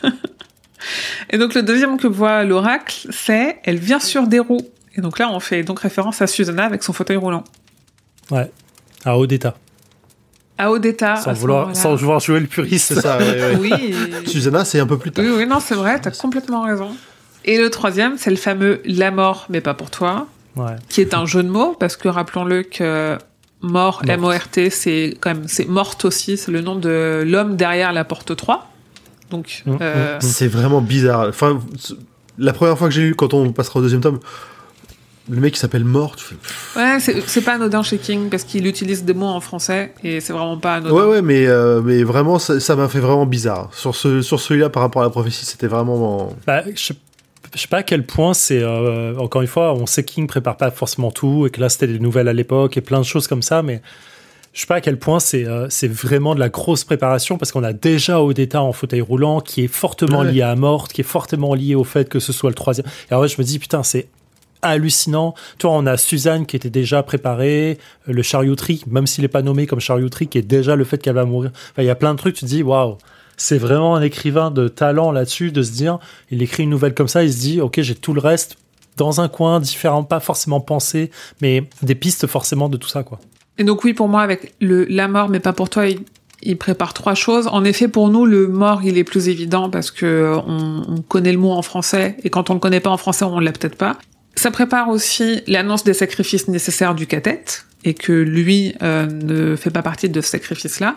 [1.30, 4.66] Et donc le deuxième que voit l'oracle, c'est elle vient sur des roues.
[4.96, 7.44] Et donc là, on fait donc référence à Susanna avec son fauteuil roulant.
[8.32, 8.50] Ouais.
[9.04, 9.56] À Odetta.
[10.58, 11.18] À Odetta.
[11.18, 12.94] Sans à vouloir, sans vouloir jouer le puriste.
[12.94, 13.56] C'est ça, ouais, ouais.
[13.60, 13.96] Oui.
[14.26, 15.26] Susanna, c'est un peu plus tard.
[15.26, 16.96] oui, oui, non, c'est vrai, t'as complètement raison.
[17.48, 20.76] Et le troisième, c'est le fameux La mort, mais pas pour toi, Ouais.
[20.89, 23.18] qui est un jeu de mots, parce que rappelons-le que
[23.62, 24.02] mort.
[24.08, 28.36] M-O-R-T, c'est quand même, c'est morte aussi, c'est le nom de l'homme derrière la porte
[28.36, 28.70] 3.
[29.32, 31.28] Donc, Mm, euh, C'est vraiment bizarre.
[31.30, 31.60] Enfin,
[32.38, 34.20] la première fois que j'ai lu, quand on passera au deuxième tome,
[35.30, 36.80] le mec qui s'appelle Mort, tu fais.
[36.80, 40.22] ouais, c'est c'est pas anodin chez King, parce qu'il utilise des mots en français, et
[40.22, 40.93] c'est vraiment pas anodin.
[40.95, 43.70] Ouais, ouais, mais, euh, mais vraiment, ça ça m'a fait vraiment bizarre.
[43.74, 46.30] Sur, ce, sur celui-là, par rapport à la prophétie, c'était vraiment.
[46.45, 46.95] Bah, je sais-
[47.56, 48.62] je sais pas à quel point c'est.
[48.62, 51.70] euh, encore une fois, on sait que King prépare pas forcément tout et que là
[51.70, 53.82] c'était des nouvelles à l'époque et plein de choses comme ça, mais
[54.54, 57.52] je sais pas à quel point c'est euh, c'est vraiment de la grosse préparation parce
[57.52, 60.32] qu'on a déjà Odetta en fauteuil roulant qui est fortement Ouais.
[60.32, 62.88] lié à Morte, qui est fortement lié au fait que ce soit le troisième.
[63.12, 64.08] Et en vrai, je me dis putain, c'est
[64.64, 65.36] hallucinant.
[65.60, 67.78] Toi, on a Suzanne qui était déjà préparée,
[68.08, 71.14] le charioterie, même s'il est pas nommé comme charioterie, qui est déjà le fait qu'elle
[71.14, 71.52] va mourir.
[71.54, 72.98] Enfin, il y a plein de trucs, tu te dis waouh.
[73.38, 76.00] C'est vraiment un écrivain de talent là-dessus, de se dire,
[76.32, 78.58] il écrit une nouvelle comme ça, il se dit, ok, j'ai tout le reste
[78.98, 81.12] dans un coin différent, pas forcément pensé,
[81.42, 83.20] mais des pistes forcément de tout ça, quoi.
[83.60, 85.86] Et donc oui, pour moi, avec le la mort, mais pas pour toi,
[86.42, 87.48] il, prépare trois choses.
[87.48, 91.02] En effet, pour nous, le mort, il est plus évident parce que euh, on, on
[91.02, 93.52] connaît le mot en français, et quand on le connaît pas en français, on l'a
[93.52, 93.98] peut-être pas.
[94.38, 99.70] Ça prépare aussi l'annonce des sacrifices nécessaires du cathète, et que lui euh, ne fait
[99.70, 100.96] pas partie de ce sacrifice-là.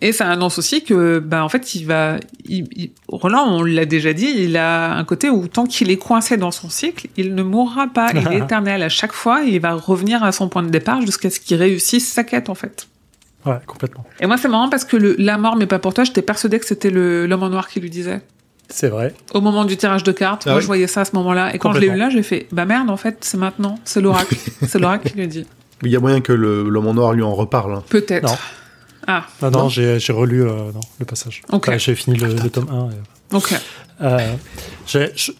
[0.00, 2.16] Et ça annonce aussi que, bah, en fait, il va,
[2.46, 5.96] il, il- Roland, on l'a déjà dit, il a un côté où tant qu'il est
[5.98, 9.50] coincé dans son cycle, il ne mourra pas, il est éternel à chaque fois, et
[9.50, 12.54] il va revenir à son point de départ jusqu'à ce qu'il réussisse sa quête, en
[12.54, 12.86] fait.
[13.46, 14.04] Ouais, complètement.
[14.20, 16.58] Et moi, c'est marrant parce que le la mort, mais pas pour toi, j'étais persuadée
[16.58, 18.20] que c'était le l'homme en noir qui lui disait.
[18.72, 19.14] C'est vrai.
[19.34, 20.62] Au moment du tirage de cartes, Ah moi oui.
[20.62, 21.54] je voyais ça à ce moment-là.
[21.54, 24.00] Et quand je l'ai vu là, j'ai fait bah merde, en fait, c'est maintenant, c'est
[24.00, 24.36] l'oracle.
[24.66, 25.46] c'est l'oracle qui lui dit.
[25.82, 27.74] Il y a moyen que le- l'homme en noir lui en reparle.
[27.74, 27.82] hein.
[27.88, 28.26] Peut-être.
[28.28, 28.36] Non.
[29.06, 29.68] Ah, Non, non, Non.
[29.68, 31.42] j'ai j'ai relu euh, non, le passage.
[31.50, 31.68] Ok.
[31.68, 32.90] Enfin, j'ai fini le, le tome 1.
[32.90, 33.54] et- ok.
[34.02, 34.18] Euh,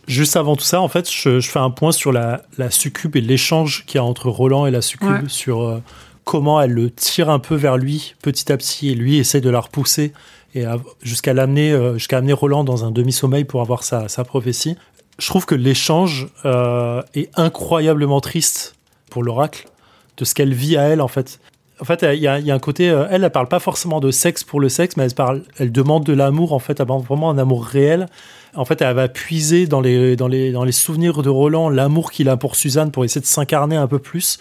[0.07, 3.17] juste avant tout ça, en fait, je, je fais un point sur la, la succube
[3.17, 5.29] et l'échange qu'il y a entre Roland et la succube, Ouais.
[5.29, 5.83] sur euh,
[6.25, 9.51] comment elle le tire un peu vers lui petit à petit et lui essaie de
[9.51, 10.13] la repousser
[10.55, 10.65] et
[11.03, 14.77] jusqu'à l'amener, euh, jusqu'à amener Roland dans un demi-sommeil pour avoir sa, sa prophétie.
[15.19, 18.75] Je trouve que l'échange euh, est incroyablement triste
[19.11, 19.69] pour l'oracle
[20.17, 21.41] de ce qu'elle vit à elle en fait.
[21.81, 24.01] En fait, il y, a y a un côté, euh, elle, elle parle pas forcément
[24.01, 27.31] de sexe pour le sexe, mais elle parle, elle demande de l'amour en fait, vraiment
[27.31, 28.07] un amour réel.
[28.55, 32.11] En fait, elle va puiser dans les, dans les, dans les souvenirs de Roland l'amour
[32.11, 34.39] qu'il a pour Suzanne pour essayer de s'incarner un peu plus.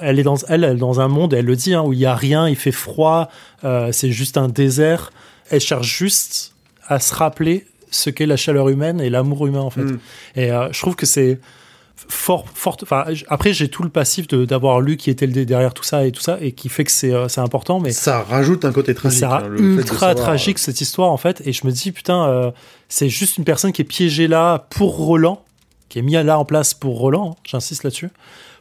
[0.00, 2.06] Elle est dans, elle, est dans un monde, elle le dit, hein, où il y
[2.06, 3.28] a rien, il fait froid,
[3.90, 5.10] c'est juste un désert.
[5.50, 6.54] Elle cherche juste
[6.86, 9.84] à se rappeler ce qu'est la chaleur humaine et l'amour humain en fait.
[9.84, 9.98] Mm.
[10.36, 11.38] Et euh, je trouve que c'est
[12.08, 12.76] fort, fort.
[12.82, 16.12] Enfin, après j'ai tout le passif d'avoir lu qui était le derrière tout ça et
[16.12, 19.20] tout ça et qui fait que c'est euh, important, mais Ça rajoute un côté tragique.
[19.20, 21.42] c'est hein, ultra savoir, tragique cette histoire en fait.
[21.46, 22.50] Et je me dis putain, euh,
[22.88, 25.42] c'est juste une personne qui est piégée là pour Roland,
[25.88, 27.30] qui est mis là en place pour Roland.
[27.32, 28.10] hein, J'insiste là-dessus,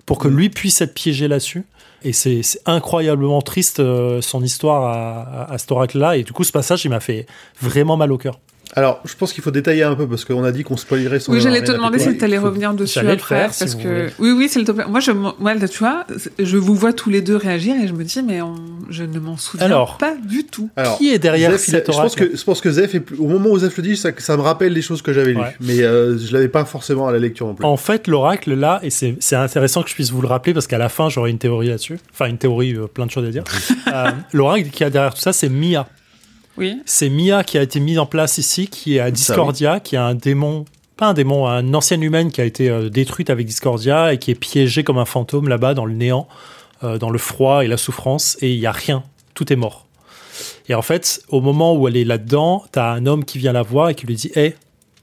[0.05, 1.65] pour que lui puisse être piégé là-dessus.
[2.03, 6.17] Et c'est incroyablement triste euh, son histoire à, à, à cet oracle-là.
[6.17, 7.25] Et du coup, ce passage, il m'a fait
[7.61, 8.39] vraiment mal au cœur.
[8.75, 11.31] Alors, je pense qu'il faut détailler un peu parce qu'on a dit qu'on spoilerait son.
[11.31, 13.35] Oui, j'allais te demander si tu allais revenir dessus le après.
[13.47, 14.09] faire, parce que...
[14.19, 14.85] Oui, oui, s'il te plaît.
[14.87, 16.05] Moi, je, moi, là, tu vois,
[16.39, 18.55] je vous vois tous les deux réagir et je me dis, mais on-
[18.89, 19.97] je ne m'en souviens Alors.
[19.97, 20.69] pas du tout.
[20.75, 22.99] Alors, qui est derrière Zef, cet je pense oracle que je pense que Zef est
[22.99, 25.33] plus- au moment où Zef le dit, ça, ça me rappelle les choses que j'avais
[25.33, 25.55] lues, Ouais.
[25.61, 27.65] mais euh, je l'avais pas forcément à la lecture non plus.
[27.65, 30.67] En fait, l'oracle, là, et c'est c'est intéressant que je puisse vous le rappeler parce
[30.67, 31.97] qu'à la fin, j'aurai une théorie là-dessus.
[32.11, 33.43] Enfin, une théorie, euh, plein de choses à dire.
[33.93, 35.87] Euh, l'oracle qui a derrière tout ça, c'est Mia.
[36.57, 36.81] Oui.
[36.85, 39.99] C'est Mia qui a été mise en place ici, qui est à Discordia, qui est
[39.99, 40.65] un démon,
[40.97, 44.31] pas un démon, une ancienne humaine qui a été euh, détruite avec Discordia et qui
[44.31, 46.27] est piégée comme un fantôme là-bas dans le néant,
[46.83, 49.87] euh, dans le froid et la souffrance, et il y a rien, tout est mort.
[50.69, 53.63] Et en fait, au moment où elle est là-dedans, t'as un homme qui vient la
[53.63, 54.55] voir et qui lui dit Hé,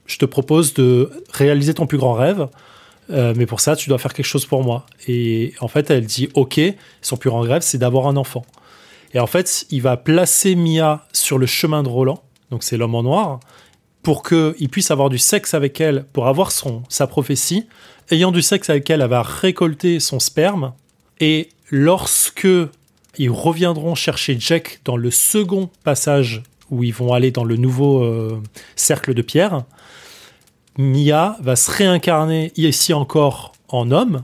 [0.05, 2.47] je te propose de réaliser ton plus grand rêve,
[3.11, 4.85] euh, mais pour ça, tu dois faire quelque chose pour moi.
[5.07, 6.59] Et en fait, elle dit Ok,
[7.01, 8.45] son plus grand rêve, c'est d'avoir un enfant.
[9.13, 12.95] Et en fait, il va placer Mia sur le chemin de Roland, donc c'est l'homme
[12.95, 13.39] en noir,
[14.03, 17.67] pour qu'il puisse avoir du sexe avec elle, pour avoir son, sa prophétie.
[18.09, 20.73] Ayant du sexe avec elle, elle va récolter son sperme.
[21.19, 22.47] Et lorsque
[23.17, 28.03] ils reviendront chercher Jack dans le second passage où ils vont aller dans le nouveau
[28.03, 28.41] euh,
[28.75, 29.65] cercle de pierre,
[30.77, 34.23] Mia va se réincarner ici encore en homme.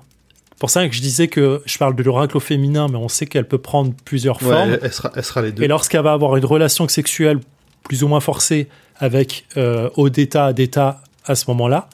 [0.59, 3.27] Pour ça que je disais que je parle de l'oracle au féminin, mais on sait
[3.27, 4.77] qu'elle peut prendre plusieurs Ouais, formes.
[4.81, 5.63] elle, sera, elle sera les deux.
[5.63, 7.39] Et lorsqu'elle va avoir une relation sexuelle
[7.83, 11.89] plus ou moins forcée avec euh, Odetta Adetta à ce moment-là,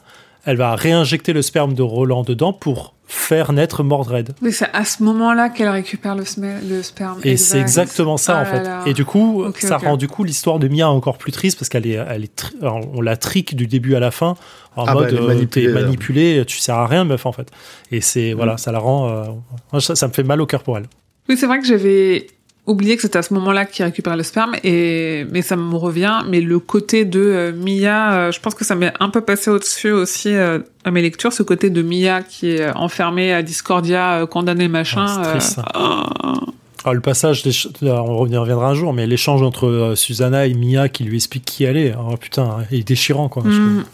[0.46, 4.34] elle va réinjecter le sperme de Roland dedans pour faire naître Mordred.
[4.42, 7.18] Oui, c'est à ce moment-là qu'elle récupère le, sperme.
[7.22, 7.82] Et c'est Exact.
[7.82, 8.62] exactement ça Ah en là fait.
[8.64, 8.82] là.
[8.86, 11.86] Et du coup, ça rend du coup l'histoire de Mia encore plus triste parce qu'elle
[11.86, 14.36] est, elle est, on la trique du début à la fin
[14.76, 15.80] en Ah bah, mode euh, manipulée, t'es là.
[15.82, 17.50] manipulé, tu sers à rien meuf en fait.
[17.92, 19.24] Et c'est voilà, ça la rend, euh,
[19.72, 20.86] moi, ça, ça me fait mal au cœur pour elle.
[21.28, 22.26] Oui, c'est vrai que j'avais
[22.66, 26.22] oublié que c'était à ce moment-là qu'il récupère le sperme, et mais ça me revient.
[26.28, 29.50] Mais le côté de euh, Mia, euh, je pense que ça m'est un peu passé
[29.50, 34.22] au-dessus aussi euh, à mes lectures, ce côté de Mia qui est enfermée à Discordia,
[34.22, 35.06] euh, condamnée machin.
[35.06, 35.64] Ah, triste, ça.
[35.74, 36.92] ah.
[36.92, 37.44] Le passage,
[37.80, 41.46] on y reviendra un jour, mais l'échange entre euh, Susanna et Mia qui lui explique
[41.46, 43.42] qui elle est, oh, putain, il est déchirant quoi.
[43.42, 43.84] Mm.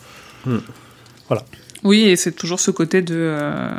[0.47, 0.59] Mm.
[1.29, 1.45] Voilà.
[1.85, 3.71] Oui, et c'est toujours ce côté de euh,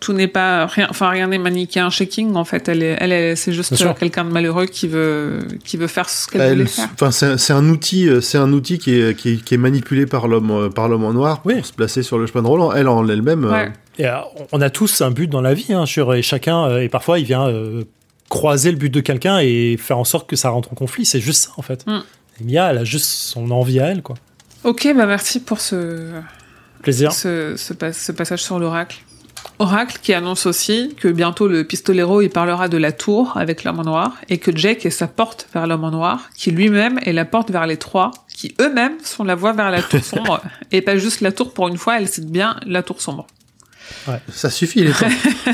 [0.00, 2.34] tout n'est pas rien, enfin rien n'est manichéen shaking.
[2.36, 5.76] En fait, elle est, elle, est- c'est juste euh, quelqu'un de malheureux qui veut, qui
[5.76, 6.88] veut faire ce qu'elle Elle- voulait faire.
[6.94, 9.54] enfin, c'est un- c'est un outil, euh, c'est un outil qui est, qui est, qui
[9.54, 11.54] est manipulé par l'homme, euh, par l'homme en noir Oui.
[11.56, 12.72] pour se placer sur le chemin de Roland.
[12.72, 13.66] Elle en elle-même, euh.
[13.98, 14.14] Et, euh,
[14.52, 17.24] on a tous un but dans la vie, hein, sur- et chacun, et parfois il
[17.24, 17.82] vient euh,
[18.28, 21.04] croiser le but de quelqu'un et faire en sorte que ça rentre en conflit.
[21.06, 21.84] C'est juste ça en fait.
[21.86, 22.00] Mm.
[22.40, 24.14] Et Mia, elle a juste son envie à elle, quoi.
[24.62, 26.10] Ok, bah merci pour ce,
[26.82, 27.10] Plaisir.
[27.12, 28.98] ce, ce, pas- ce passage sur l'oracle.
[29.58, 33.80] Oracle qui annonce aussi que bientôt le pistolero il parlera de la tour avec l'homme
[33.80, 37.12] en noir et que Jake est sa porte vers l'homme en noir, qui lui-même est
[37.12, 40.40] la porte vers les trois, qui eux-mêmes sont la voie vers la tour sombre
[40.70, 43.26] et pas juste la tour pour une fois, elle cite bien la tour sombre.
[44.28, 44.80] ça suffit.
[44.80, 45.06] Il est temps.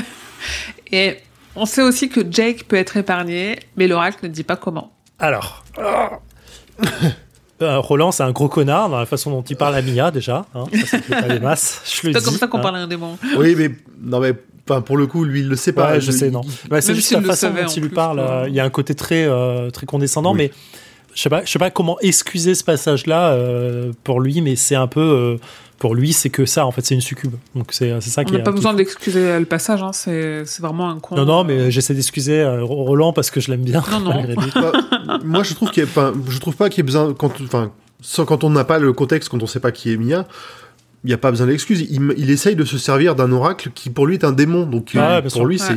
[0.92, 1.18] Et
[1.56, 4.92] on sait aussi que Jake peut être épargné, mais l'oracle ne dit pas comment.
[5.18, 5.64] Alors.
[7.62, 10.44] Euh, Roland, c'est un gros connard dans la façon dont il parle à Mia déjà.
[10.54, 10.64] Hein.
[10.86, 11.80] Ça, pas des masses.
[11.84, 12.24] Je le C'est dis.
[12.24, 12.62] pas comme ça qu'on hein.
[12.62, 13.16] parle à un démon.
[13.38, 13.70] oui, mais
[14.02, 14.32] non, mais
[14.68, 15.92] enfin, pour le coup, lui, il le sait pas.
[15.92, 16.40] Ouais, je sais, non.
[16.70, 18.18] Ouais, c'est Même juste la le façon savait, dont il lui plus, parle.
[18.18, 20.38] euh, Il y a un côté très, euh, très condescendant, Oui.
[20.38, 20.50] mais
[21.14, 24.74] je sais pas, je sais pas comment excuser ce passage-là euh, pour lui, mais c'est
[24.74, 25.36] un peu euh,
[25.78, 26.66] pour lui, c'est que ça.
[26.66, 27.34] En fait, c'est une succube.
[27.54, 28.42] Donc c'est c'est ça On qui n'a est.
[28.42, 31.16] pas besoin d'excuser le passage, hein, c'est c'est vraiment un con.
[31.16, 33.82] Non, non, mais j'essaie d'excuser euh, Roland parce que je l'aime bien.
[33.90, 34.24] Non, non.
[35.06, 37.12] Bah, moi, je trouve qu'il y a, enfin, je trouve pas qu'il y ait besoin
[37.14, 39.96] quand, enfin, sans quand on n'a pas le contexte, quand on sait pas qui est
[39.96, 40.26] Mia,
[41.04, 41.86] il n'y a pas besoin d'excuses.
[41.90, 44.64] Il, il essaye de se servir d'un oracle qui pour lui est un démon.
[44.64, 45.44] Donc euh, bien pour sûr.
[45.44, 45.74] lui, c'est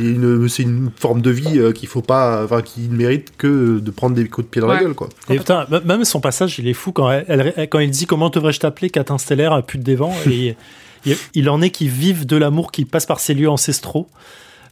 [0.62, 4.16] une, forme de vie euh, qu'il faut pas, enfin, qui ne mérite que de prendre
[4.16, 5.10] des coups de pied dans la gueule, quoi.
[5.28, 8.30] Et putain, même son passage, il est fou quand, elle, elle- quand il dit comment
[8.30, 10.14] devrais-je t'appeler, Catin stellaire, pute des vents.
[10.26, 10.56] Et
[11.04, 14.08] il, il en est qui vivent de l'amour qui passe par ses lieux ancestraux.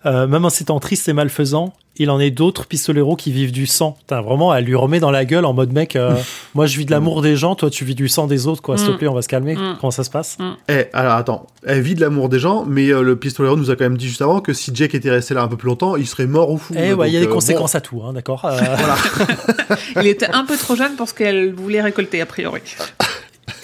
[0.05, 3.67] Euh, même en s'étant triste et malfaisant, il en est d'autres pistoleros qui vivent du
[3.67, 3.97] sang.
[4.01, 6.15] Putain, vraiment, elle lui remet dans la gueule en mode mec, euh,
[6.55, 8.77] moi je vis de l'amour des gens, toi tu vis du sang des autres, quoi.
[8.77, 8.99] S'il te Mm.
[8.99, 9.55] plaît, on va se calmer.
[9.57, 9.79] Mm.
[9.81, 10.37] Comment ça se passe?
[10.69, 13.77] Eh, alors attends, elle vit de l'amour des gens, mais euh, le pistolero nous a
[13.77, 15.97] quand même dit juste avant que si Jake était resté là un peu plus longtemps,
[15.97, 16.75] il serait mort ou fou.
[16.77, 18.59] Eh ouais, il y a des euh, conséquences à tout, hein, d'accord Euh,
[20.01, 22.61] Il était un peu trop jeune pour ce qu'elle voulait récolter, a priori.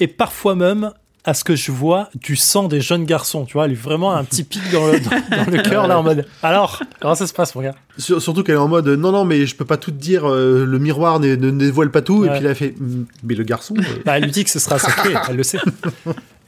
[0.01, 0.91] Et parfois même,
[1.25, 3.45] à ce que je vois, du sang des jeunes garçons.
[3.45, 5.11] Tu vois, elle est vraiment un petit pic dans le, dans,
[5.45, 7.75] dans le cœur, là, en mode Alors, comment ça se passe, mon gars?
[7.97, 9.97] Sur- surtout qu'elle est en mode euh, non non mais je peux pas tout te
[9.99, 13.05] dire euh, le miroir ne, ne dévoile pas tout et puis elle a fait Hmm,
[13.23, 15.59] mais le garçon euh, Bah, elle lui dit que ce sera sacré, elle le sait.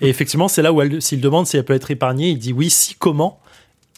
[0.01, 2.53] Et effectivement, c'est là où elle, s'il demande si elle peut être épargnée, il dit
[2.53, 3.39] oui, si, comment?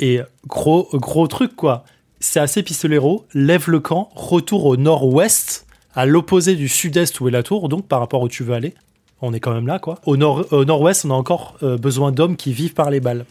[0.01, 1.85] Et gros, gros truc, quoi.
[2.21, 7.31] C'est assez pistolero, lève le camp, retour au nord-ouest, à l'opposé du sud-est où est
[7.31, 8.75] la tour, donc par rapport où tu veux aller.
[9.23, 9.99] On est quand même là, quoi.
[10.05, 13.25] Au, nord, au nord-ouest, on a encore euh, besoin d'hommes qui vivent par les balles.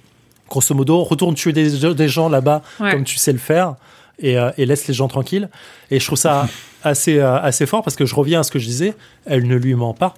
[0.49, 2.91] Grosso modo, retourne tuer des, des gens là-bas Ouais.
[2.91, 3.75] comme tu sais le faire
[4.19, 5.49] et, euh, et laisse les gens tranquilles.
[5.91, 6.47] Et je trouve ça
[6.83, 8.93] assez, euh, assez fort parce que je reviens à ce que je disais,
[9.25, 10.15] elle ne lui ment pas.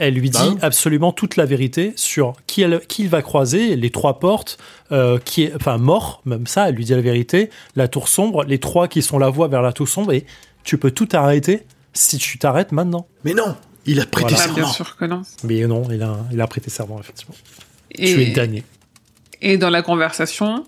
[0.00, 3.74] Elle lui Bah dit absolument toute la vérité sur qui, elle, qui il va croiser,
[3.74, 4.56] les trois portes,
[4.92, 8.44] euh, qui est, enfin mort, même ça, elle lui dit la vérité, la tour sombre,
[8.44, 10.24] les trois qui sont la voie vers la tour sombre, et
[10.62, 11.64] tu peux tout arrêter
[11.94, 13.06] si tu t'arrêtes maintenant.
[13.24, 13.56] mais non
[13.86, 14.44] il a prêté Voilà.
[14.44, 15.22] Ah, bien serment sûr que non.
[15.44, 17.34] Mais non, il a, il a prêté serment, effectivement.
[17.92, 18.64] Et, Tu es damné.
[19.40, 20.64] et dans la conversation,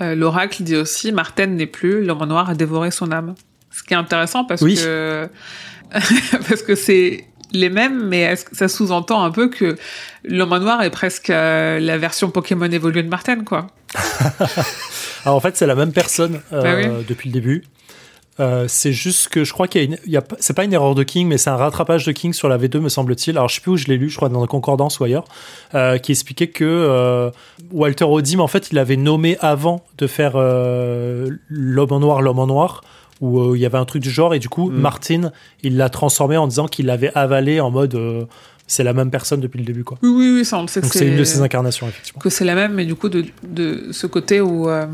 [0.00, 3.34] euh, l'oracle dit aussi Martin n'est plus, l'homme noir a dévoré son âme.
[3.70, 4.74] Ce qui est intéressant parce Oui.
[4.76, 5.28] que
[6.48, 9.76] parce que c'est les mêmes, mais est-ce que ça sous-entend un peu que
[10.24, 13.68] l'homme noir est presque euh, la version Pokémon évoluée de Martin, quoi.
[15.24, 17.04] Alors en fait, c'est la même personne euh, Bah oui.
[17.08, 17.62] depuis le début.
[18.38, 20.64] Euh, c'est juste que je crois qu'il y a, une, il y a c'est pas
[20.64, 23.36] une erreur de King, mais c'est un rattrapage de King sur la V2, me semble-t-il.
[23.36, 25.24] Alors je sais plus où je l'ai lu, je crois dans la concordance ou ailleurs,
[25.74, 27.30] euh, qui expliquait que euh,
[27.72, 32.38] Walter Odim, en fait, il avait nommé avant de faire euh, l'homme en noir, l'homme
[32.38, 32.82] en noir,
[33.20, 34.80] où euh, il y avait un truc du genre, et du coup, Mm.
[34.80, 35.32] Martin,
[35.62, 38.24] il l'a transformé en disant qu'il l'avait avalé en mode euh,
[38.66, 39.98] c'est la même personne depuis le début, quoi.
[40.02, 42.20] Oui, oui, oui, ça on le sait Donc c'est une de ses incarnations, effectivement.
[42.20, 44.86] que c'est la même, mais du coup de, de ce côté où, euh,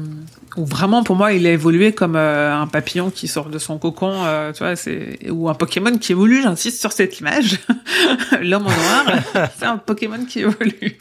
[0.57, 3.78] où vraiment pour moi il a évolué comme euh, un papillon qui sort de son
[3.78, 6.43] cocon, euh, tu vois, c'est ou un Pokémon qui évolue.
[6.43, 7.61] J'insiste sur cette image.
[8.43, 10.99] L'homme en noir, c'est un Pokémon qui évolue.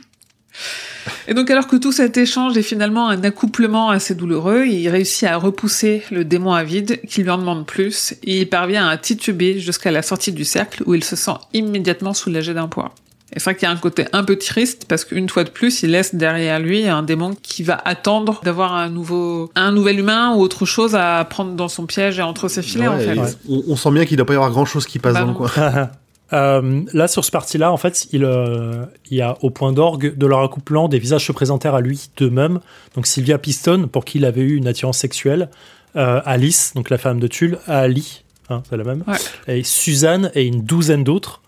[1.27, 5.27] Et donc alors que tout cet échange est finalement un accouplement assez douloureux, il réussit
[5.27, 9.59] à repousser le démon avide qui lui en demande plus et il parvient à tituber
[9.59, 12.93] jusqu'à la sortie du cercle où il se sent immédiatement soulagé d'un poids.
[13.33, 15.49] Et c'est vrai qu'il y a un côté un peu triste parce qu'une fois de
[15.49, 19.99] plus, il laisse derrière lui un démon qui va attendre d'avoir un nouveau, un nouvel
[19.99, 23.17] humain ou autre chose à prendre dans son piège et entre ses filets en fait.
[23.47, 25.27] on, on sent bien qu'il doit pas y avoir grand chose qui passe Bah dans
[25.27, 25.49] le coin.
[26.33, 30.15] Euh, là, sur ce parti-là, en fait, il, euh, il y a au point d'orgue
[30.17, 32.59] de leur accouplement des visages se présentèrent à lui d'eux-mêmes.
[32.95, 35.49] Donc Sylvia Piston, pour qui il avait eu une attirance sexuelle,
[35.97, 39.17] euh, Alice, donc la femme de Tulle, Ali, hein, c'est la même, Ouais.
[39.57, 41.41] et Suzanne et une douzaine d'autres.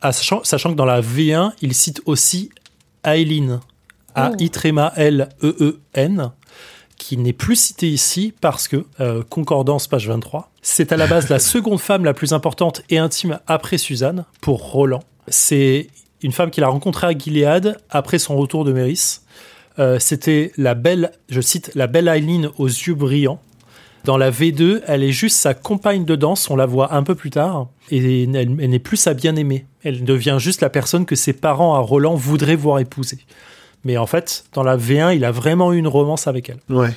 [0.00, 2.48] Ah, Sachant, sachant que dans la V1, il cite aussi
[3.04, 3.60] Aileen,
[5.02, 6.30] A-I-L-E-E-N,
[6.96, 11.28] qui n'est plus citée ici parce que, euh, concordance page 23, c'est à la base
[11.28, 15.02] la seconde femme la plus importante et intime après Suzanne pour Roland.
[15.28, 15.88] C'est
[16.22, 19.20] une femme qu'il a rencontrée à Gilead après son retour de Méris.
[19.78, 23.40] Euh, C'était la belle, je cite, la belle Aileen aux yeux brillants.
[24.04, 27.14] Dans la V2, elle est juste sa compagne de danse, on la voit un peu
[27.14, 29.66] plus tard, et elle, elle n'est plus sa bien-aimée.
[29.84, 33.18] Elle devient juste la personne que ses parents à Roland voudraient voir épouser.
[33.84, 36.60] Mais en fait, dans la V1, il a vraiment eu une romance avec elle.
[36.74, 36.90] Ouais.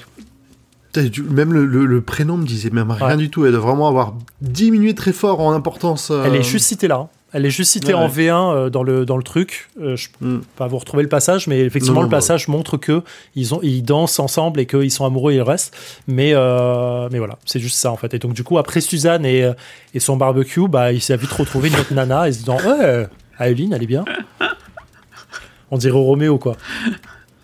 [1.30, 3.18] Même le, le- le prénom me disait même rien Ouais.
[3.18, 3.45] du tout.
[3.45, 6.10] Elle doit vraiment avoir diminué très fort en importance.
[6.11, 6.95] euh, Elle est juste citée là.
[6.98, 7.10] hein.
[7.36, 8.28] Elle est juste citée Ouais, en ouais.
[8.28, 9.70] V1 euh, dans, le, dans le truc.
[9.82, 10.38] Euh, je Hmm.
[10.38, 13.02] peux pas vous retrouver le passage, mais effectivement, Non, non, le passage montre que
[13.36, 15.76] ils, ont, ils dansent ensemble et qu'ils sont amoureux et ils restent.
[16.07, 18.14] Mais, euh, mais voilà, c'est juste ça en fait.
[18.14, 19.52] Et donc, du coup, après Suzanne et,
[19.95, 23.07] et son barbecue, bah, il s'est vite retrouvé une autre nana et se disant Ouais,
[23.40, 24.06] Aileen, elle est bien.
[25.72, 26.56] On dirait Roméo, quoi.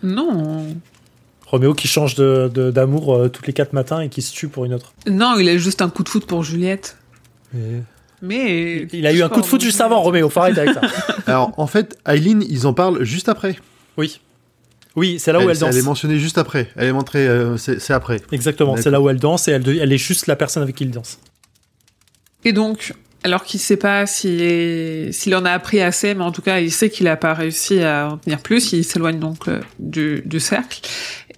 [0.04, 0.66] Non,
[1.50, 4.48] Roméo qui change de- de- d'amour euh, toutes les quatre matins et qui se tue
[4.48, 4.92] pour une autre.
[5.08, 6.96] non, il a juste un coup de foot pour Juliette.
[7.54, 7.80] Et-
[8.22, 10.28] Mais Il a eu un coup de foot juste avant, Roméo.
[10.28, 10.82] Faut arrêter avec ça.
[11.26, 13.56] Alors, en fait, Aileen, ils en parlent juste après.
[13.96, 14.20] Oui.
[14.96, 15.70] Oui, c'est là où elle, danse.
[15.74, 16.68] Elle est mentionnée juste après.
[16.76, 18.20] Elle est montrée, euh, c'est après.
[18.32, 20.74] Exactement, c'est là où elle danse et elle, de- elle est juste la personne avec
[20.76, 21.18] qui il danse.
[22.44, 26.58] Et donc, alors qu'il sait pas s'il en a appris assez, mais en tout cas,
[26.60, 30.22] il sait qu'il a pas réussi à en tenir plus, il s'éloigne donc euh, du,
[30.26, 30.80] du cercle.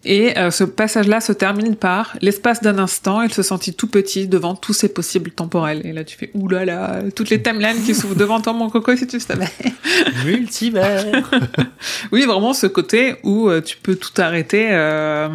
[0.04, 4.26] Et euh, ce passage-là se termine par l'espace d'un instant, il se sentit tout petit
[4.26, 5.82] devant tous ses possibles temporels.
[5.84, 9.06] Et là, tu fais oulala, toutes les timelines qui s'ouvrent devant toi, mon coco, si
[9.06, 9.48] tu savais.
[10.24, 11.22] Multivers
[12.12, 15.28] Oui, vraiment ce côté où euh, tu peux tout arrêter euh,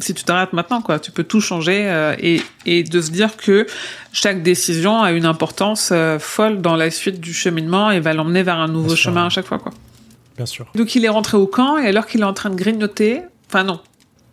[0.00, 0.98] si tu t'arrêtes maintenant, quoi.
[0.98, 3.66] Tu peux tout changer euh, et, et de se dire que
[4.12, 8.42] chaque décision a une importance euh, folle dans la suite du cheminement et va l'emmener
[8.42, 9.72] vers un nouveau chemin à chaque fois, quoi.
[10.36, 10.66] Bien sûr.
[10.74, 13.64] Donc il est rentré au camp et alors qu'il est en train de grignoter, enfin
[13.64, 13.80] non,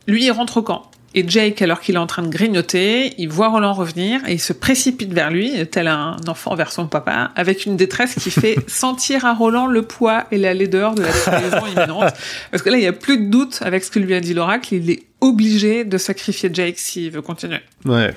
[0.07, 0.89] lui il rentre au camp.
[1.17, 4.39] Et Jake, alors qu'il est en train de grignoter, il voit Roland revenir et il
[4.39, 8.57] se précipite vers lui, tel un enfant vers son papa, avec une détresse qui fait
[8.67, 12.13] sentir à Roland le poids et la laideur de la trahison imminente.
[12.51, 14.33] Parce que là, il n'y a plus de doute avec ce que lui a dit
[14.33, 17.59] l'oracle, il est obligé de sacrifier Jake s'il veut continuer.
[17.85, 18.13] Ouais.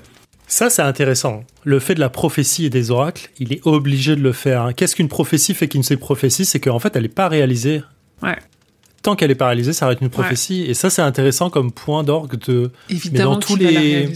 [0.49, 1.45] Ça, c'est intéressant.
[1.63, 4.63] Le fait de la prophétie et des oracles, il est obligé de le faire.
[4.63, 4.73] hein.
[4.73, 7.83] Qu'est-ce qu'une prophétie fait qu'une seule prophétie C'est qu'en fait, elle n'est pas réalisée.
[8.25, 8.37] Ouais.
[9.17, 10.63] Qu'elle n'est pas réalisée, ça reste une prophétie.
[10.69, 12.71] Et ça, c'est intéressant comme point d'orgue de.
[12.89, 14.09] Évidemment dans tous les-.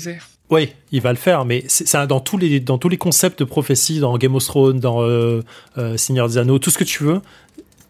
[0.51, 3.45] Oui, il va le faire, mais c'est dans tous les dans tous les concepts de
[3.45, 5.41] prophétie, dans Game of Thrones, dans euh,
[5.79, 7.21] euh, Seigneur des Anneaux, tout ce que tu veux.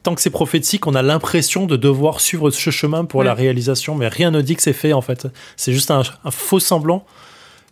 [0.04, 3.26] Tant que c'est prophétique, on a l'impression de devoir suivre ce chemin pour Ouais.
[3.26, 5.26] la réalisation, mais rien ne dit que c'est fait en fait.
[5.56, 7.04] C'est juste un, un faux semblant,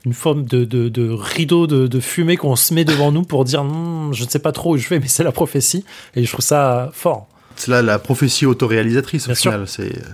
[0.05, 3.45] une forme de, de, de rideau de, de fumée qu'on se met devant nous pour
[3.45, 5.85] dire Hmm, je ne sais pas trop où je vais, mais c'est la prophétie.
[6.17, 7.29] Et je trouve ça fort.
[7.61, 9.53] C'est là la prophétie autoréalisatrice au Bien sûr.
[9.53, 9.69] final.
[9.69, 10.13] C'est euh,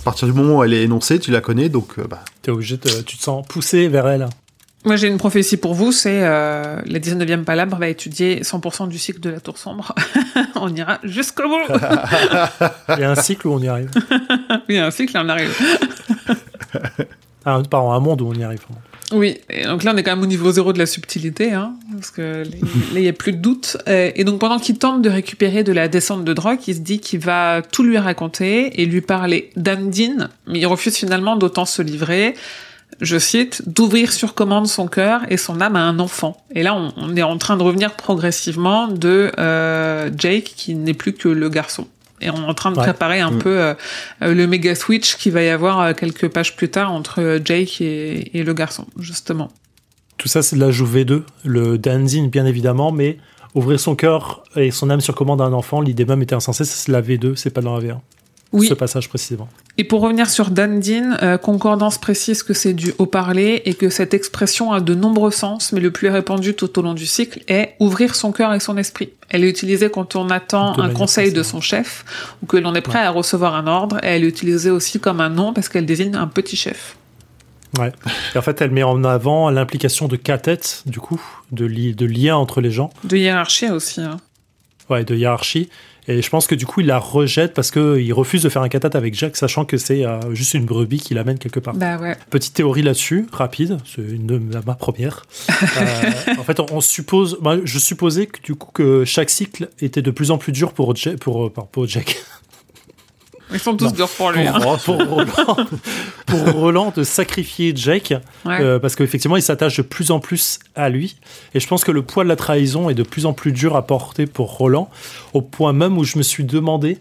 [0.00, 2.50] à partir du moment où elle est énoncée, tu la connais, donc euh, bah, T'es
[2.50, 4.28] obligé, de, tu te sens poussé vers elle.
[4.84, 8.98] Moi, j'ai une prophétie pour vous, c'est euh, la 19e palabre va étudier 100% du
[8.98, 9.94] cycle de la tour sombre.
[10.56, 11.72] on ira jusqu'au bout.
[12.88, 13.90] Il y a un cycle où on y arrive.
[14.68, 15.56] oui, un cycle, et on arrive.
[17.44, 18.58] Ah, pardon, un monde où on y arrive.
[18.66, 18.82] pardon.
[19.12, 21.74] Oui, et donc là, on est quand même au niveau zéro de la subtilité, hein,
[21.94, 22.50] parce que là,
[22.94, 23.76] il n'y a plus de doute.
[23.86, 26.98] Et donc, pendant qu'il tente de récupérer de la descente de drogue, il se dit
[26.98, 31.82] qu'il va tout lui raconter et lui parler d'Andine, mais il refuse finalement d'autant se
[31.82, 32.34] livrer.
[33.00, 36.42] je cite, d'ouvrir sur commande son cœur et son âme à un enfant.
[36.54, 41.12] Et là, on, est en train de revenir progressivement de euh, Jake qui n'est plus
[41.12, 41.86] que le garçon.
[42.22, 43.38] Et on est en train de préparer un mm.
[43.38, 43.74] peu euh,
[44.20, 48.38] le méga switch qui va y avoir euh, quelques pages plus tard entre Jake et,
[48.38, 49.50] et le garçon, justement.
[50.16, 53.18] Tout ça, c'est de l'ajout V2, le dancing bien évidemment, mais
[53.54, 56.64] ouvrir son cœur et son âme sur commande à un enfant, l'idée même était insensée,
[56.64, 57.98] c'est la V2, c'est pas dans la V1
[58.52, 58.66] oui.
[58.66, 59.48] ce passage précisément.
[59.78, 64.12] Et pour revenir sur Dandin, euh, concordance précise que c'est du haut-parler et que cette
[64.12, 67.74] expression a de nombreux sens, mais le plus répandu tout au long du cycle est
[67.80, 69.10] ouvrir son cœur et son esprit.
[69.30, 72.04] Elle est utilisée quand on attend un conseil de son chef
[72.42, 73.96] ou que l'on est prêt à recevoir un ordre.
[74.02, 76.96] Et elle est utilisée aussi comme un nom parce qu'elle désigne un petit chef.
[77.78, 77.92] Ouais.
[78.34, 82.04] Et en fait, elle met en avant l'implication de têtes du coup, de, li de
[82.04, 82.90] lien entre les gens.
[83.04, 84.02] De hiérarchie aussi.
[84.02, 84.18] Hein.
[84.90, 85.70] Ouais, de hiérarchie.
[86.08, 88.68] Et je pense que du coup, il la rejette parce qu'il refuse de faire un
[88.68, 91.74] katat avec Jack, sachant que c'est euh, juste une brebis qui l'amène quelque part.
[91.74, 92.16] Bah ouais.
[92.30, 95.24] Petite théorie là-dessus, rapide, c'est une de ma première.
[95.50, 100.10] euh, en fait, on, suppose, je supposais que du coup que chaque cycle était de
[100.10, 102.16] plus en plus dur pour, Jack, pour, pour, pour Jack.
[103.52, 104.46] Ils sont tous durs pour lui.
[104.46, 104.58] Hein.
[104.84, 105.56] Pour, Roland,
[106.26, 108.14] pour, Roland, de sacrifier Jake,
[108.46, 111.16] euh, parce qu'effectivement, il s'attache de plus en plus à lui.
[111.54, 113.76] Et je pense que le poids de la trahison est de plus en plus dur
[113.76, 114.90] à porter pour Roland,
[115.32, 116.98] au point même où je me suis demandé,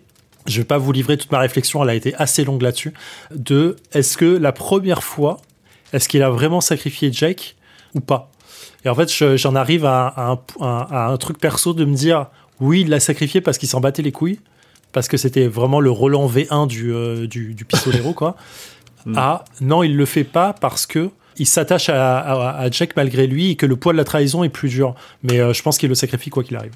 [0.47, 2.93] je vais pas vous livrer toute ma réflexion, elle a été assez longue là-dessus,
[3.33, 5.37] de est-ce que la première fois,
[5.93, 7.55] est-ce qu'il a vraiment sacrifié Jake
[7.93, 8.31] ou pas?
[8.83, 12.27] Et en fait, j'en arrive à, à un truc perso de me dire,
[12.59, 14.39] oui, il l'a sacrifié parce qu'il s'en battait les couilles
[14.91, 18.35] parce que c'était vraiment le Roland V1 du, euh, du, du pistolero, quoi.
[19.03, 19.15] Mm.
[19.17, 23.55] Ah, non, il le fait pas parce que il s'attache à, Jack malgré lui et
[23.55, 24.93] que le poids de la trahison est plus dur.
[25.23, 26.73] Mais euh, je pense qu'il le sacrifie quoi qu'il arrive.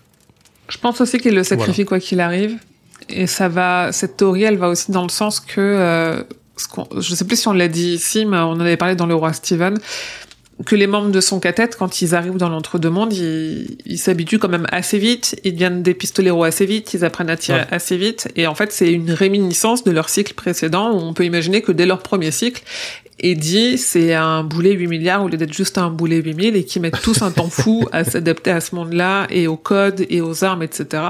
[0.68, 2.58] Je pense aussi qu'il le sacrifie quoi qu'il arrive.
[3.10, 6.24] Et ça va, cette théorie, elle va aussi dans le sens que, euh,
[6.58, 6.68] ce
[7.00, 9.14] je sais plus si on l'a dit ici, mais on en avait parlé dans Le
[9.14, 9.78] Roi Steven,
[10.64, 14.68] que les membres de son cathète, quand ils arrivent dans l'entre-deux-mondes, ils s'habituent quand même
[14.72, 18.48] assez vite, ils deviennent des pistoleros assez vite, ils apprennent à tirer assez vite, et
[18.48, 21.86] en fait c'est une réminiscence de leur cycle précédent, où on peut imaginer que dès
[21.86, 22.64] leur premier cycle,
[23.20, 26.82] Eddie, c'est un boulet 8 milliards au lieu d'être juste un boulet 8000 et qui
[26.82, 30.44] mettent tous un temps fou à s'adapter à ce monde-là et au code et aux
[30.44, 31.04] armes, etc.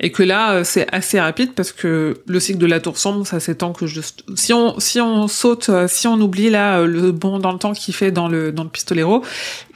[0.00, 3.26] Et que là, euh, c'est assez rapide parce que le cycle de la tour sombre,
[3.26, 6.86] ça s'étend que juste, si on, si on saute, euh, si on oublie là euh,
[6.86, 9.22] le bond dans le temps qu'il fait dans le, dans le pistolero,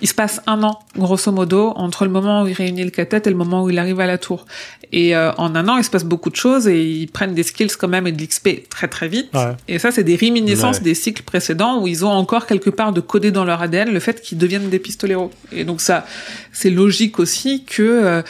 [0.01, 3.27] il se passe un an, grosso modo, entre le moment où il réunit le cathète
[3.27, 4.47] et le moment où il arrive à la tour.
[4.93, 7.77] Et en un an, il se passe beaucoup de choses et ils prennent des skills
[7.78, 9.31] quand même et de l'XP très très vite.
[9.69, 13.01] Et ça, c'est des réminiscences des cycles précédents où ils ont encore quelque part de
[13.01, 15.31] coder dans leur ADN le fait qu'ils deviennent des pistoleros.
[15.53, 16.07] Et donc ça,
[16.53, 18.23] c'est logique aussi que euh,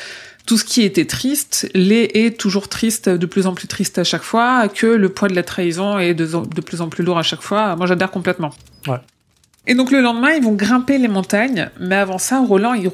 [0.47, 4.05] tout ce qui était triste l'est est toujours triste, de plus en plus triste à
[4.05, 7.19] chaque fois, que le poids de la trahison est de, de plus en plus lourd
[7.19, 7.77] à chaque fois.
[7.77, 8.53] Moi, j'adhère complètement.
[8.87, 8.99] Ouais.
[9.67, 12.89] Et donc le lendemain, ils vont grimper les montagnes, mais avant ça, Roland, il...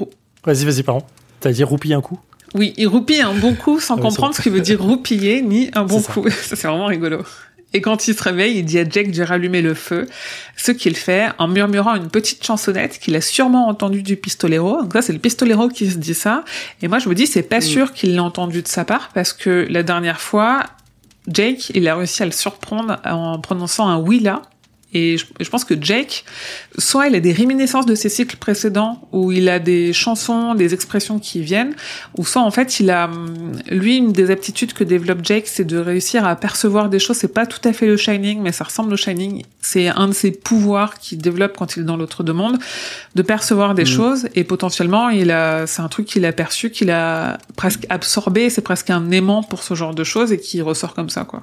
[0.44, 1.04] Vas-y, vas-y, pardon.
[1.40, 2.18] T'as dit roupiller un coup
[2.54, 5.70] Oui, il roupille un bon coup sans ah comprendre ce qu'il veut dire roupiller ni
[5.74, 6.28] un bon coup.
[6.30, 7.22] ça c'est vraiment rigolo.
[7.74, 10.06] Et quand il se réveille, il dit à Jack de rallumer le feu,
[10.56, 14.82] ce qu'il fait en murmurant une petite chansonnette qu'il a sûrement entendue du pistolero.
[14.82, 16.44] Donc ça, c'est le pistolero qui se dit ça.
[16.82, 17.62] Et moi, je me dis, c'est pas mm.
[17.62, 20.64] sûr qu'il l'a entendu de sa part, parce que la dernière fois,
[21.28, 24.42] Jake, il a réussi à le surprendre en prononçant un oui là,
[24.94, 26.24] et je, pense que Jake,
[26.78, 30.74] soit il a des réminiscences de ses cycles précédents, où il a des chansons, des
[30.74, 31.74] expressions qui viennent,
[32.18, 33.10] ou soit en fait il a,
[33.70, 37.16] lui, une des aptitudes que développe Jake, c'est de réussir à percevoir des choses.
[37.16, 39.44] C'est pas tout à fait le Shining, mais ça ressemble au Shining.
[39.60, 42.58] C'est un de ses pouvoirs qu'il développe quand il est dans l'autre monde,
[43.14, 43.86] de percevoir des mm.
[43.86, 48.50] choses, et potentiellement, il a, c'est un truc qu'il a perçu, qu'il a presque absorbé,
[48.50, 51.42] c'est presque un aimant pour ce genre de choses, et qui ressort comme ça, quoi.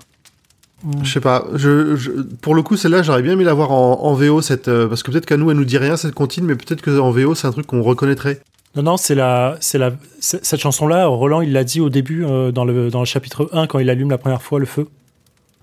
[1.03, 1.45] Je sais pas.
[1.55, 5.03] Je, pour le coup, celle-là, j'aurais bien aimé la voir en, VO, cette, euh, parce
[5.03, 7.47] que peut-être qu'à nous, elle nous dit rien, cette comptine, mais peut-être qu'en VO, c'est
[7.47, 8.41] un truc qu'on reconnaîtrait.
[8.75, 12.51] Non, non, c'est la, c'est la, cette chanson-là, Roland, il l'a dit au début, euh,
[12.51, 14.87] dans, le, dans le chapitre 1, quand il allume la première fois le feu.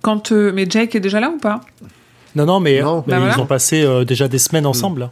[0.03, 1.61] Quand, euh, mais Jake est déjà là ou pas?
[2.35, 5.11] Non, non, mais, bah ils ont passé déjà des semaines ensemble.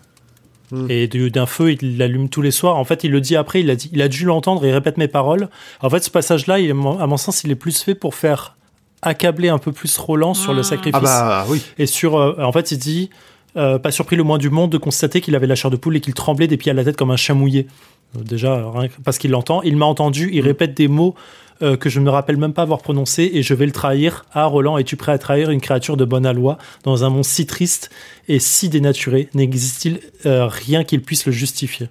[0.70, 0.86] Mm.
[0.90, 2.76] Et d'un feu, il l'allume tous les soirs.
[2.76, 4.98] En fait, il le dit après, il a, dit, il a dû l'entendre il répète
[4.98, 5.48] mes paroles.
[5.81, 8.56] En fait, ce passage-là, à mon sens, il est plus fait pour faire
[9.05, 10.64] accabler un peu plus Roland sur le ah.
[10.64, 11.01] sacrifice.
[11.05, 11.62] Ah bah oui.
[11.78, 13.10] Et sur, euh, en fait, il dit,
[13.56, 15.97] euh, pas surpris le moins du monde de constater qu'il avait la chair de poule
[15.97, 17.66] et qu'il tremblait des pieds à la tête comme un chat mouillé.
[18.16, 18.72] Euh, déjà,
[19.05, 20.47] parce qu'il l'entend, il m'a entendu, il mm.
[20.47, 21.14] répète des mots
[21.81, 24.26] que je ne me rappelle même pas avoir prononcés et je vais le trahir.
[24.32, 27.47] Ah, Roland, es-tu prêt à trahir une créature de bonne aloi dans un monde si
[27.47, 27.90] triste
[28.28, 29.31] et si dénaturé?
[29.35, 31.89] N'existe-t-il rien qu'il puisse le justifier?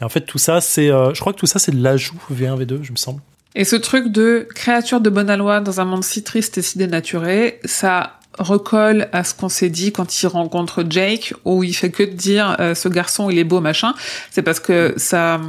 [0.00, 2.62] Et En fait, tout ça, c'est, je crois que tout ça, c'est de l'ajout V1,
[2.62, 3.20] V2, je me semble.
[3.54, 6.78] Et ce truc de créature de bonne aloi dans un monde si triste et si
[6.78, 11.90] dénaturé, ça recolle à ce qu'on s'est dit quand il rencontre Jake, où il fait
[11.90, 13.94] que de dire euh, ce garçon il est beau machin.
[14.30, 15.40] C'est parce que ça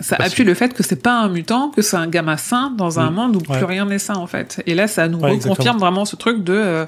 [0.00, 2.98] ça appuie le fait que c'est pas un mutant, que c'est un gamin sain dans
[2.98, 4.62] un monde où plus rien n'est sain en fait.
[4.66, 6.86] Et là ça nous reconfirme vraiment ce truc de euh,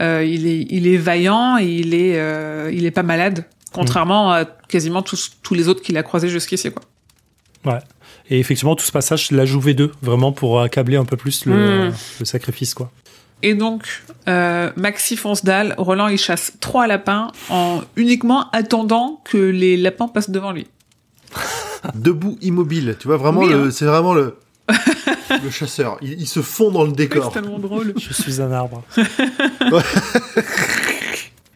[0.00, 4.44] euh, il est il est vaillant et il est il est pas malade, contrairement à
[4.44, 6.82] quasiment tous tous les autres qu'il a croisés jusqu'ici quoi.
[7.72, 7.80] Ouais.
[8.30, 11.88] Et effectivement, tout ce passage la joue V2, vraiment pour accabler un peu plus le,
[11.88, 11.94] hmm.
[12.20, 12.90] le sacrifice, quoi.
[13.42, 19.36] Et donc, euh, Maxi fonce dalle, Roland il chasse trois lapins en uniquement attendant que
[19.36, 20.66] les lapins passent devant lui.
[21.94, 22.96] Debout, immobile.
[22.98, 23.70] Tu vois, vraiment, hein.
[23.70, 24.38] c'est vraiment le,
[25.44, 25.98] le chasseur.
[26.00, 27.32] Il, se fond dans le décor.
[27.34, 27.92] C'est tellement drôle.
[27.98, 28.82] Je suis un arbre.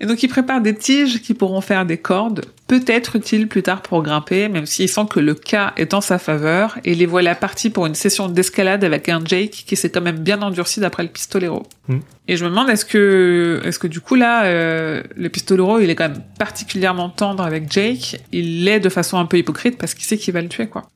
[0.00, 3.82] Et donc il prépare des tiges qui pourront faire des cordes, peut-être utiles plus tard
[3.82, 7.34] pour grimper, même s'il sent que le cas est en sa faveur, et les voilà
[7.34, 11.02] partis pour une session d'escalade avec un Jake qui s'est quand même bien endurci d'après
[11.02, 11.64] le pistolero.
[11.88, 11.98] Mm.
[12.28, 15.90] Et je me demande est-ce que, est-ce que du coup là, euh, le pistolero il
[15.90, 19.94] est quand même particulièrement tendre avec Jake, il l'est de façon un peu hypocrite parce
[19.94, 20.88] qu'il sait qu'il va le tuer quoi.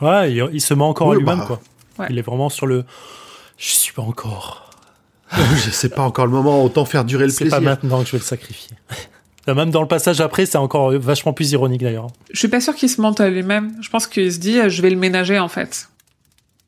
[0.00, 1.46] Ouais, il, se met encore à lui-même bah.
[1.46, 2.06] quoi.
[2.10, 2.84] Il est vraiment sur le,
[3.56, 4.65] je suis pas encore.
[5.70, 7.46] sais pas encore le moment, autant faire durer le plaisir.
[7.46, 8.76] C'est pas maintenant que je vais le sacrifier.
[9.46, 12.08] Même dans le passage après, c'est encore vachement plus ironique d'ailleurs.
[12.32, 13.76] Je suis pas sûr qu'il se mente à lui-même.
[13.80, 15.88] Je pense qu'il se dit, je vais le ménager en fait.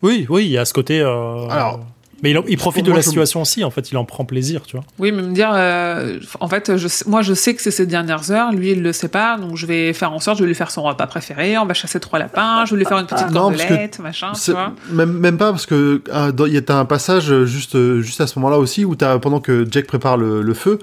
[0.00, 1.00] Oui, oui, il y a ce côté.
[1.00, 1.48] Euh...
[1.48, 1.80] Alors,
[2.22, 4.84] mais il, profite de la situation aussi, en fait, il en prend plaisir, tu vois.
[4.98, 8.32] Oui, mais me dire, euh, en fait, je, moi je sais que c'est ses dernières
[8.32, 10.56] heures, lui il le sait pas, donc je vais faire en sorte, je vais lui
[10.56, 13.26] faire son repas préféré, on va chasser trois lapins, je vais lui faire une petite
[13.28, 14.72] ah, cordelette, machin, tu vois.
[14.90, 18.36] Même, même pas, parce que ah, il y a un passage juste, juste à ce
[18.40, 20.80] moment-là aussi, où as, pendant que Jack prépare le, feu,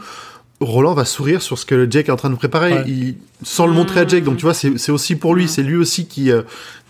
[0.61, 3.73] Roland va sourire sur ce que Jack est en train de préparer, il, sans le
[3.73, 5.49] montrer à Jack, donc tu vois, c'est aussi pour lui, mmh.
[5.49, 6.43] c'est lui aussi qui, euh,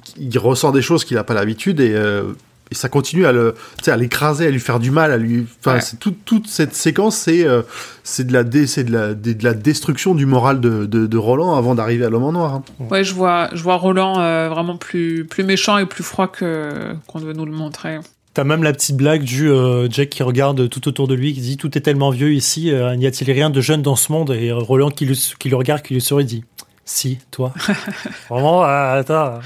[0.03, 1.95] qui, ressent des choses qu'il n'a pas l'habitude, et...
[1.95, 2.33] Euh,
[2.71, 3.53] et ça continue à le,
[3.85, 5.45] à l'écraser, à lui faire du mal, à lui.
[5.63, 5.79] Enfin,
[6.25, 7.61] toute cette séquence, c'est euh,
[8.03, 12.05] c'est de la de la de, la destruction du moral de, de, Roland avant d'arriver
[12.05, 12.53] à l'homme en noir.
[12.55, 12.63] Hein.
[12.89, 16.93] Ouais, je vois je vois Roland euh, vraiment plus plus méchant et plus froid que
[17.07, 17.99] qu'on veut nous le montrer.
[18.33, 21.41] T'as même la petite blague du euh, Jack qui regarde tout autour de lui, qui
[21.41, 24.31] dit tout est tellement vieux ici, n'y a-t-il rien de jeune dans ce monde?
[24.31, 26.43] Et Roland qui le, qui le regarde, qui lui sourit, dit
[26.83, 27.53] si, toi.
[28.29, 29.39] Vraiment, attends.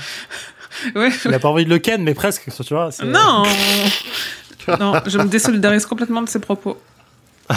[0.95, 2.89] Il a pas envie de le ken, mais presque, tu vois.
[3.03, 3.43] Non
[4.79, 6.77] Non, je me désolidarise complètement de ses propos.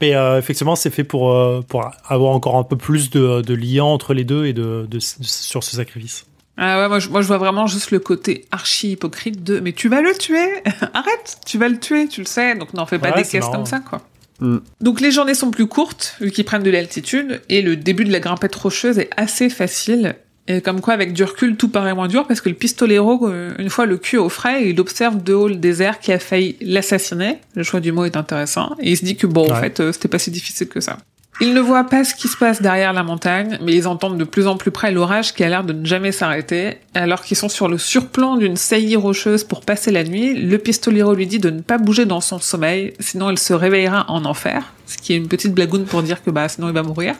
[0.00, 3.54] mais euh, effectivement, c'est fait pour, euh, pour avoir encore un peu plus de, de
[3.54, 6.24] lien entre les deux et de, de, sur ce sacrifice.
[6.56, 9.72] Ah ouais, moi je, moi je vois vraiment juste le côté archi hypocrite de mais
[9.72, 10.62] tu vas le tuer?
[10.94, 13.66] Arrête Tu vas le tuer, tu le sais, donc n'en fais pas des caisses comme
[13.66, 14.00] ça, quoi.
[14.40, 14.58] Mm.
[14.80, 18.12] Donc les journées sont plus courtes, vu qu'ils prennent de l'altitude, et le début de
[18.12, 20.16] la grimpette rocheuse est assez facile.
[20.48, 23.54] Et comme quoi, avec du recul, tout paraît moins dur parce que le pistolero, euh,
[23.58, 26.56] une fois le cul au frais, il observe de haut le désert qui a failli
[26.60, 27.38] l'assassiner.
[27.54, 28.74] Le choix du mot est intéressant.
[28.80, 30.98] Et il se dit que bon, en fait, euh, c'était pas si difficile que ça.
[31.40, 34.24] Ils ne voient pas ce qui se passe derrière la montagne, mais ils entendent de
[34.24, 36.78] plus en plus près l'orage qui a l'air de ne jamais s'arrêter.
[36.94, 41.12] Alors qu'ils sont sur le surplomb d'une saillie rocheuse pour passer la nuit, le pistolero
[41.12, 44.72] lui dit de ne pas bouger dans son sommeil, sinon il se réveillera en enfer
[44.86, 47.14] ce qui est une petite blagoune pour dire que bah sinon il va mourir.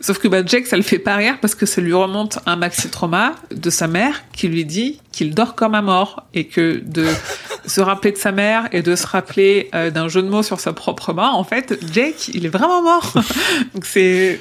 [0.00, 2.56] Sauf que bah Jack ça le fait pas rire parce que ça lui remonte un
[2.56, 6.82] maxi trauma de sa mère qui lui dit qu'il dort comme un mort et que
[6.84, 7.06] de
[7.66, 10.60] se rappeler de sa mère et de se rappeler euh, d'un jeu de mots sur
[10.60, 13.12] sa propre main, en fait Jake il est vraiment mort.
[13.74, 14.40] Donc c'est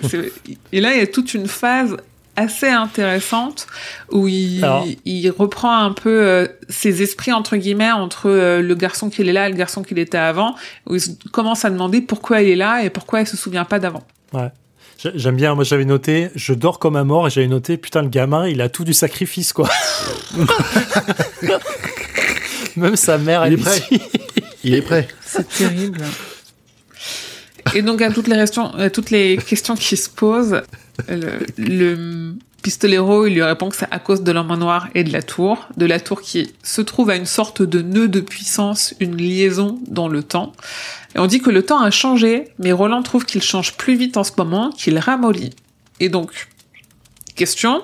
[0.71, 1.97] et là il y a toute une phase
[2.35, 3.67] assez intéressante
[4.11, 4.65] où il,
[5.05, 9.33] il reprend un peu euh, ses esprits entre guillemets entre euh, le garçon qu'il est
[9.33, 10.55] là et le garçon qu'il était avant
[10.87, 11.01] où il
[11.31, 14.03] commence à demander pourquoi il est là et pourquoi il se souvient pas d'avant.
[14.33, 14.49] Ouais.
[15.13, 18.07] J'aime bien, moi j'avais noté, je dors comme un mort et j'avais noté, putain, le
[18.09, 19.69] gamin, il a tout du sacrifice, quoi.
[22.77, 23.81] Même sa mère, elle est prêt.
[24.63, 25.07] il est prêt.
[25.21, 26.01] C'est terrible.
[27.73, 30.61] Et donc à toutes les questions, à toutes les questions qui se posent,
[31.07, 32.35] le, le
[32.65, 35.67] pistolero, il lui répond que c'est à cause de l'homme noir et de la tour,
[35.77, 39.77] de la tour qui se trouve à une sorte de nœud de puissance, une liaison
[39.87, 40.51] dans le temps.
[41.13, 44.17] Et on dit que le temps a changé, mais Roland trouve qu'il change plus vite
[44.17, 45.51] en ce moment, qu'il ramollit.
[45.99, 46.47] Et donc,
[47.35, 47.83] question,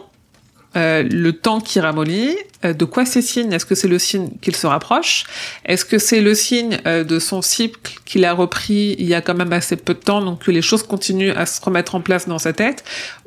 [0.76, 4.30] euh, le temps qui ramollit, euh, de quoi c'est signe Est-ce que c'est le signe
[4.42, 5.26] qu'il se rapproche?
[5.66, 9.22] Est-ce que c'est le signe euh, de son cycle qu'il a repris il y a
[9.22, 12.02] quand même assez peu de temps, donc que les choses continuent à se remettre en
[12.02, 12.86] place dans sa tête?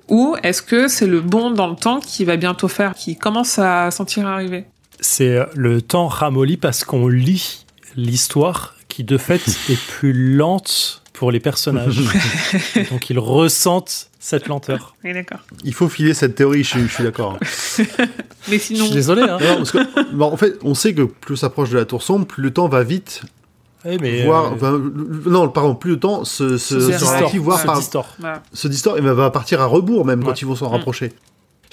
[0.09, 3.59] Ou est-ce que c'est le bond dans le temps qui va bientôt faire, qui commence
[3.59, 4.65] à sentir arriver?
[5.01, 7.67] C'est le temps ramolli parce qu'on lit
[7.97, 12.01] l'histoire qui de fait est plus lente pour les personnages.
[12.91, 14.97] Donc ils ressentent cette lenteur.
[15.05, 15.41] Oui, d'accord.
[15.65, 17.39] Il faut filer cette théorie, je, suis d'accord.
[18.49, 18.81] Mais sinon.
[18.81, 19.23] Je suis désolé.
[19.23, 19.39] Hein.
[20.21, 22.69] en fait, on sait que plus on s'approche de la tour sombre, plus le temps
[22.69, 23.23] va vite
[24.01, 24.83] mais voir, euh, enfin,
[25.27, 27.09] non, pardon, plus le temps se, se, Se se distord.
[27.11, 28.15] ralentit, voire se par- distord.
[28.19, 28.43] Voilà.
[28.55, 30.25] se distord et ben, va partir à rebours même Ouais.
[30.25, 30.73] quand ils vont s'en Mm.
[30.73, 31.13] rapprocher.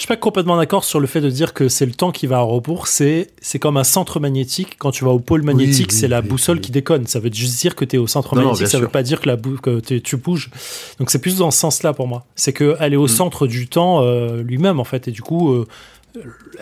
[0.02, 2.26] Je suis pas complètement d'accord sur le fait de dire que c'est le temps qui
[2.26, 2.88] va à rebours.
[2.88, 4.78] C'est c'est comme un centre magnétique.
[4.80, 7.06] Quand tu vas au pôle magnétique, oui, c'est la oui, boussole qui déconne.
[7.06, 8.66] Ça veut juste dire que tu es au centre Non, magnétique.
[8.66, 8.92] ça veut sûr.
[8.92, 10.50] pas dire que, la bou- que tu bouges.
[10.98, 12.26] Donc c'est plus dans ce sens-là pour moi.
[12.36, 13.10] C'est qu'elle est au Mm.
[13.10, 15.08] centre du temps euh, lui-même en fait.
[15.08, 15.68] Et du coup, euh,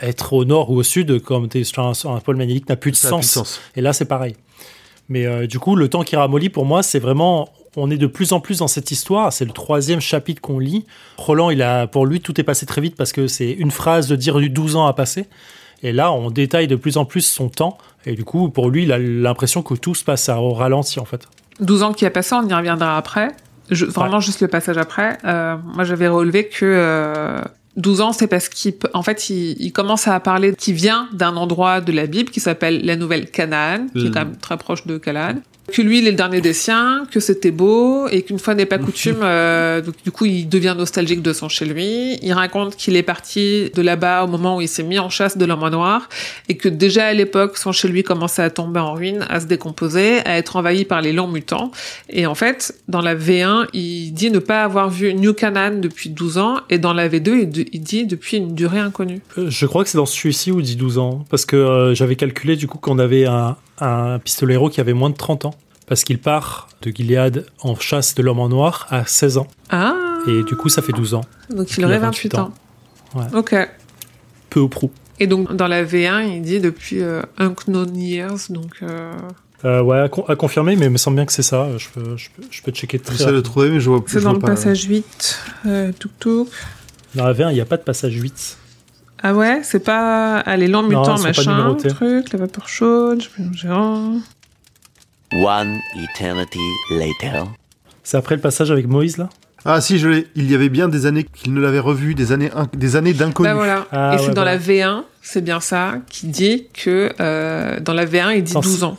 [0.01, 2.67] être au nord ou au sud, comme tu es sur un, sur un pôle magnétique,
[2.67, 3.19] n'a plus de Ça a sens.
[3.21, 3.61] plus de sens.
[3.77, 4.35] Et là, c'est pareil.
[5.07, 7.47] Mais euh, du coup, le temps qui ramollit, pour moi, c'est vraiment.
[7.75, 9.31] On est de plus en plus dans cette histoire.
[9.31, 10.85] C'est le troisième chapitre qu'on lit.
[11.17, 14.07] Roland, il a, pour lui, tout est passé très vite parce que c'est une phrase
[14.07, 15.27] de dire 12 ans à passer.
[15.83, 17.77] Et là, on détaille de plus en plus son temps.
[18.05, 20.99] Et du coup, pour lui, il a l'impression que tout se passe à- au ralenti,
[20.99, 21.21] en fait.
[21.59, 23.29] 12 ans qui a passé, on y reviendra après.
[23.69, 25.17] Je- vraiment juste le passage après.
[25.25, 27.39] Euh, moi, j'avais relevé que euh,
[27.77, 31.37] 12 ans, c'est parce qu'il en fait, il, il commence à parler qu'il vient d'un
[31.37, 34.11] endroit de la Bible qui s'appelle la Nouvelle Canaan, qui est Mm.
[34.11, 35.35] quand même très proche de Canaan.
[35.71, 38.65] Que lui, il est le dernier des siens, que c'était beau, et qu'une fois n'est
[38.65, 42.17] pas coutume, euh, donc, du coup, il devient nostalgique de son chez lui.
[42.21, 45.37] Il raconte qu'il est parti de là-bas au moment où il s'est mis en chasse
[45.37, 46.09] de l'homme noir,
[46.47, 49.45] et que déjà à l'époque, son chez lui commençait à tomber en ruine, à se
[49.45, 51.71] décomposer, à être envahi par les longs mutants.
[52.09, 56.09] Et en fait, dans la V1, il dit ne pas avoir vu New Canaan depuis
[56.09, 59.21] 12 ans, et dans la V2, il, il dit depuis une durée inconnue.
[59.37, 61.25] Euh, Je crois que c'est dans celui-ci où il dit 12 ans.
[61.29, 65.09] Parce que euh, j'avais calculé, du coup, qu'on avait un, un pistolero qui avait moins
[65.09, 65.53] de 30 ans.
[65.87, 69.47] Parce qu'il part de Gilead en chasse de l'homme en noir à 16 ans.
[69.71, 69.95] Ah
[70.27, 71.21] Et du coup, ça fait 12 ans.
[71.49, 72.51] Donc il aurait 28 28 ans.
[73.15, 73.23] Ouais.
[73.33, 73.55] Ok.
[74.51, 74.91] Peu ou prou.
[75.19, 78.75] Et donc dans la V1, il dit depuis euh, Unknown Years, donc...
[78.83, 79.11] euh,
[79.65, 81.67] Euh, ouais, à, con- à confirmer, mais il me semble bien que c'est ça.
[81.77, 84.03] Je peux, je peux, je peux checker très J'essaie de le trouver, mais je vois
[84.05, 84.13] plus.
[84.13, 84.47] C'est dans vois le pas.
[84.49, 86.47] passage 8, euh, tuk tuk.
[87.15, 88.57] Dans la V1, il n'y a pas de passage 8.
[89.21, 90.39] Ah ouais, c'est pas...
[90.39, 93.23] Ah, les lents Non, mutants, ils sont pas machin, truc, la vapeur chaude,
[93.53, 94.13] géant.
[95.33, 96.59] One eternity
[96.91, 97.43] later.
[98.03, 99.29] C'est après le passage avec Moïse, là?
[99.65, 100.27] Ah si, je l'ai.
[100.35, 103.13] Il y avait bien des années qu'il ne l'avait revu, des années, inc- des années
[103.13, 103.49] d'inconnu.
[103.49, 103.85] Bah voilà.
[103.91, 104.53] Ah, Et c'est dans voilà.
[104.55, 108.61] la V1, c'est bien ça, qui dit que euh, dans la V1, il dit Attends,
[108.61, 108.97] 12 ans.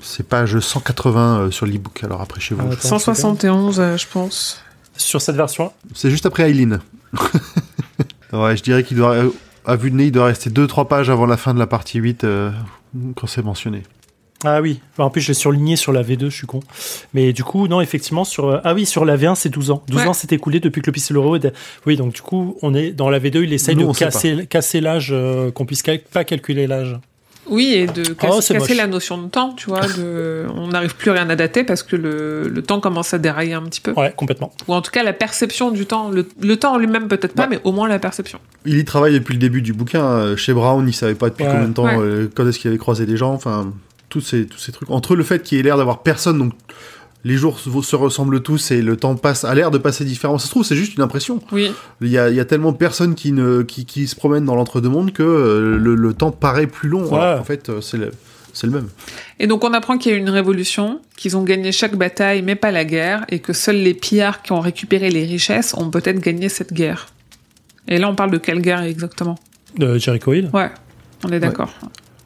[0.00, 2.02] C'est page 180 euh, sur l'ebook.
[2.02, 2.62] Alors après chez vous.
[2.66, 4.62] Ah, attends, 171, euh, je pense.
[4.96, 5.70] Sur cette version?
[5.94, 6.80] C'est juste après Aileen.
[8.32, 9.30] ouais, je dirais qu'il doit, euh,
[9.66, 11.98] à vue de nez, il doit rester 2-3 pages avant la fin de la partie
[11.98, 12.50] 8 euh,
[13.16, 13.82] quand c'est mentionné.
[14.46, 14.80] Ah oui.
[14.98, 16.60] En plus, je l'ai surligné sur la V2, je suis con.
[17.14, 18.46] Mais du coup, non, effectivement, sur.
[18.50, 19.82] euh, Ah oui, sur la V1, c'est 12 ans.
[19.88, 20.06] 12 Ouais.
[20.06, 21.38] ans s'est écoulé depuis que le pistolero.
[21.86, 24.82] Oui, donc du coup, on est dans la V2, il essaye Nous, de casser, casser
[24.82, 26.98] l'âge, euh, qu'on puisse cal- pas calculer l'âge.
[27.48, 28.76] Oui, et de casser, Oh, c'est casser moche.
[28.78, 29.80] la notion de temps, tu vois.
[29.86, 30.46] De...
[30.56, 33.52] On n'arrive plus à rien à dater parce que le, le temps commence à dérailler
[33.54, 33.92] un petit peu.
[33.92, 34.52] Ouais, complètement.
[34.68, 36.08] Ou en tout cas, la perception du temps.
[36.08, 37.48] Le, le temps en lui-même, peut-être pas, Ouais.
[37.50, 38.38] mais au moins la perception.
[38.64, 40.04] Il y travaille depuis le début du bouquin.
[40.04, 41.50] euh, Chez Brown, il savait pas depuis Ouais.
[41.52, 41.98] combien de temps, Ouais.
[41.98, 43.32] euh, quand est-ce qu'il avait croisé des gens.
[43.34, 43.72] Enfin,
[44.08, 44.90] tous ces, tous ces trucs.
[44.90, 46.52] Entre le fait qu'il ait l'air d'avoir personne, donc
[47.24, 50.38] les jours se, se ressemblent tous et le temps passe, a l'air de passer différemment.
[50.38, 51.40] Ça se trouve, c'est juste une impression.
[51.52, 51.72] Oui.
[52.00, 54.44] Il y a, il y a tellement de personnes qui, ne, qui, qui se promènent
[54.44, 57.12] dans l'entre-deux-mondes que euh, le, le temps paraît plus long.
[57.14, 58.10] Alors qu'en fait, euh, c'est le,
[58.52, 58.88] c'est le même.
[59.40, 62.42] Et donc, on apprend qu'il y a eu une révolution, qu'ils ont gagné chaque bataille,
[62.42, 65.90] mais pas la guerre, et que seuls les pillards qui ont récupéré les richesses ont
[65.90, 67.06] peut-être gagné cette guerre.
[67.88, 69.38] Et là, on parle de quelle guerre exactement?
[69.78, 70.50] De Jericho Hill.
[70.52, 70.70] Ouais,
[71.24, 71.70] on est d'accord.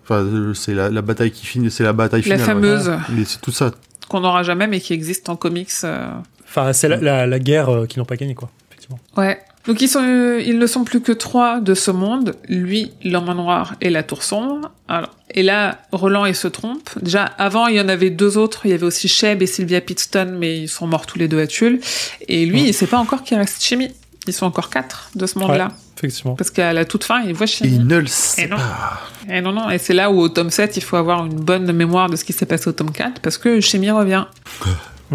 [0.05, 2.47] Enfin, euh, c'est la, la bataille qui finit, c'est la bataille La finale.
[2.47, 2.97] fameuse, ouais.
[3.15, 3.73] Mais c'est tout ça.
[4.09, 5.71] Qu'on n'aura jamais, mais qui existe en comics.
[5.85, 6.09] euh,
[6.47, 8.51] Enfin, c'est la, la, la guerre euh, qu'ils n'ont pas gagnée, quoi.
[8.71, 8.99] Effectivement.
[9.17, 9.39] Ouais.
[9.67, 12.37] Donc ils sont, euh, ils ne sont plus que trois de ce monde.
[12.49, 14.71] Lui, l'homme noir et la tour sombre.
[14.89, 16.89] Alors, et là, Roland, il se trompe.
[17.03, 18.63] Déjà, avant, il y en avait deux autres.
[18.65, 21.41] Il y avait aussi Sheb et Sylvia Pitstone, mais ils sont morts tous les deux
[21.41, 21.81] à Tulle.
[22.29, 23.91] Et lui, il sait pas encore qu'il reste Chimie.
[24.27, 25.69] Ils sont encore quatre de ce monde-là.
[25.99, 26.35] Effectivement.
[26.37, 27.75] Parce qu'à la toute fin, il voit Et Chimie.
[27.75, 28.57] il ne le Et sait non.
[28.57, 29.01] pas.
[29.29, 29.69] Et non, non.
[29.69, 32.25] Et c'est là où au tome 7, il faut avoir une bonne mémoire de ce
[32.25, 34.25] qui s'est passé au tome 4, parce que Chimie revient.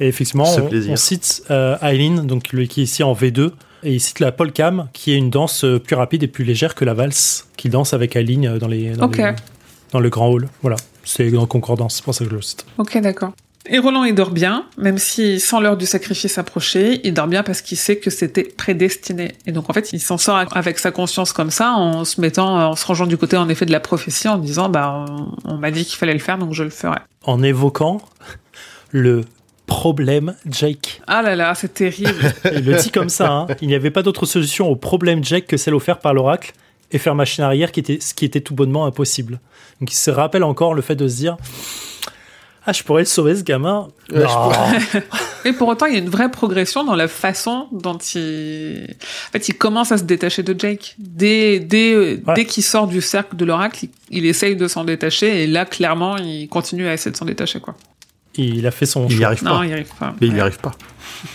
[0.00, 0.92] Et effectivement, on, plaisir.
[0.92, 3.52] on cite euh, Eileen, donc lui qui est ici en V2,
[3.84, 6.74] et il cite la polkam, qui est une danse euh, plus rapide et plus légère
[6.74, 9.18] que la valse, qu'il danse avec Eileen euh, dans, les, dans, Ok.
[9.18, 9.32] les-
[9.92, 10.48] dans le grand hall.
[10.62, 10.74] Voilà,
[11.04, 12.66] c'est en concordance, c'est pour ça que je le cite.
[12.78, 13.32] Ok, d'accord.
[13.66, 17.42] Et Roland, il dort bien, même si sans l'heure du sacrifice approcher, il dort bien
[17.42, 19.32] parce qu'il sait que c'était prédestiné.
[19.46, 22.70] Et donc, en fait, il s'en sort avec sa conscience comme ça, en se mettant,
[22.70, 25.56] en se rangeant du côté, en effet, de la prophétie, en disant, bah, on, on
[25.56, 26.98] m'a dit qu'il fallait le faire, donc je le ferai.
[27.22, 28.02] En évoquant
[28.90, 29.24] le
[29.66, 31.00] problème Jake.
[31.06, 32.34] Ah là là, c'est terrible.
[32.52, 33.46] Il le dit comme ça, hein.
[33.60, 36.52] il n'y avait pas d'autre solution au problème Jake que celle offerte par l'oracle,
[36.92, 39.40] et faire machine arrière, qui était, ce qui était tout bonnement impossible.
[39.80, 41.36] Donc il se rappelle encore le fait de se dire
[42.66, 43.88] Ah, je pourrais le sauver, ce gamin.
[44.10, 45.00] Ouais, je Non.
[45.44, 48.86] Mais pour autant, il y a une vraie progression dans la façon dont il,
[49.28, 50.94] en fait, il commence à se détacher de Jake.
[50.98, 52.34] Dès, dès, Ouais.
[52.34, 55.66] dès qu'il sort du cercle de l'oracle, il, il essaye de s'en détacher et là,
[55.66, 57.74] clairement, il continue à essayer de s'en détacher, quoi.
[58.36, 59.26] Il a fait son Il y choix.
[59.26, 59.64] arrive Non, pas.
[59.64, 60.14] il n'y arrive pas.
[60.20, 60.38] Mais il Ouais.
[60.38, 60.72] y arrive pas.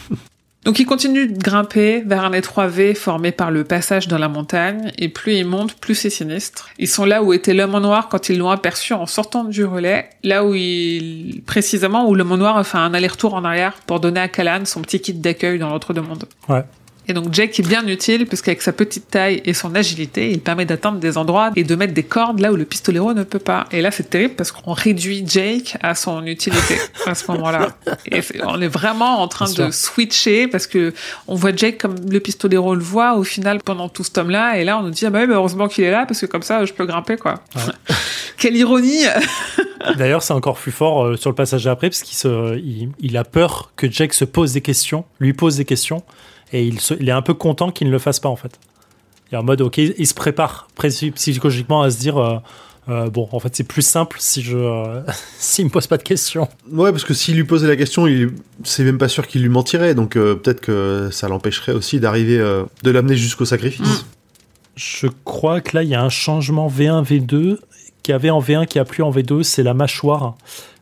[0.66, 4.28] Donc il continue de grimper vers un étroit V formé par le passage dans la
[4.28, 6.70] montagne, et plus il monte, plus c'est sinistre.
[6.78, 9.64] Ils sont là où était l'homme en noir quand ils l'ont aperçu en sortant du
[9.64, 13.74] relais, là où il, précisément où l'homme en noir a fait un aller-retour en arrière
[13.88, 16.26] pour donner à Callan son petit kit d'accueil dans l'entre-deux-mondes.
[16.50, 16.64] Ouais.
[17.10, 20.66] Et donc Jake est bien utile puisqu'avec sa petite taille et son agilité, il permet
[20.66, 23.66] d'atteindre des endroits et de mettre des cordes là où le pistolero ne peut pas.
[23.72, 26.78] Et là, c'est terrible parce qu'on réduit Jake à son utilité
[27.08, 27.70] à ce moment-là.
[28.12, 30.94] Et on est vraiment en train de switcher parce que
[31.28, 34.60] on voit Jake comme le pistolero le voit au final pendant tout ce tome-là.
[34.60, 36.28] Et là, on nous dit, ah bah oui, bah heureusement qu'il est là parce que
[36.28, 37.44] comme ça, je peux grimper, quoi.
[38.38, 39.06] Quelle ironie!
[39.98, 43.18] D'ailleurs, c'est encore plus fort euh, sur le passage après, parce qu'il se, il, il
[43.18, 46.04] a peur que Jake se pose des questions, lui pose des questions,
[46.54, 48.60] et il, se- il est un peu content qu'il ne le fasse pas, en fait.
[49.32, 52.38] Il est en mode, ok, il se prépare pré- psychologiquement à se dire, euh,
[52.90, 55.02] euh, bon, en fait, c'est plus simple si je, euh,
[55.38, 56.48] s'il me pose pas de questions.
[56.72, 58.32] Ouais, parce que s'il lui posait la question, il...
[58.64, 62.40] c'est même pas sûr qu'il lui mentirait, donc euh, peut-être que ça l'empêcherait aussi d'arriver,
[62.40, 64.06] euh, de l'amener jusqu'au sacrifice.
[64.76, 67.58] Je crois que là, il y a un changement V1, V2,
[68.02, 70.36] qui avait en V1, qui a plus en V2, c'est la mâchoire.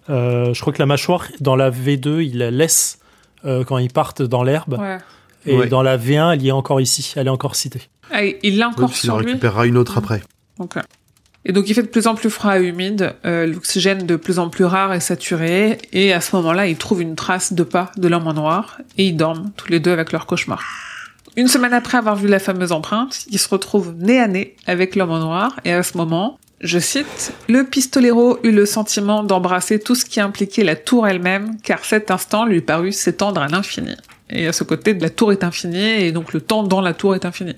[0.10, 3.00] Euh, je crois que la mâchoire, dans la V2, il la laisse
[3.44, 4.78] euh, quand ils partent dans l'herbe.
[4.80, 5.00] Ouais.
[5.48, 5.68] Et Ouais.
[5.68, 7.82] dans la V1, elle y est encore ici, elle est encore citée.
[8.12, 9.28] Ah, il l'a Oui, encore parce qu'il en lui.
[9.28, 10.22] récupérera une autre après.
[10.60, 10.82] Donc, euh,
[11.46, 14.40] et donc il fait de plus en plus froid et humide, euh, l'oxygène de plus
[14.40, 17.92] en plus rare et saturé, et à ce moment-là, ils trouvent une trace de pas
[17.98, 20.62] de l'homme en noir, et ils dorment tous les deux avec leur cauchemar.
[21.36, 24.96] Une semaine après avoir vu la fameuse empreinte, ils se retrouvent nez à nez avec
[24.96, 29.80] l'homme en noir, et à ce moment, je cite, le pistolero eut le sentiment d'embrasser
[29.80, 33.96] tout ce qui impliquait la tour elle-même, car cet instant lui parut s'étendre à l'infini.
[34.30, 36.94] Et à ce côté, de la tour est infinie, et donc le temps dans la
[36.94, 37.56] tour est infini.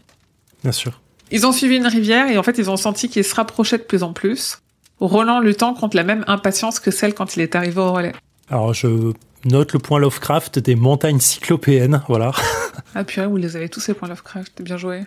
[0.63, 0.99] Bien sûr.
[1.31, 3.83] Ils ont suivi une rivière et en fait ils ont senti qu'ils se rapprochaient de
[3.83, 4.59] plus en plus.
[4.99, 8.13] Roland luttant contre la même impatience que celle quand il est arrivé au relais.
[8.49, 9.13] Alors, je
[9.45, 12.31] note le point Lovecraft des montagnes cyclopéennes, voilà.
[12.95, 15.03] Ah purée, vous les avez tous ces points Lovecraft, bien joué.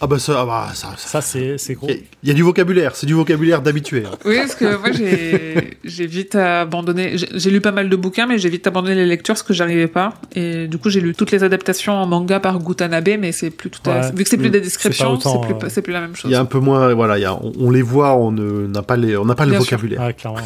[0.00, 1.86] Ah bah ça, ah bah, ça, ça- Ça, c'est c'est gros.
[1.88, 4.04] Il y, a- il y a du vocabulaire, c'est du vocabulaire d'habitué.
[4.06, 4.10] hein.
[4.24, 7.16] Oui, parce que moi j'ai j'ai vite abandonné.
[7.16, 9.86] J'ai lu pas mal de bouquins, mais j'ai vite abandonné les lectures parce que j'arrivais
[9.86, 10.14] pas.
[10.34, 13.70] Et du coup j'ai lu toutes les adaptations en manga par Gutanabe, mais c'est plus
[13.70, 14.12] tout à Ouais.
[14.14, 16.30] vu que c'est plus des C'est descriptions, c'est plus euh, c'est plus la même chose.
[16.30, 18.30] Il y a un peu moins, voilà, il y a, on, on les voit, on
[18.32, 20.00] ne- n'a pas, les, on n'a pas le Bien vocabulaire.
[20.00, 20.40] Ouais, clairement.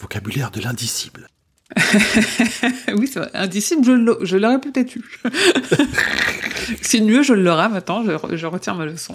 [0.00, 1.26] Vocabulaire de l'indicible.
[2.96, 3.30] oui, c'est vrai.
[3.34, 5.04] Indicible, je l'au- je l'aurais peut-être eu.
[6.82, 9.14] c'est mieux, je l'aurai maintenant, je, je retiens ma leçon.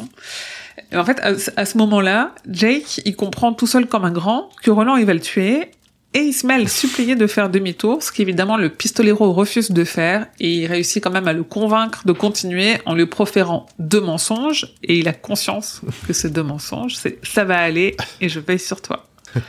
[0.93, 4.71] En fait, à, à ce moment-là, Jake, il comprend tout seul comme un grand que
[4.71, 5.71] Roland, il va le tuer,
[6.13, 9.71] et il se met à le supplier de faire demi-tour, ce qu'évidemment le pistolero refuse
[9.71, 13.65] de faire, et il réussit quand même à le convaincre de continuer en lui proférant
[13.79, 18.29] deux mensonges, et il a conscience que ces deux mensonges, c'est ça va aller, et
[18.29, 19.07] je veille sur toi.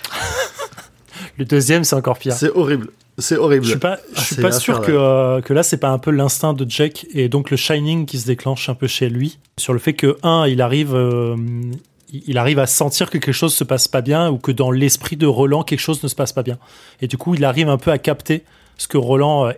[1.39, 2.33] Le deuxième, c'est encore pire.
[2.35, 2.89] C'est horrible.
[3.19, 3.65] C'est horrible.
[3.65, 5.89] Je suis pas, je Ah, suis c'est pas sûr que, euh, que là, c'est pas
[5.89, 9.09] un peu l'instinct de Jack et donc le Shining qui se déclenche un peu chez
[9.09, 11.35] lui sur le fait que, un, il arrive, euh,
[12.13, 15.17] il arrive à sentir que quelque chose se passe pas bien ou que dans l'esprit
[15.17, 16.59] de Roland, quelque chose ne se passe pas bien.
[17.01, 18.43] Et du coup, il arrive un peu à capter
[18.77, 19.53] ce que Roland euh,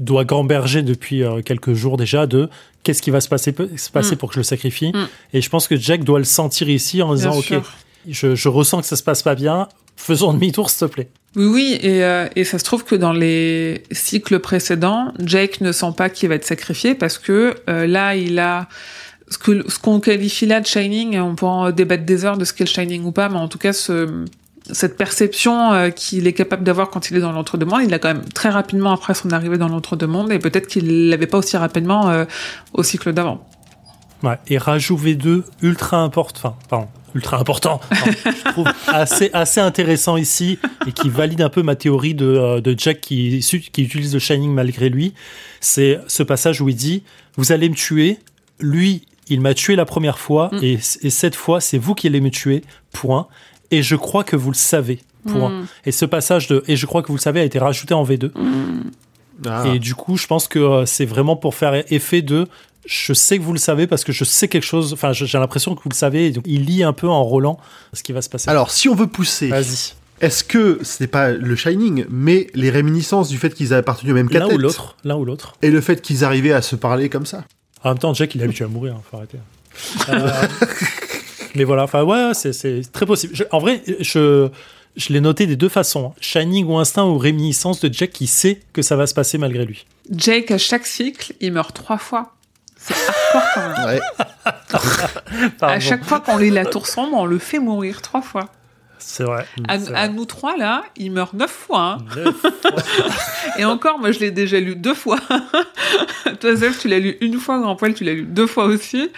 [0.00, 2.48] doit gamberger depuis euh, quelques jours déjà de
[2.84, 4.18] qu'est-ce qui va se passer, se passer Mm.
[4.18, 4.92] pour que je le sacrifie.
[4.94, 5.08] Mm.
[5.34, 7.64] Et je pense que Jack doit le sentir ici en disant, Bien ok,
[8.08, 11.08] je, je ressens que ça se passe pas bien, faisons demi-tour s'il te plaît.
[11.36, 15.72] Oui, oui, et, euh, et ça se trouve que dans les cycles précédents, Jake ne
[15.72, 18.68] sent pas qu'il va être sacrifié parce que euh, là, il a
[19.28, 21.18] ce que ce qu'on qualifie là de Shining.
[21.18, 23.48] On pourra en débattre des heures de ce qu'est le Shining ou pas, mais en
[23.48, 24.24] tout cas, ce,
[24.70, 28.08] cette perception euh, qu'il est capable d'avoir quand il est dans l'entre-deux-mondes, il l'a quand
[28.08, 32.08] même très rapidement après son arrivée dans l'entre-deux-mondes, et peut-être qu'il l'avait pas aussi rapidement
[32.08, 32.24] euh,
[32.72, 33.46] au cycle d'avant.
[34.22, 39.60] Ouais, et rajout V2 ultra important, enfin, pardon, ultra important, enfin, je trouve assez, assez
[39.60, 43.40] intéressant ici et qui valide un peu ma théorie de, euh, de Jack qui,
[43.72, 45.14] qui utilise le Shining malgré lui.
[45.60, 47.02] C'est ce passage où il dit
[47.36, 48.18] Vous allez me tuer,
[48.60, 50.58] lui, il m'a tué la première fois Mm.
[50.62, 52.62] et, et cette fois, c'est vous qui allez me tuer,
[52.92, 53.26] point.
[53.70, 55.50] Et je crois que vous le savez, point.
[55.50, 55.66] Mm.
[55.86, 58.04] Et ce passage de Et je crois que vous le savez a été rajouté en
[58.04, 58.30] V2.
[59.46, 59.64] Ah.
[59.66, 62.46] Et du coup, je pense que euh, c'est vraiment pour faire effet de
[62.86, 64.92] je sais que vous le savez parce que je sais quelque chose.
[64.92, 66.26] Enfin, j'ai l'impression que vous le savez.
[66.26, 67.58] Et donc, il lit un peu en Roland
[67.92, 68.50] ce qui va se passer.
[68.50, 69.94] Alors, si on veut pousser, vas-y.
[70.20, 74.14] est-ce que c'est pas le Shining, mais les réminiscences du fait qu'ils avaient appartenu au
[74.14, 74.96] même L'un ou l'autre.
[75.04, 75.54] L'un ou l'autre.
[75.62, 77.44] et le fait qu'ils arrivaient à se parler comme ça?
[77.82, 78.94] En même temps, Jack, il est habitué à mourir.
[78.96, 79.38] hein, faut arrêter.
[80.08, 80.30] Euh,
[81.54, 81.84] mais voilà.
[81.84, 83.34] Enfin, ouais, c'est- c'est très possible.
[83.36, 84.48] Je- en vrai, je
[84.96, 86.06] Je l'ai noté des deux façons.
[86.06, 86.18] hein.
[86.20, 89.64] Shining ou instinct ou réminiscence de Jack qui sait que ça va se passer malgré
[89.64, 89.86] lui.
[90.12, 92.33] Jake, à chaque cycle, il meurt trois fois.
[92.86, 93.86] C'est hardcore quand même.
[93.86, 94.00] Ouais.
[95.62, 98.48] À chaque fois qu'on lit la tour sombre, on le fait mourir trois fois.
[98.98, 99.46] C'est vrai.
[99.68, 100.08] À, C'est à vrai.
[100.10, 101.98] nous trois, là, il meurt neuf fois.
[101.98, 101.98] hein.
[102.16, 102.50] Neuf fois.
[103.58, 105.18] Et encore, moi, je l'ai déjà lu deux fois.
[106.40, 107.58] Toi, Zef, tu l'as lu une fois.
[107.60, 109.10] Grand Poil, tu l'as lu deux fois aussi.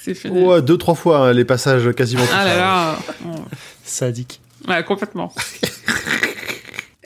[0.00, 0.40] C'est fini.
[0.42, 2.22] Ouais, deux, trois fois, hein, les passages quasiment.
[2.32, 2.96] Ah là là.
[3.84, 4.40] Sadique.
[4.68, 5.32] Ouais, complètement.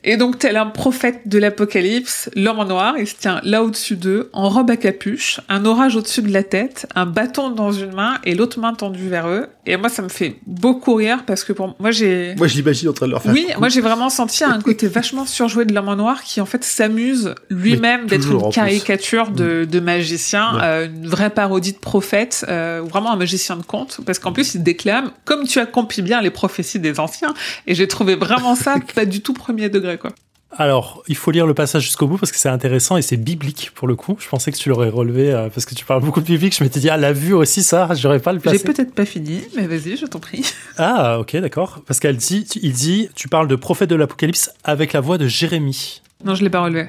[0.05, 3.97] Et donc, tel un prophète de l'apocalypse, l'homme en noir, il se tient là au-dessus
[3.97, 7.93] d'eux, en robe à capuche, un orage au-dessus de la tête, un bâton dans une
[7.93, 9.47] main et l'autre main tendue vers eux.
[9.67, 12.35] Et moi, ça me fait beaucoup rire parce que pour moi, j'ai...
[12.37, 13.33] Moi, je l'imagine en train de leur faire.
[13.33, 16.47] Oui, moi j'ai vraiment senti un côté vachement surjoué de l'homme en noir qui en
[16.47, 18.39] fait s'amuse lui-même d'être une.
[18.39, 18.51] Mm.
[18.51, 20.61] caricature de, de magicien, Ouais.
[20.63, 24.55] euh, une vraie parodie de prophète, euh, vraiment un magicien de conte, parce qu'en plus
[24.55, 27.35] il déclame comme tu accomplis bien les prophéties des anciens,
[27.67, 30.11] et j'ai trouvé vraiment ça pas du tout premier degré quoi.
[30.55, 33.71] Alors, il faut lire le passage jusqu'au bout parce que c'est intéressant et c'est biblique
[33.75, 34.17] pour le coup.
[34.21, 36.55] Je pensais que tu l'aurais relevé euh, parce que tu parles beaucoup de biblique.
[36.55, 39.43] Je m'étais dit, ah, la vue aussi, ça, j'aurais pas le J'ai peut-être pas fini,
[39.57, 40.45] mais vas-y, je t'en prie.
[40.79, 41.83] Ah, ok, d'accord.
[41.87, 45.27] Parce qu'elle dit, il dit, tu parles de prophète de l'Apocalypse avec la voix de
[45.27, 46.03] Jérémie.
[46.25, 46.89] Non, je l'ai pas relevé.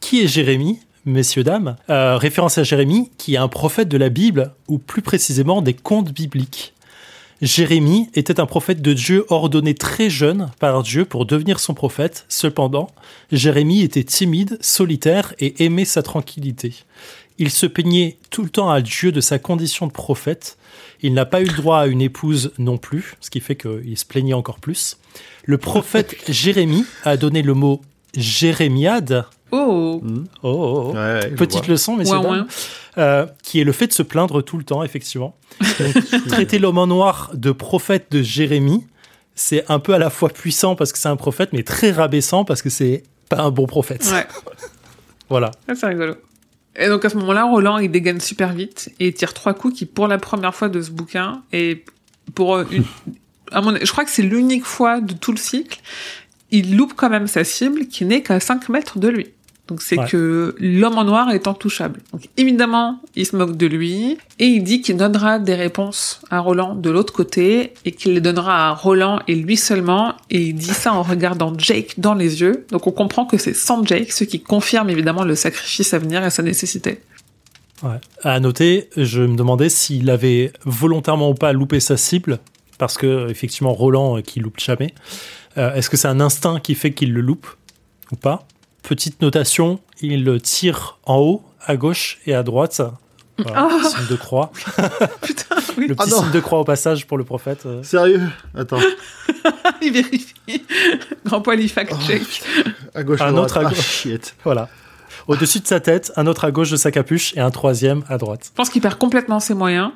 [0.00, 1.76] Qui est Jérémie, messieurs, dames?
[1.90, 5.74] Euh, Référence à Jérémie, qui est un prophète de la Bible, ou plus précisément des
[5.74, 6.73] contes bibliques.
[7.44, 12.24] Jérémie était un prophète de Dieu ordonné très jeune par Dieu pour devenir son prophète.
[12.30, 12.88] Cependant,
[13.32, 16.72] Jérémie était timide, solitaire et aimait sa tranquillité.
[17.36, 20.56] Il se peignait tout le temps à Dieu de sa condition de prophète.
[21.02, 23.98] Il n'a pas eu le droit à une épouse non plus, ce qui fait qu'il
[23.98, 24.96] se plaignait encore plus.
[25.44, 27.82] Le prophète Jérémie a donné le mot
[28.16, 29.24] jérémiade.
[29.50, 30.24] Oh, Mhm.
[30.42, 30.94] Oh, oh, oh.
[30.94, 32.46] Ouais, ouais, Petite leçon, messieurs, dames, ouin.
[32.98, 35.36] euh, qui est le fait de se plaindre tout le temps, effectivement.
[35.60, 38.84] Donc, traiter l'homme en noir de prophète de Jérémie,
[39.36, 42.44] c'est un peu à la fois puissant parce que c'est un prophète, mais très rabaissant
[42.44, 44.04] parce que c'est pas un bon prophète.
[44.12, 44.26] Ouais.
[45.30, 45.52] Voilà.
[45.74, 46.14] C'est rigolo.
[46.76, 49.74] Et donc à ce moment-là, Roland, il dégaine super vite et il tire trois coups
[49.78, 51.84] qui, pour la première fois de ce bouquin, et
[52.34, 52.84] pour une...
[53.50, 55.80] à mon- je crois que c'est l'unique fois de tout le cycle,
[56.58, 59.26] il loupe quand même sa cible qui n'est qu'à 5 mètres de lui.
[59.66, 60.06] Donc c'est Ouais.
[60.10, 62.00] que l'homme en noir est intouchable.
[62.12, 66.40] Donc évidemment, il se moque de lui et il dit qu'il donnera des réponses à
[66.40, 70.14] Roland de l'autre côté et qu'il les donnera à Roland et lui seulement.
[70.30, 72.66] Et il dit ça en regardant Jake dans les yeux.
[72.72, 76.22] Donc on comprend que c'est sans Jake, ce qui confirme évidemment le sacrifice à venir
[76.22, 77.00] et sa nécessité.
[77.82, 77.96] Ouais.
[78.22, 82.38] À noter, je me demandais s'il avait volontairement ou pas loupé sa cible,
[82.78, 84.92] parce que effectivement Roland euh, qui loupe jamais.
[85.56, 87.46] Euh, Est-ce que c'est un instinct qui fait qu'il le loupe
[88.12, 88.46] ou pas?
[88.82, 92.82] Petite notation, il tire en haut, à gauche et à droite.
[93.38, 93.82] Voilà, Oh.
[93.88, 94.50] signe de croix.
[95.22, 95.86] Putain, oui.
[95.88, 96.22] Le Ah petit non.
[96.22, 97.64] signe de croix au passage pour le prophète.
[97.66, 97.82] euh.
[97.82, 98.22] Sérieux?
[98.56, 98.78] Attends.
[99.82, 100.34] il vérifie.
[101.24, 102.22] Grand poil, il fact-check.
[102.94, 103.44] À gauche, à Un droite.
[103.46, 103.78] autre à Ah, gauche.
[103.80, 104.36] shit.
[104.44, 104.68] Voilà.
[105.26, 108.18] Au-dessus de sa tête, un autre à gauche de sa capuche et un troisième à
[108.18, 108.42] droite.
[108.46, 109.90] Je pense qu'il perd complètement ses moyens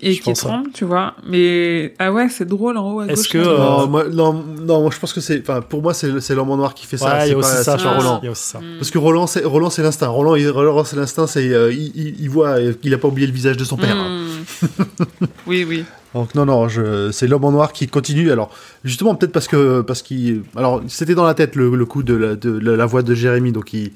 [0.00, 0.32] et ouais.
[0.32, 1.14] tremble, tu vois.
[1.28, 4.80] Mais ah ouais, c'est drôle en haut à Est-ce que, euh, Non, moi, non, non,
[4.82, 5.40] moi, je pense que c'est.
[5.40, 7.18] Enfin, pour moi, c'est c'est l'homme en noir qui fait ça.
[7.18, 7.92] Ouais, il y c'est a aussi pas, ça.
[7.92, 8.18] Roland.
[8.22, 8.58] Il y a aussi ça.
[8.60, 8.78] Mm.
[8.78, 10.08] Parce que Roland, c'est Roland, c'est l'instinct.
[10.08, 11.26] Roland, il, Roland, c'est l'instinct.
[11.26, 13.76] C'est euh, il, il- il voit euh, qu'il a pas oublié le visage de son
[13.76, 13.96] père.
[13.96, 15.26] Hmm.
[15.46, 15.84] oui, oui.
[16.14, 18.30] Donc non, non, je, c'est l'homme en noir qui continue.
[18.30, 18.50] Alors
[18.84, 22.14] justement, peut-être parce que parce qu'il, alors c'était dans la tête le, le coup de
[22.14, 23.92] la, de la- la voix de Jérémy, donc il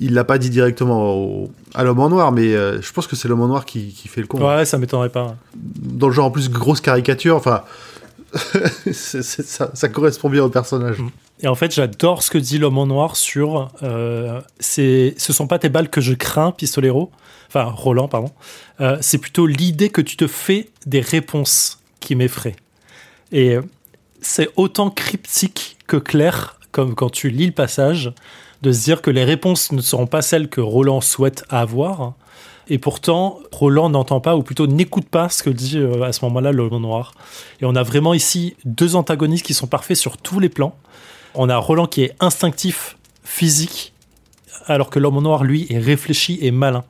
[0.00, 3.16] il l'a pas dit directement au- à l'homme en noir, mais euh, je pense que
[3.16, 4.44] c'est l'homme en noir qui, qui fait le con.
[4.46, 5.36] Ouais, ça m'étonnerait pas.
[5.54, 7.62] Dans le genre en plus grosse caricature, enfin.
[8.92, 10.98] ça, ça correspond bien au personnage.
[10.98, 11.08] Mm.
[11.40, 15.46] Et en fait, j'adore ce que dit l'homme en noir sur euh, c'est, ce sont
[15.46, 17.10] pas tes balles que je crains, pistolero.
[17.48, 18.30] Enfin, Roland, pardon.
[18.80, 22.56] Euh, c'est plutôt l'idée que tu te fais des réponses qui m'effraie.
[23.30, 23.62] Et euh,
[24.20, 28.12] c'est autant cryptique que clair, comme quand tu lis le passage,
[28.64, 32.14] de se dire que les réponses ne seront pas celles que Roland souhaite avoir.
[32.68, 36.24] Et pourtant, Roland n'entend pas, ou plutôt n'écoute pas ce que dit euh, à ce
[36.24, 37.12] moment-là l'homme en noir.
[37.60, 40.74] Et on a vraiment ici deux antagonistes qui sont parfaits sur tous les plans.
[41.34, 43.92] On a Roland qui est instinctif, physique,
[44.66, 46.84] alors que l'homme en noir, lui, est réfléchi et malin.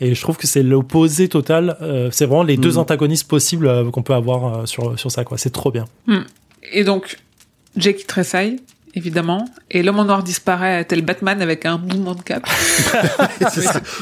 [0.00, 1.76] Et je trouve que c'est l'opposé total.
[1.82, 2.78] euh, c'est vraiment les deux Mhm.
[2.78, 5.22] antagonistes possibles euh, qu'on peut avoir euh, sur, sur ça.
[5.24, 5.38] quoi.
[5.38, 5.84] C'est trop bien.
[6.72, 7.18] Et donc,
[7.76, 8.56] Jake tressaille,
[8.94, 12.48] évidemment, et l'homme en noir disparaît tel Batman avec un mouvement de cap.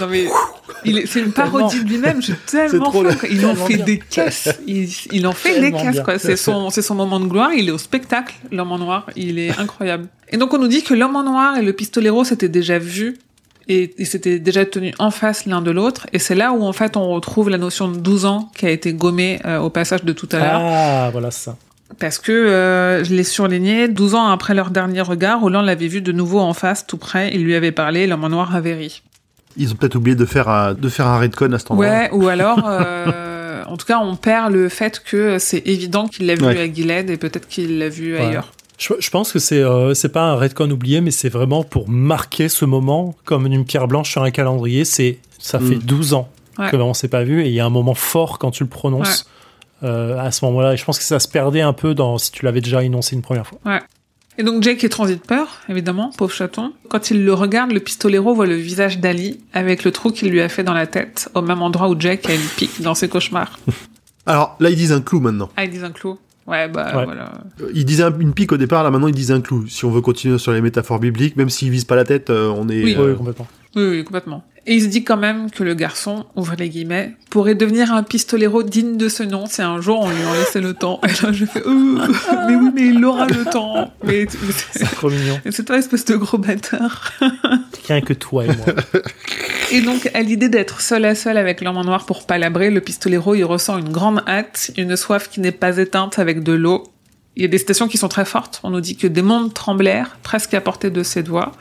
[0.00, 0.26] Non mais,
[1.06, 3.10] c'est une parodie de lui-même, j'ai tellement quoi.
[3.30, 3.84] Il en fait bien.
[3.84, 6.02] des caisses, il, il en fait des caisses, bien.
[6.02, 6.18] quoi.
[6.18, 9.38] C'est son, c'est son moment de gloire, il est au spectacle, l'homme en noir, il
[9.38, 10.06] est incroyable.
[10.30, 13.18] Et donc on nous dit que l'homme en noir et le pistolero s'étaient déjà vus
[13.68, 16.72] et ils s'étaient déjà tenus en face l'un de l'autre, et c'est là où en
[16.72, 20.04] fait on retrouve la notion de 12 ans qui a été gommée euh, au passage
[20.04, 20.60] de tout à l'heure.
[20.60, 21.56] Ah, voilà ça.
[21.98, 26.00] Parce que, euh, je l'ai surligné, 12 ans après leur dernier regard, Roland l'avait vu
[26.00, 29.02] de nouveau en face, tout près, il lui avait parlé, l'homme en noir avait ri.
[29.56, 31.86] Ils ont peut-être oublié de faire un, de faire un redcon à cet endroit.
[31.86, 36.26] Ouais, ou alors, euh, en tout cas, on perd le fait que c'est évident qu'il
[36.26, 36.60] l'a vu Ouais.
[36.60, 38.20] à Gilead et peut-être qu'il l'a vu Ouais.
[38.26, 38.52] ailleurs.
[38.78, 41.88] Je, je pense que c'est euh, c'est pas un redcon oublié, mais c'est vraiment pour
[41.90, 44.84] marquer ce moment comme une pierre blanche sur un calendrier.
[44.86, 45.80] C'est ça fait Mm.
[45.82, 46.70] 12 ans Ouais.
[46.70, 48.68] que on s'est pas vu et il y a un moment fort quand tu le
[48.70, 49.26] prononces
[49.82, 50.74] euh, à ce moment-là.
[50.74, 53.14] Et je pense que ça se perdait un peu dans si tu l'avais déjà énoncé
[53.16, 53.58] une première fois.
[54.38, 56.72] Et donc Jake est transi de peur, évidemment, pauvre chaton.
[56.88, 60.40] Quand il le regarde, le pistolero voit le visage d'Ali avec le trou qu'il lui
[60.40, 63.08] a fait dans la tête, au même endroit où Jake a une pique dans ses
[63.08, 63.58] cauchemars.
[64.26, 65.50] Alors là, ils disent un clou maintenant.
[65.56, 67.04] Ah, ils disent un clou Ouais, bah Ouais.
[67.04, 67.32] voilà.
[67.60, 69.68] Euh, Ils disaient un- une pique au départ, là maintenant ils disent un clou.
[69.68, 72.48] Si on veut continuer sur les métaphores bibliques, même s'ils visent pas la tête, euh,
[72.48, 72.82] on est.
[72.82, 72.96] Oui.
[72.98, 73.46] euh, Oui, complètement.
[73.76, 74.42] Oui, oui, complètement.
[74.66, 78.02] Et il se dit quand même que le garçon, ouvre les guillemets, pourrait devenir un
[78.02, 81.00] pistolero digne de ce nom si un jour on lui en laissait le temps.
[81.04, 83.92] Et là, je fais, mais oui, mais il aura le temps.
[84.04, 84.26] Mais,
[84.72, 85.40] c'est- trop mignon.
[85.50, 87.12] c'est toi, espèce de gros bâtard.
[87.88, 88.66] Rien que toi et moi.
[89.72, 92.80] Et donc, à l'idée d'être seul à seul avec l'homme en noir pour palabrer, le
[92.80, 96.84] pistolero, il ressent une grande hâte, une soif qui n'est pas éteinte avec de l'eau.
[97.36, 98.60] Il y a des citations qui sont très fortes.
[98.64, 101.52] On nous dit que des mondes tremblèrent, presque à portée de ses doigts,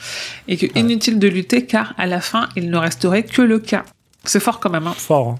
[0.47, 3.85] et que inutile de lutter, car à la fin, il ne resterait que le cas.
[4.25, 4.95] C'est fort quand même, hein.
[4.97, 5.29] Fort.
[5.29, 5.35] hein.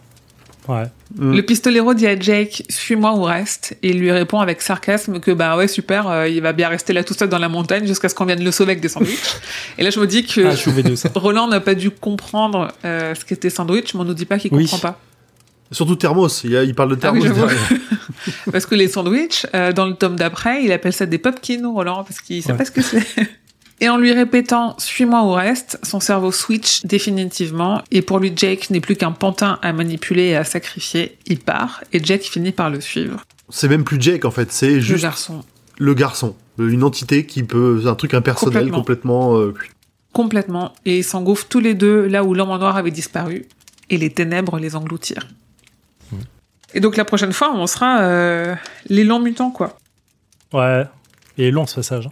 [0.68, 0.84] Ouais.
[1.15, 1.35] Mm.
[1.35, 5.31] Le pistolero dit à Jake, suis-moi ou reste, et il lui répond avec sarcasme que
[5.31, 8.07] bah ouais super, euh, il va bien rester là tout seul dans la montagne jusqu'à
[8.07, 9.18] ce qu'on vienne le sauver avec des sandwichs.
[9.80, 11.10] et là je me dis que Ah, je suis V2, ça.
[11.15, 14.53] Roland n'a pas dû comprendre euh, ce qu'était sandwich, mais on nous dit pas qu'il
[14.53, 14.65] Oui.
[14.69, 14.99] comprend pas.
[15.71, 17.51] Surtout thermos, il, y a- il parle de Ah oui, thermos.
[18.51, 22.03] Parce que les sandwichs, euh, dans le tome d'après, il appelle ça des popkins, Roland,
[22.03, 22.57] parce qu'il sait Ouais.
[22.57, 23.05] pas ce que c'est.
[23.81, 28.69] Et en lui répétant suis-moi ou reste, son cerveau switch définitivement, et pour lui Jake
[28.71, 31.17] n'est plus qu'un pantin à manipuler et à sacrifier.
[31.27, 33.21] Il part, et Jake finit par le suivre.
[33.49, 35.43] c'est même plus Jake en fait, c'est Le juste garçon.
[35.77, 39.37] le garçon, une entité qui peut, un truc impersonnel complètement.
[39.37, 39.53] euh,
[40.11, 40.73] Complètement.
[40.85, 43.45] Et ils s'engouffrent tous les deux là où l'homme en noir avait disparu,
[43.89, 45.27] et les ténèbres les engloutirent.
[46.73, 48.55] Et donc la prochaine fois, on sera euh,
[48.87, 49.77] l'élan mutant, quoi.
[50.53, 50.85] Ouais.
[51.37, 52.07] Il est long ce passage.
[52.07, 52.11] hein.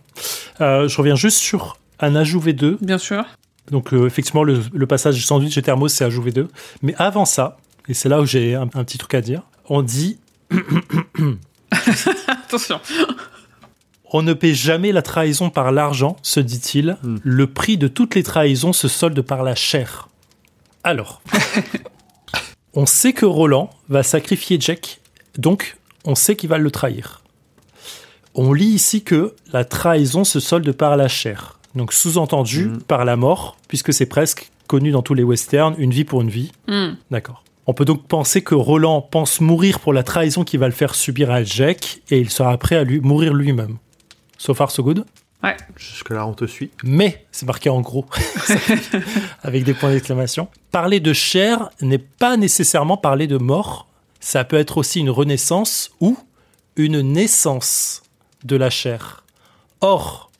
[0.61, 2.77] Euh, je reviens juste sur un ajout V2.
[2.81, 3.25] Bien sûr.
[3.71, 6.47] Donc euh, effectivement, le, le passage du sandwich et thermos, c'est ajout V2.
[6.81, 7.57] Mais avant ça,
[7.88, 10.17] et c'est là où j'ai un, un petit truc à dire, on dit
[12.27, 12.79] Attention.
[14.13, 16.97] On ne paie jamais la trahison par l'argent, se dit-il.
[17.03, 17.17] Hmm.
[17.23, 20.07] Le prix de toutes les trahisons se solde par la chair.
[20.84, 21.21] Alors,
[22.77, 25.01] on sait que Roland va sacrifier Jack,
[25.37, 27.23] donc on sait qu'il va le trahir.
[28.35, 31.57] On lit ici que la trahison se solde par la chair.
[31.73, 32.81] Donc sous-entendu Hmm.
[32.83, 36.29] par la mort, puisque c'est presque connu dans tous les westerns, une vie pour une
[36.29, 36.51] vie.
[36.67, 36.91] Hmm.
[37.09, 37.43] D'accord.
[37.65, 40.93] On peut donc penser que Roland pense mourir pour la trahison qui va le faire
[40.93, 43.77] subir à Jack, et il sera prêt à lui mourir lui-même.
[44.37, 45.03] So far, so good.
[45.77, 46.72] Jusque-là, on te suit.
[46.84, 48.05] Mais, c'est marqué en gros,
[49.43, 50.49] avec des points d'exclamation.
[50.72, 53.88] Parler de chair n'est pas nécessairement parler de mort.
[54.19, 56.18] Ça peut être aussi une renaissance ou
[56.76, 58.03] une naissance
[58.43, 59.23] de la chair.
[59.81, 60.31] Or,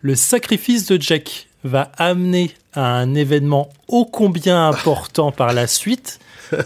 [0.00, 6.18] le sacrifice de Jack va amener à un événement ô combien important par la suite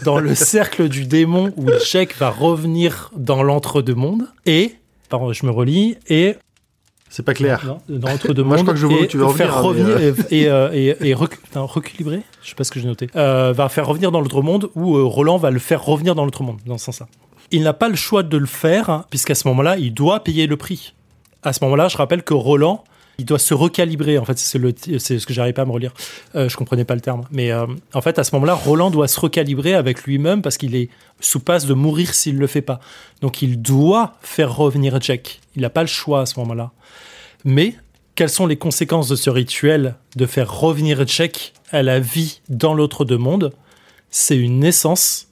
[0.03, 4.75] dans le cercle du démon où Jack va revenir dans l'entre-deux-mondes et,
[5.09, 6.35] pardon, je me relis, et
[7.09, 7.63] C'est pas clair.
[7.65, 9.97] non, dans entre deux Moi, je crois que je vois où tu veux faire revenir,
[9.99, 13.07] et, et, euh, et- et recu- non, reculibrer, je sais pas ce que j'ai noté,
[13.15, 16.25] euh, va faire revenir dans l'autre monde où euh, Roland va le faire revenir dans
[16.25, 17.07] l'autre monde, dans ce sens-là.
[17.51, 20.47] Il n'a pas le choix de le faire hein, puisqu'à ce moment-là, il doit payer
[20.47, 20.93] le prix.
[21.43, 22.83] À ce moment-là, je rappelle que Roland,
[23.17, 24.17] il doit se recalibrer.
[24.17, 25.93] En fait, c'est ce que j'arrive pas à me relire.
[26.35, 29.07] Euh, je comprenais pas le terme, mais euh, en fait, à ce moment-là, Roland doit
[29.07, 30.89] se recalibrer avec lui-même parce qu'il est
[31.19, 32.79] sous passe de mourir s'il le fait pas.
[33.21, 35.39] Donc, il doit faire revenir Jack.
[35.55, 36.71] Il n'a pas le choix à ce moment-là.
[37.43, 37.75] Mais
[38.15, 42.73] quelles sont les conséquences de ce rituel de faire revenir Jack à la vie dans
[42.73, 43.51] l'autre deux mondes?
[44.09, 45.27] C'est une naissance,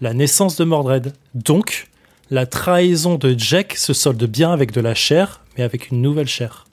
[0.00, 1.12] la naissance de Mordred.
[1.34, 1.88] Donc,
[2.30, 6.28] la trahison de Jack se solde bien avec de la chair, mais avec une nouvelle
[6.28, 6.66] chair.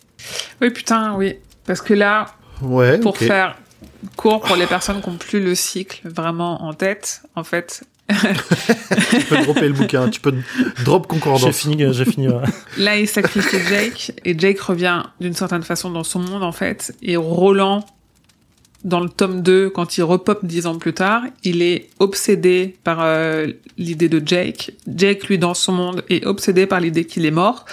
[0.62, 1.36] Oui, putain, oui.
[1.66, 2.28] Parce que là,
[2.62, 2.98] Ouais.
[3.00, 3.56] pour faire
[4.16, 9.26] court pour les personnes qui n'ont plus le cycle vraiment en tête, en fait, Tu
[9.28, 10.10] peux dropper le bouquin.
[10.10, 10.34] Tu peux
[10.86, 11.58] drop J'ai concordance.
[11.58, 12.30] fini, j'ai fini.
[12.30, 12.42] ouais.
[12.78, 16.96] là, il sacrifie Jake et Jake revient d'une certaine façon dans son monde, en fait.
[17.02, 17.86] Et Roland,
[18.84, 23.00] dans le tome 2, quand il repop dix ans plus tard, il est obsédé par
[23.02, 23.48] euh,
[23.78, 24.72] l'idée de Jake.
[24.88, 27.66] Jake, lui, dans son monde, est obsédé par l'idée qu'il est mort.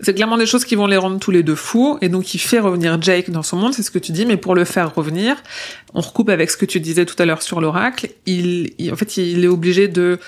[0.00, 1.98] C'est clairement des choses qui vont les rendre tous les deux fous.
[2.02, 4.26] Et donc, il fait revenir Jake dans son monde, c'est ce que tu dis.
[4.26, 5.36] Mais pour le faire revenir,
[5.94, 8.10] on recoupe avec ce que tu disais tout à l'heure sur l'oracle.
[8.26, 10.18] Il, il- en fait, il est obligé de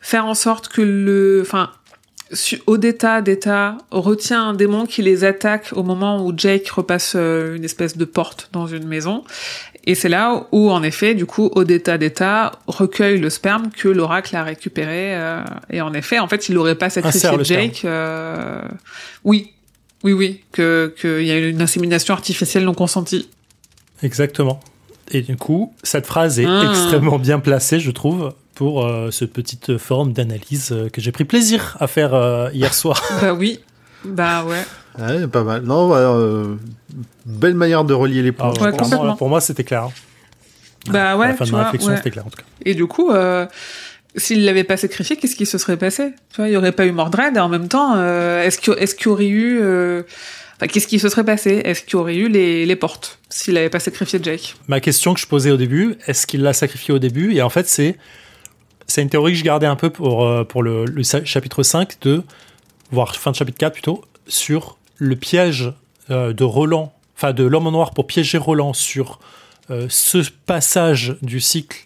[0.00, 1.70] faire en sorte que le, enfin,
[2.66, 7.64] Odetta d'État retient un démon qui les attaque au moment où Jake repasse euh, une
[7.64, 9.24] espèce de porte dans une maison.
[9.84, 14.34] Et c'est là où, en effet, du coup, Odetta d'État recueille le sperme que l'oracle
[14.36, 15.14] a récupéré.
[15.16, 17.44] euh, et en effet, en fait, il n'aurait pas sacrifié Insère.
[17.44, 17.82] Jake.
[17.84, 18.62] euh,
[19.24, 19.52] Oui,
[20.04, 23.28] oui, oui, que qu'il y a une insémination artificielle non consentie.
[24.02, 24.60] Exactement.
[25.10, 26.66] Et du coup, cette phrase est Ah.
[26.70, 28.32] extrêmement bien placée, je trouve,
[28.62, 32.72] pour euh, cette petite forme d'analyse euh, que j'ai pris plaisir à faire euh, hier
[32.72, 33.02] soir.
[33.20, 33.58] bah oui,
[34.04, 34.62] bah ouais.
[35.00, 35.62] Ouais, pas mal.
[35.62, 36.54] Non, bah, euh,
[37.26, 38.70] belle manière de relier les Ah, points.
[38.70, 39.82] Ouais, pour moi, c'était clair.
[39.82, 39.90] hein.
[40.90, 41.96] Bah à ouais, la fin tu de ma vois, réflexion, ouais.
[41.96, 42.44] c'était clair en tout cas.
[42.64, 43.46] Et du coup, euh,
[44.14, 46.12] s'il l'avait pas sacrifié, qu'est-ce qui se serait passé?
[46.30, 47.36] Tu vois, il y aurait pas eu Mordred.
[47.36, 50.02] Et en même temps, euh, est-ce qu'il est-ce qu'il y aurait eu, euh,
[50.56, 51.62] enfin, qu'est-ce qui se serait passé?
[51.64, 54.54] Est-ce qu'il y aurait eu les, les portes s'il avait pas sacrifié Jake?
[54.68, 57.34] Ma question que je posais au début, est-ce qu'il l'a sacrifié au début?
[57.34, 57.96] Et en fait, c'est
[58.92, 60.84] c'est une théorie que je gardais un peu pour, euh, pour le,
[61.24, 62.22] chapitre 5 de,
[62.90, 65.72] voire fin de chapitre 4 plutôt, sur le piège
[66.10, 69.18] euh, de Roland, enfin de l'homme en noir pour piéger Roland sur
[69.70, 71.84] euh, ce passage du cycle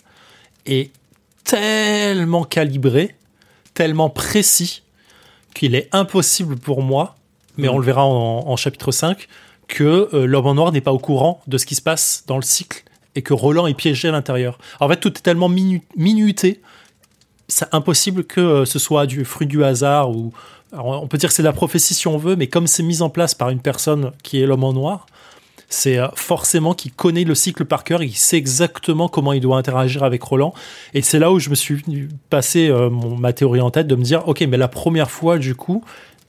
[0.66, 0.90] est
[1.44, 3.14] tellement calibré,
[3.72, 4.82] tellement précis,
[5.54, 7.14] qu'il est impossible pour moi,
[7.56, 9.28] mais on le verra en, en chapitre 5,
[9.68, 12.36] que euh, l'homme en noir n'est pas au courant de ce qui se passe dans
[12.36, 12.82] le cycle
[13.14, 14.58] et que Roland est piégé à l'intérieur.
[14.80, 16.60] En fait, tout est tellement minu- minuté,
[17.48, 20.32] c'est impossible que euh, ce soit du fruit du hasard ou
[20.72, 23.00] on peut dire que c'est de la prophétie si on veut, mais comme c'est mis
[23.00, 25.06] en place par une personne qui est l'homme en noir,
[25.68, 29.56] c'est euh, forcément qu'il connaît le cycle par cœur, il sait exactement comment il doit
[29.56, 30.54] interagir avec Roland.
[30.94, 31.82] Et c'est là où je me suis
[32.30, 35.54] passer euh, ma théorie en tête de me dire, ok, mais la première fois, du
[35.54, 35.82] coup,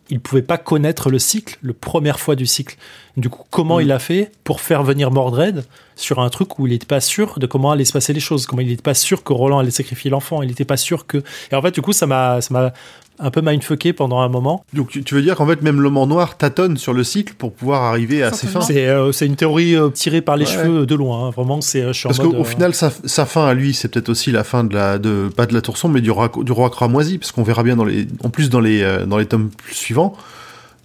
[0.09, 2.77] il pouvait pas connaître le cycle, le première fois du cycle.
[3.17, 3.81] Du coup, comment Mhm.
[3.83, 5.65] il a fait pour faire venir Mordred
[5.95, 8.45] sur un truc où il n'était pas sûr de comment allaient se passer les choses,
[8.45, 11.23] comment il n'était pas sûr que Roland allait sacrifier l'enfant, il n'était pas sûr que.
[11.51, 12.73] Et en fait, du coup, ça m'a, ça m'a
[13.19, 14.63] un peu mindfucké pendant un moment.
[14.73, 17.33] Donc tu, tu veux dire qu'en fait même l'homme en noir tâtonne sur le cycle
[17.37, 18.61] pour pouvoir arriver à ses fins.
[18.61, 20.51] C'est, euh, c'est une théorie euh, tirée par les Ouais.
[20.51, 21.27] cheveux de loin.
[21.27, 21.29] hein.
[21.31, 21.81] Vraiment, c'est.
[21.81, 24.63] euh, Parce qu'au euh, final, sa, sa fin à lui, c'est peut-être aussi la fin
[24.63, 27.31] de la, de, pas de la tour sombre, mais du roi, du roi cramoisi, parce
[27.31, 30.15] qu'on verra bien dans les, en plus dans les, euh, dans les tomes suivants,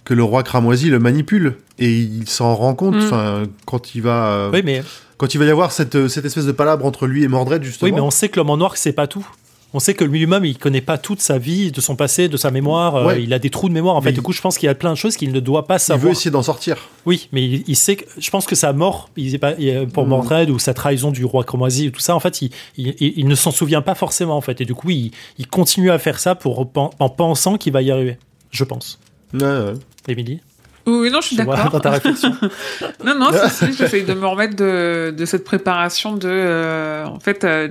[0.05, 2.95] que le roi cramoisi le manipule et il s'en rend compte.
[2.95, 3.45] Mm.
[3.65, 4.83] Quand il va, euh, Oui, mais
[5.17, 7.89] quand il va y avoir cette, cette espèce de palabre entre lui et Mordred justement.
[7.89, 9.25] Oui, mais on sait que l'homme en noir, c'est pas tout.
[9.75, 12.51] On sait que lui-même, il connaît pas toute sa vie, de son passé, de sa
[12.51, 12.95] mémoire.
[12.95, 13.95] euh, il a des trous de mémoire.
[13.95, 15.31] En Mais fait, du il- coup, je pense qu'il y a plein de choses qu'il
[15.31, 16.05] ne doit pas il savoir.
[16.05, 16.77] veut essayer d'en sortir.
[17.07, 18.05] Oui, mais il, il sait que.
[18.19, 20.09] Je pense que sa mort, il est pas, il- pour Mm.
[20.09, 23.27] Mordred ou sa trahison du roi Cramoisi, tout ça, en fait, il, il- il- il
[23.27, 24.61] ne s'en souvient pas forcément, en fait.
[24.61, 26.69] Et du coup, il, il continue à faire ça pour,
[26.99, 28.17] en pensant qu'il va y arriver.
[28.51, 28.99] Je pense.
[29.33, 29.73] Ouais, ouais.
[30.07, 30.39] Émilie?
[30.85, 31.69] Oui, non, je suis d'accord.
[31.71, 32.31] dans ta réflexion.
[33.05, 37.19] Non, non, si, si, j'essaye de me remettre de, de cette préparation de, euh, en
[37.19, 37.69] fait, euh,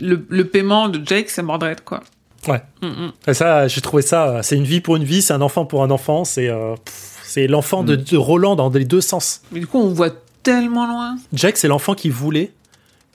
[0.00, 2.00] le, le paiement de Jake, c'est Mordred, quoi.
[2.48, 2.62] Ouais.
[2.82, 3.12] Mm, mm.
[3.28, 4.40] Et ça, j'ai trouvé ça.
[4.42, 6.24] C'est une vie pour une vie, c'est un enfant pour un enfant.
[6.24, 6.74] C'est euh,
[7.22, 7.86] c'est l'enfant Mm.
[7.86, 9.42] de, de Roland dans les deux sens.
[9.52, 10.10] Mais du coup, on voit
[10.42, 11.16] tellement loin.
[11.32, 12.52] Jack, c'est l'enfant qu'il voulait.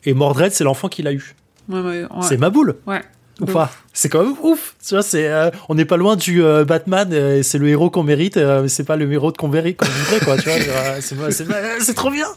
[0.05, 1.35] Et Mordred, c'est l'enfant qu'il a eu.
[1.67, 2.07] Ouais, ouais, ouais.
[2.21, 2.75] C'est ma boule.
[2.85, 3.01] Ouais.
[3.41, 4.75] Ou De pas C'est quand même ouf.
[4.87, 7.09] Tu vois, c'est, euh, on n'est pas loin du euh, Batman.
[7.11, 9.85] euh, c'est le héros qu'on mérite, euh, mais c'est pas le héros qu'on mérite, qu'on
[9.87, 10.37] voudrait, quoi.
[10.37, 12.27] Tu vois, euh, c'est trop bien.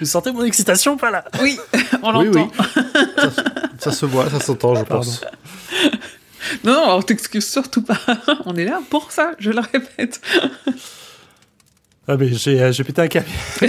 [0.00, 1.58] Vous sentez mon excitation, pas là Oui,
[2.02, 2.50] on Oui, l'entend.
[3.16, 3.30] Ça,
[3.78, 5.04] ça se voit, ça s'entend, je Pardon.
[5.04, 5.20] pense.
[6.64, 7.98] Non, non, alors t'excuses surtout pas.
[8.46, 10.20] on est là pour ça, je le répète.
[12.10, 13.26] Ah mais j'ai euh, j'ai pété un câble.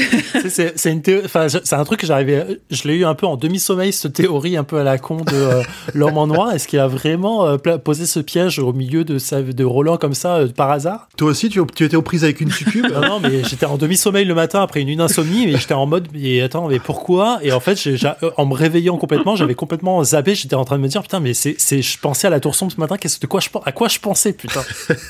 [0.50, 3.14] C'est c'est une théo- enfin je- c'est un truc que j'arrivais je l'ai eu un
[3.14, 5.62] peu en demi-sommeil cette théorie un peu à la con de euh,
[5.94, 9.18] l'homme en noir est-ce qu'il a vraiment euh, pla- posé ce piège au milieu de
[9.18, 11.10] sa de Roland comme ça euh, par hasard?
[11.18, 12.86] Toi aussi, tu, tu étais aux prises avec une succube?
[12.92, 15.86] Non non mais j'étais en demi-sommeil le matin après une, une insomnie mais j'étais en
[15.86, 17.40] mode mais attends mais pourquoi?
[17.44, 20.64] Et en fait j'ai- j'ai- euh, en me réveillant complètement j'avais complètement zappé j'étais en
[20.64, 22.80] train de me dire putain mais c'est c'est je pensais à la tour sombre ce
[22.80, 24.62] matin qu'est-ce de quoi je à quoi je pensais putain?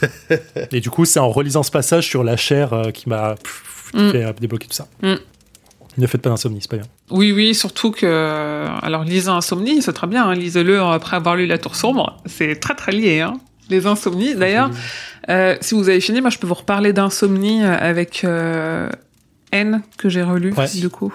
[0.72, 3.92] Et du coup c'est en relisant ce passage sur la chair euh, qui m'a pff,
[3.92, 4.12] qui Mm.
[4.12, 5.16] fait débloquer tout ça Mm.
[5.98, 8.68] ne faites pas d'insomnie c'est pas bien Oui, oui, surtout que.
[8.84, 12.18] Alors, lisez Insomnie, c'est très bien, hein, lisez-le après avoir lu La Tour Sombre.
[12.26, 13.34] C'est très, très lié, hein.
[13.70, 14.34] Les insomnies.
[14.36, 14.70] D'ailleurs,
[15.30, 18.90] euh, si vous avez fini, moi, je peux vous reparler d'insomnie avec euh,
[19.52, 20.68] N, que j'ai relu, Ouais.
[20.76, 21.14] du coup.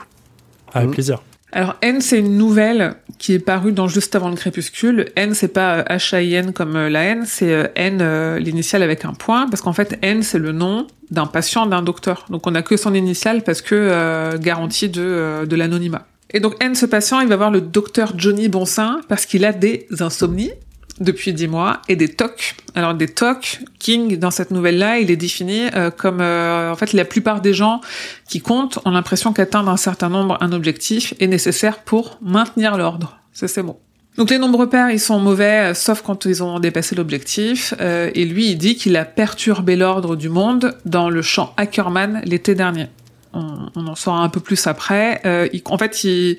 [0.72, 0.92] avec Mm.
[0.92, 1.22] plaisir
[1.56, 5.06] Alors N, c'est une nouvelle qui est parue dans Juste avant le crépuscule.
[5.14, 9.04] N, c'est pas euh, H-A-I-N comme euh, la N, c'est euh, N, euh, l'initiale avec
[9.04, 12.26] un point, parce qu'en fait, N, c'est le nom d'un patient, d'un docteur.
[12.28, 16.06] Donc on a que son initiale parce que euh, garantie de, euh, de l'anonymat.
[16.32, 19.52] Et donc N, ce patient, il va voir le docteur Johnny Bonsin parce qu'il a
[19.52, 20.50] des insomnies
[21.00, 22.56] depuis dix mois et des TOC.
[22.74, 26.92] Alors des TOC, King dans cette nouvelle-là, il est défini euh, comme euh, en fait
[26.92, 27.80] la plupart des gens
[28.28, 33.18] qui comptent ont l'impression qu'atteindre un certain nombre, un objectif, est nécessaire pour maintenir l'ordre.
[33.32, 33.80] C'est ces mots.
[34.16, 37.74] Donc les nombres pairs, ils sont mauvais, euh, sauf quand ils ont dépassé l'objectif.
[37.80, 42.22] Euh, et lui, il dit qu'il a perturbé l'ordre du monde dans le champ Ackerman
[42.24, 42.86] l'été dernier.
[43.34, 45.20] On, on en saura un peu plus après.
[45.26, 46.36] Euh, il- en fait, il-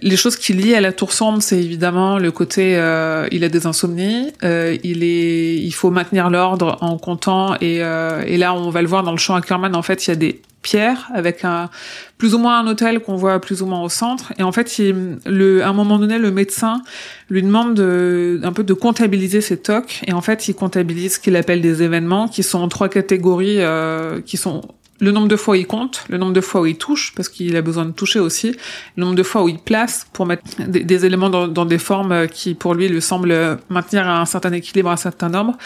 [0.00, 3.48] les choses qui lient à la tour sombre, c'est évidemment le côté, euh, il a
[3.48, 7.54] des insomnies, euh, il est, il faut maintenir l'ordre en comptant.
[7.60, 9.74] Et, euh, et là, on va le voir dans le champ Ackerman.
[9.76, 11.70] En fait, il y a des pierres avec un
[12.18, 14.32] plus ou moins un hôtel qu'on voit plus ou moins au centre.
[14.38, 16.82] Et en fait, il, le, à un moment donné, le médecin
[17.30, 20.02] lui demande de, un peu de comptabiliser ses tocs.
[20.06, 23.56] Et en fait, il comptabilise ce qu'il appelle des événements qui sont en trois catégories,
[23.58, 24.62] euh, qui sont
[25.02, 27.28] le nombre de fois où il compte, le nombre de fois où il touche, parce
[27.28, 28.54] qu'il a besoin de toucher aussi,
[28.96, 32.54] le nombre de fois où il place pour mettre des, éléments dans, des formes qui,
[32.54, 35.58] pour lui, lui semblent maintenir un certain équilibre, un certain ordre.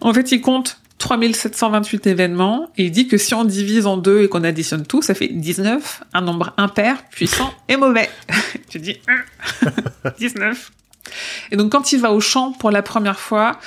[0.00, 4.22] En fait, il compte 3728 événements et il dit que si on divise en deux
[4.22, 8.08] et qu'on additionne tout, ça fait 19, un nombre impair, puissant et mauvais.
[8.68, 10.70] tu dis Hum, 19.
[11.50, 13.58] Et donc quand il va au champ pour la première fois,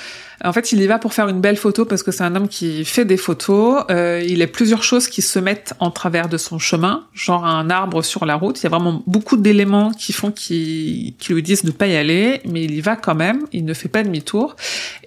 [0.42, 2.48] en fait, il y va pour faire une belle photo parce que c'est un homme
[2.48, 3.84] qui fait des photos.
[3.90, 7.68] Euh, il a plusieurs choses qui se mettent en travers de son chemin, genre un
[7.68, 8.58] arbre sur la route.
[8.60, 12.40] Il y a vraiment beaucoup d'éléments qui font qui lui disent de pas y aller,
[12.46, 13.44] mais il y va quand même.
[13.52, 14.56] Il ne fait pas demi-tour.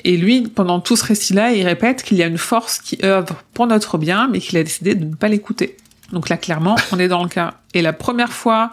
[0.04, 3.42] Et lui, pendant tout ce récit-là, il répète qu'il y a une force qui œuvre
[3.56, 5.78] pour notre bien, mais qu'il a décidé de ne pas l'écouter.
[6.12, 7.56] Donc là, clairement, on est dans le cas.
[7.74, 8.70] Et la première fois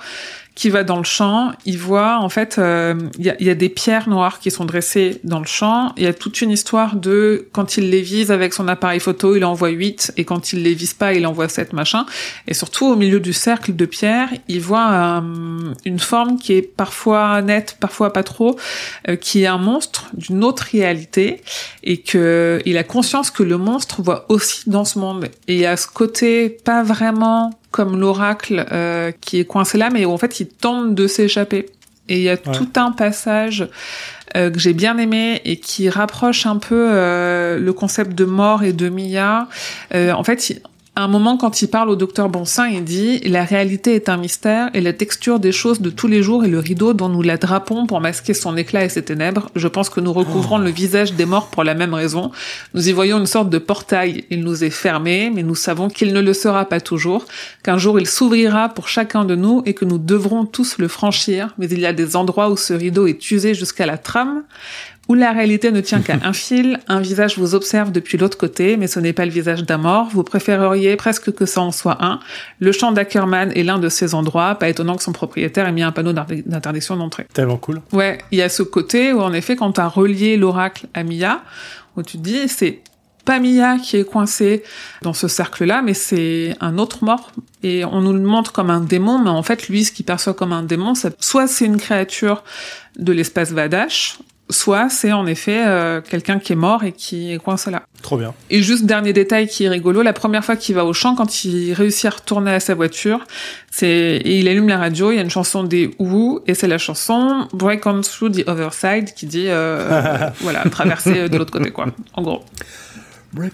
[0.61, 3.71] qu'il va dans le champ, il voit en fait, euh, il y, y a des
[3.71, 5.95] pierres noires qui sont dressées dans le champ.
[5.97, 9.35] Il y a toute une histoire de quand il les vise avec son appareil photo,
[9.35, 12.05] il envoie 8 et quand il les vise pas, il envoie 7 machin.
[12.47, 16.63] Et surtout au milieu du cercle de pierres, il voit euh, une forme qui est
[16.63, 18.59] parfois nette, parfois pas trop,
[19.09, 21.41] euh, qui est un monstre d'une autre réalité
[21.85, 25.31] et que il a conscience que le monstre voit aussi dans ce monde.
[25.49, 30.11] Et a ce côté pas vraiment comme l'oracle euh, qui est coincé là, mais où
[30.13, 31.67] en fait il tente de s'échapper.
[32.09, 32.53] Et il y a Ouais.
[32.53, 33.69] tout un passage
[34.37, 38.65] euh, que j'ai bien aimé et qui rapproche un peu euh, le concept de mort
[38.65, 39.47] et de Mia.
[39.95, 40.61] Euh, en fait, il-
[40.97, 44.17] à un moment, quand il parle au docteur Bonsin, il dit La réalité est un
[44.17, 47.23] mystère et la texture des choses de tous les jours est le rideau dont nous
[47.23, 49.51] la drapons pour masquer son éclat et ses ténèbres.
[49.55, 52.33] Je pense que nous recouvrons le visage des morts pour la même raison.
[52.75, 54.25] Nous y voyons une sorte de portail.
[54.31, 57.25] Il nous est fermé, mais nous savons qu'il ne le sera pas toujours,
[57.63, 61.55] qu'un jour il s'ouvrira pour chacun de nous et que nous devrons tous le franchir.
[61.57, 64.43] Mais il y a des endroits où ce rideau est usé jusqu'à la trame
[65.11, 68.77] où la réalité ne tient qu'à un fil, un visage vous observe depuis l'autre côté,
[68.77, 71.99] mais ce n'est pas le visage d'un mort, vous préféreriez presque que ça en soit
[72.01, 72.21] un.
[72.61, 75.83] Le champ d'Ackerman est l'un de ces endroits, pas étonnant que son propriétaire ait mis
[75.83, 77.27] un panneau d'inter- d'interdiction d'entrée.
[77.33, 77.83] Tellement cool.
[77.93, 81.03] Ouais, il y a ce côté où en effet, quand tu as relié l'oracle à
[81.03, 81.43] Mia,
[81.97, 82.79] où tu te dis, c'est
[83.25, 84.63] pas Mia qui est coincée
[85.03, 87.33] dans ce cercle-là, mais c'est un autre mort.
[87.65, 90.35] Et on nous le montre comme un démon, mais en fait, lui, ce qu'il perçoit
[90.35, 92.45] comme un démon, soit c'est une créature
[92.97, 94.19] de l'espace Vadash,
[94.51, 97.83] soit c'est en effet euh, quelqu'un qui est mort et qui est coincé là.
[98.03, 98.33] Trop bien.
[98.51, 101.45] Et juste dernier détail qui est rigolo, la première fois qu'il va au champ, quand
[101.45, 103.21] il réussit à retourner à sa voiture,
[103.71, 106.69] c'est et il allume la radio, il y a une chanson des Who et c'est
[106.69, 111.53] la chanson Break on Through the Other Side qui dit euh, voilà traverser de l'autre
[111.53, 111.87] côté quoi.
[112.15, 112.43] En gros.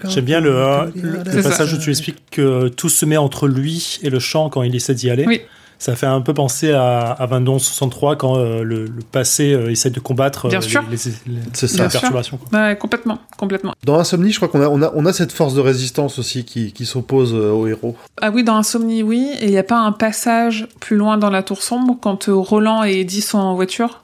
[0.09, 1.49] J'aime bien le, euh, le- le C'est ça.
[1.49, 4.75] passage où tu expliques que tout se met entre lui et le champ quand il
[4.75, 5.25] essaie d'y aller.
[5.27, 5.41] Oui.
[5.79, 9.91] Ça fait un peu penser à, à 2263 quand euh, le, le passé euh, essaie
[9.91, 10.81] de combattre euh, Bien les, sûr.
[10.89, 10.97] les-.
[11.27, 11.77] Bien sûr.
[11.89, 12.37] perturbations.
[12.37, 12.59] quoi.
[12.59, 13.73] Ouais, complètement, complètement.
[13.85, 16.45] Dans Insomnie, je crois qu'on a, on a, on a cette force de résistance aussi
[16.45, 17.95] qui, qui s'oppose euh, au héros.
[18.21, 19.29] Ah oui, dans Insomnie, oui.
[19.39, 22.33] Et il n'y a pas un passage plus loin dans la tour sombre quand euh,
[22.33, 24.01] Roland et Eddie sont en voiture?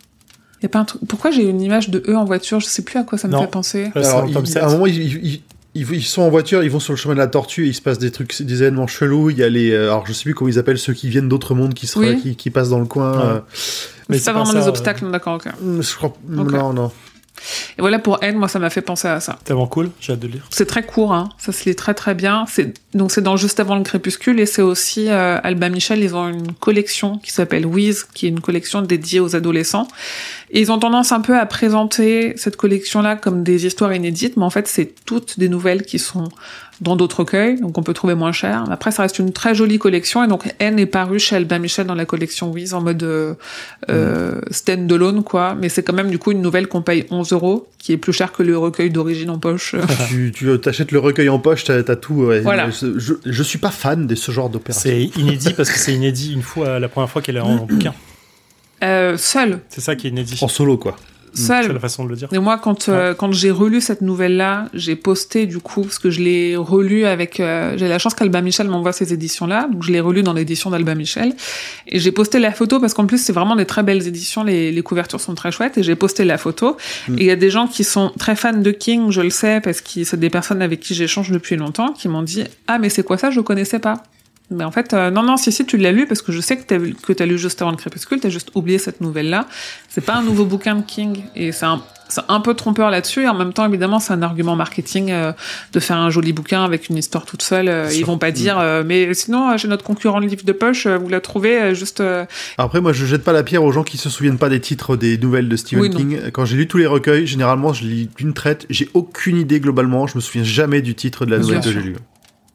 [0.62, 1.02] Y a pas un truc...
[1.10, 2.60] Pourquoi j'ai une image de eux en voiture?
[2.60, 3.42] Je sais plus à quoi ça me Non.
[3.42, 3.92] fait penser.
[3.96, 4.64] Alors, dans le tome il- 7.
[4.64, 5.42] à un moment, ils-
[5.76, 7.74] ils- ils- sont en voiture, ils vont sur le chemin de la tortue, et il
[7.74, 9.30] se passe des trucs, des événements chelous.
[9.30, 11.30] Il y a les, euh, alors je sais plus comment ils appellent ceux qui viennent
[11.30, 12.22] d'autres mondes, qui, se, Oui.
[12.22, 13.12] qui, qui passent dans le coin.
[13.18, 13.24] Ouais.
[13.26, 13.40] euh,
[14.10, 15.48] Mais c'est pas pas vraiment ça, des euh, obstacles, d'accord, ok.
[15.82, 16.92] je crois, non, non.
[17.78, 19.40] Et voilà, pour N, moi, ça m'a fait penser à ça.
[19.44, 20.46] Tellement cool, j'ai hâte de lire.
[20.50, 21.30] C'est très court, hein.
[21.38, 22.46] ça se lit très très bien.
[22.48, 26.04] C'est donc c'est dans juste avant le crépuscule et c'est aussi euh, Alba Michel.
[26.04, 29.88] Ils ont une collection qui s'appelle Wiz, qui est une collection dédiée aux adolescents.
[30.52, 34.44] Et ils ont tendance un peu à présenter cette collection-là comme des histoires inédites, mais
[34.44, 36.30] en fait c'est toutes des nouvelles qui sont
[36.84, 38.66] dans d'autres recueils, donc on peut trouver moins cher.
[38.70, 41.88] Après, ça reste une très jolie collection et donc N est paru chez Albin Michel
[41.88, 43.34] dans la collection Wiz en mode euh,
[43.90, 45.56] euh, stand-alone quoi.
[45.60, 48.14] Mais c'est quand même du coup une nouvelle qu'on paye 11 euros, qui est plus
[48.14, 49.76] cher que le recueil d'origine en poche.
[50.10, 52.14] tu, tu t'achètes le recueil en poche, t'as, t'as tout.
[52.26, 52.42] ouais.
[52.42, 52.70] Voilà.
[52.70, 54.90] Je, je, je suis pas fan de ce genre d'opération.
[54.90, 57.66] C'est inédit parce que c'est inédit une fois, la première fois qu'elle est en, en
[57.66, 57.94] bouquin.
[58.84, 59.60] Euh, seul.
[59.70, 60.38] C'est ça qui est inédit.
[60.42, 60.98] En solo, quoi.
[61.34, 61.66] Seul.
[61.66, 62.28] C'est la façon de le dire.
[62.32, 66.10] Et moi, quand euh, quand j'ai relu cette nouvelle-là, j'ai posté du coup parce que
[66.10, 67.40] je l'ai relu avec.
[67.40, 70.70] euh, j'ai la chance qu'Alba Michel m'envoie ces éditions-là, donc je l'ai relu dans l'édition
[70.70, 71.34] d'Alba Michel.
[71.88, 74.44] Et j'ai posté la photo parce qu'en plus c'est vraiment des très belles éditions.
[74.44, 76.78] Les, les couvertures sont très chouettes et j'ai posté la photo.
[77.08, 77.18] Mm.
[77.18, 79.62] Et il y a des gens qui sont très fans de King, je le sais
[79.62, 82.90] parce que c'est des personnes avec qui j'échange depuis longtemps, qui m'ont dit ah mais
[82.90, 84.04] c'est quoi ça, je connaissais pas.
[84.54, 86.58] Mais en fait, euh, non, non, si, si, tu l'as lu parce que je sais
[86.58, 89.48] que que t'as lu juste avant le crépuscule, t'as juste oublié cette nouvelle-là.
[89.90, 93.24] C'est pas un nouveau bouquin de King et c'est un, peu trompeur là-dessus.
[93.24, 95.34] Et en même temps, évidemment, c'est un argument marketing euh,
[95.72, 97.70] de faire un joli bouquin avec une histoire toute seule.
[97.70, 100.88] Euh, ils vont pas dire, euh, mais sinon, chez notre concurrent le livre de poche,
[100.88, 102.04] vous la trouvez juste.
[102.58, 104.96] Après, moi, je jette pas la pierre aux gens qui se souviennent pas des titres
[104.96, 105.98] des nouvelles de Stephen Oui, non.
[105.98, 106.32] King.
[106.32, 108.66] Quand j'ai lu tous les recueils, généralement, je lis d'une traite.
[108.70, 110.08] J'ai aucune idée globalement.
[110.08, 111.96] Je me souviens jamais du titre de la nouvelle que j'ai lue.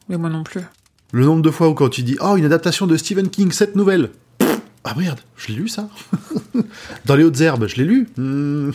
[0.08, 0.62] Mais moi non plus.
[1.12, 3.76] Le nombre de fois où quand tu dis oh une adaptation de Stephen King cette
[3.76, 4.10] nouvelle
[4.85, 5.89] ah merde je l'ai lu ça
[7.05, 8.72] dans les hautes herbes je l'ai lu Hmm.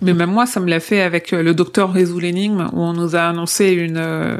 [0.00, 2.92] Mais même moi, ça me l'a fait avec euh, le docteur résout l'énigme, où on
[2.92, 4.36] nous a annoncé une, euh,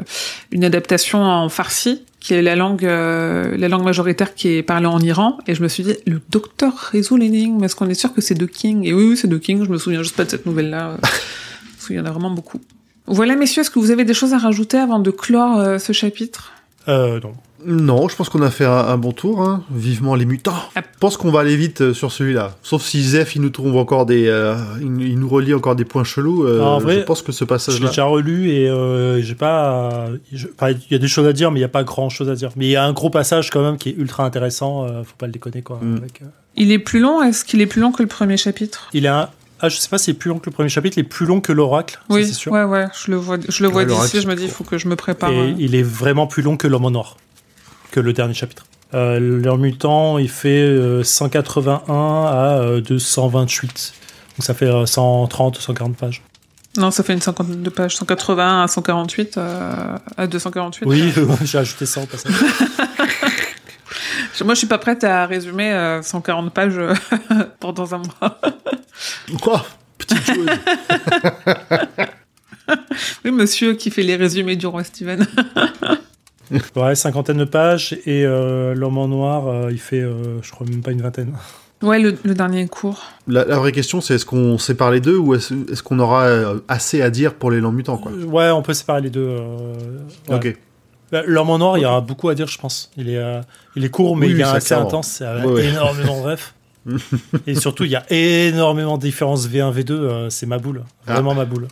[0.51, 4.85] une adaptation en farsi, qui est la langue, euh, la langue majoritaire qui est parlée
[4.85, 5.37] en Iran.
[5.47, 8.35] Et je me suis dit, le docteur résout l'énigme, est-ce qu'on est sûr que c'est
[8.35, 8.85] de King?
[8.85, 10.97] Et oui, oui, c'est de King, je me souviens juste pas de cette nouvelle-là.
[11.01, 12.61] Parce qu'il y en a vraiment beaucoup.
[13.05, 15.93] Voilà, messieurs, est-ce que vous avez des choses à rajouter avant de clore euh, ce
[15.93, 16.53] chapitre?
[16.89, 17.33] Euh, non.
[17.65, 19.63] non je pense qu'on a fait un, un bon tour hein.
[19.71, 23.35] vivement les mutants je pense qu'on va aller vite euh, sur celui-là sauf si Zef
[23.35, 26.61] il nous trouve encore des euh, il, il nous relie encore des points chelous euh,
[26.61, 29.35] En vrai, je pense que ce Je passage l'ai là déjà relu et euh, j'ai
[29.35, 30.07] pas.
[30.55, 32.29] enfin, Il y a des choses à dire, mais il n'y a pas grand chose
[32.29, 32.51] à dire.
[32.55, 34.85] Mais il y a un gros passage quand même qui est ultra intéressant.
[34.85, 35.79] euh, faut pas le déconner quoi.
[35.81, 35.97] Mm.
[35.97, 36.25] avec, euh,
[36.55, 38.89] Il est plus long Est-ce qu'il est plus long que le premier chapitre?
[38.93, 39.29] Il est un.
[39.61, 41.25] Ah, je sais pas si c'est plus long que le premier chapitre, il est plus
[41.25, 42.51] long que l'oracle, Oui, c'est sûr.
[42.51, 44.77] ouais, ouais, je le vois, je le vois d'ici, je me dis, il faut que
[44.77, 45.31] je me prépare.
[45.31, 45.53] Et euh.
[45.57, 47.17] il est vraiment plus long que l'homme en or,
[47.91, 48.65] que le dernier chapitre.
[48.93, 53.93] Euh, Leur mutant, il fait euh, 181 à euh, 228.
[54.37, 56.23] Donc ça fait euh, 130, 140 pages.
[56.77, 60.85] Non, ça fait une cinquantaine de pages, 180 à 148, euh, à 248.
[60.87, 61.11] Oui,
[61.43, 62.31] j'ai ajouté ça au passage.
[64.45, 66.93] Moi, je suis pas prête à résumer euh, 140 pages euh,
[67.59, 68.39] pendant un mois.
[69.45, 69.57] Oh,
[69.97, 70.47] petite chose
[73.25, 75.25] Oui, monsieur qui fait les résumés du roi Steven.
[76.75, 77.93] Ouais, cinquantaine de pages.
[78.07, 81.33] Et euh, l'homme en noir, euh, il fait, euh, je crois, même pas une vingtaine.
[81.83, 83.03] ouais, le, le dernier cours.
[83.27, 86.27] la, la vraie question c'est est-ce qu'on sépare les deux ou est-ce est-ce qu'on aura
[86.67, 88.11] assez à dire pour les lents mutants quoi?
[88.11, 89.27] Ouais, on peut séparer les deux.
[89.29, 89.73] euh,
[90.29, 90.35] ouais.
[90.35, 90.57] ok
[91.11, 92.91] L'homme en noir, il y a beaucoup à dire, je pense.
[92.97, 93.41] Il est, euh,
[93.75, 94.87] il est court, mais Oui, il est assez clairement.
[94.87, 95.07] intense.
[95.07, 95.65] C'est Ouais, ouais.
[95.65, 96.53] énormément bref.
[97.47, 99.91] Et surtout, il y a énormément de différences V1, V2.
[99.91, 100.83] euh, c'est ma boule.
[101.07, 101.67] Vraiment ma boule.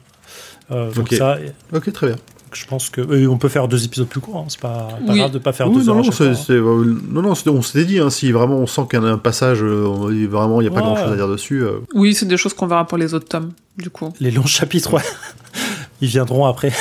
[0.72, 1.14] Euh, donc Ok.
[1.18, 1.38] ça,
[1.74, 2.16] ok très bien
[2.54, 4.38] je pense que et on peut faire deux épisodes plus courts.
[4.38, 4.46] hein.
[4.48, 5.20] C'est pas, pas Oui.
[5.20, 6.56] grave de pas faire Oui, deux heures non, non, fois, c'est- hein.
[6.56, 9.06] euh, non, non, c'est- on s'était dit, hein, si vraiment on sent qu'il y a
[9.06, 10.86] un passage, euh, il- vraiment il n'y a pas Ouais.
[10.94, 11.62] grand chose à dire dessus.
[11.62, 14.12] euh, Oui, c'est des choses qu'on verra pour les autres tomes, du coup.
[14.22, 15.04] Les longs chapitres, ouais.
[16.02, 16.72] Ils viendront après.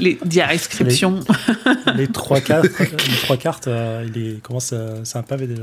[0.00, 1.20] Les diarescriptions.
[1.96, 5.62] Les trois cartes, les trois cartes euh, il est, comment ça- c'est un pavé déjà.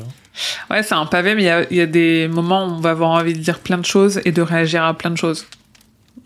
[0.70, 2.80] Ouais, c'est un pavé, mais il y a, il y a des moments où on
[2.80, 5.46] va avoir envie de dire plein de choses et de réagir à plein de choses.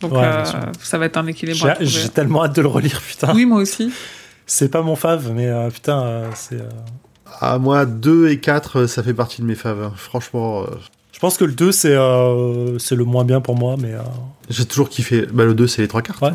[0.02, 0.44] Donc, Ouais, euh,
[0.82, 1.74] ça va être un équilibre.
[1.82, 3.34] J'ai tellement hâte de le relire, putain.
[3.36, 3.92] Oui, moi aussi.
[4.46, 6.56] C'est pas mon fave, mais euh, putain, euh, c'est.
[6.62, 6.70] euh,
[7.42, 9.84] À moi, 2 et 4, ça fait partie de mes faves.
[9.84, 9.94] hein.
[9.96, 10.66] Franchement, euh,
[11.12, 14.00] Je pense que le 2, c'est euh, c'est le moins bien pour moi, mais euh,
[14.50, 15.26] j'ai toujours kiffé.
[15.32, 16.22] Bah, le 2, c'est les trois cartes.
[16.22, 16.32] Ouais.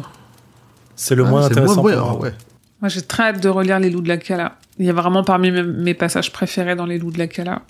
[0.97, 1.83] C'est le Ah, moins intéressant.
[1.83, 2.21] moins pour bon, moi.
[2.23, 2.35] ouais.
[2.81, 4.57] Moi, j'ai très hâte de relire Les Loups de la Cala.
[4.79, 7.63] Il y a vraiment parmi mes, passages préférés dans Les Loups de la Cala.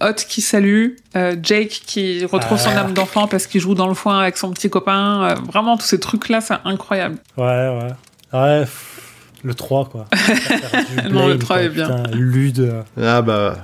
[0.00, 2.80] Hot qui salue, euh, Jake qui retrouve son Ah.
[2.80, 5.22] âme d'enfant parce qu'il joue dans le foin avec son petit copain.
[5.24, 7.18] Euh, vraiment, tous ces trucs-là, c'est incroyable.
[7.36, 7.92] Ouais, ouais.
[8.32, 9.00] Ouais, pff,
[9.44, 10.06] le 3, quoi.
[11.06, 11.86] Du Non, le Blaine, 3 quoi, est bien.
[11.88, 12.74] Putain, Lude.
[13.00, 13.56] Ah bah.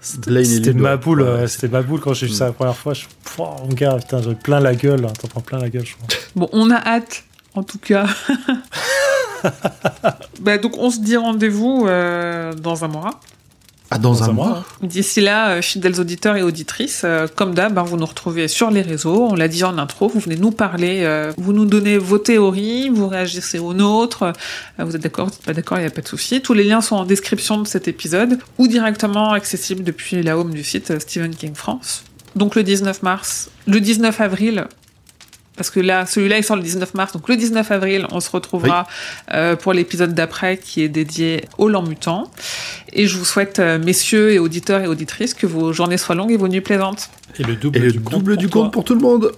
[0.00, 2.92] C'était ma boule, Ouais, c'était ma boule quand j'ai vu ça la première fois.
[2.92, 5.86] Je, Pouah, mon gars, putain, j'avais plein la gueule, hein, t'en prends plein la gueule,
[5.86, 6.08] je crois.
[6.34, 7.22] Bon, on a hâte,
[7.54, 8.06] en tout cas.
[10.40, 13.20] bah, donc, on se dit rendez-vous euh, dans un mois.
[13.94, 14.48] Ah, dans, Dans un un mois.
[14.48, 14.64] mois.
[14.82, 18.70] D'ici là, euh, fidèles auditeurs et auditrices, euh, comme d'hab, hein, vous nous retrouvez sur
[18.70, 19.28] les réseaux.
[19.30, 22.88] On l'a dit en intro, vous venez nous parler, euh, vous nous donnez vos théories,
[22.88, 24.22] vous réagissez aux nôtres.
[24.22, 24.32] Euh,
[24.84, 26.40] vous êtes d'accord, vous n'êtes pas d'accord, il n'y a pas de souci.
[26.40, 30.54] Tous les liens sont en description de cet épisode ou directement accessibles depuis la home
[30.54, 32.04] du site Stephen King France.
[32.34, 34.64] Donc le 19 mars, le 19 avril,
[35.56, 37.12] parce que là, celui-là, il sort le 19 mars.
[37.12, 38.86] Donc le 19 avril, on se retrouvera
[39.32, 42.30] euh, pour l'épisode d'après qui est dédié aux lents mutants.
[42.92, 46.32] Et je vous souhaite, euh, messieurs et auditeurs et auditrices, que vos journées soient longues
[46.32, 47.10] et vos nuits plaisantes.
[47.38, 49.32] Et le double Et le du compte double pour du compte pour tout le monde.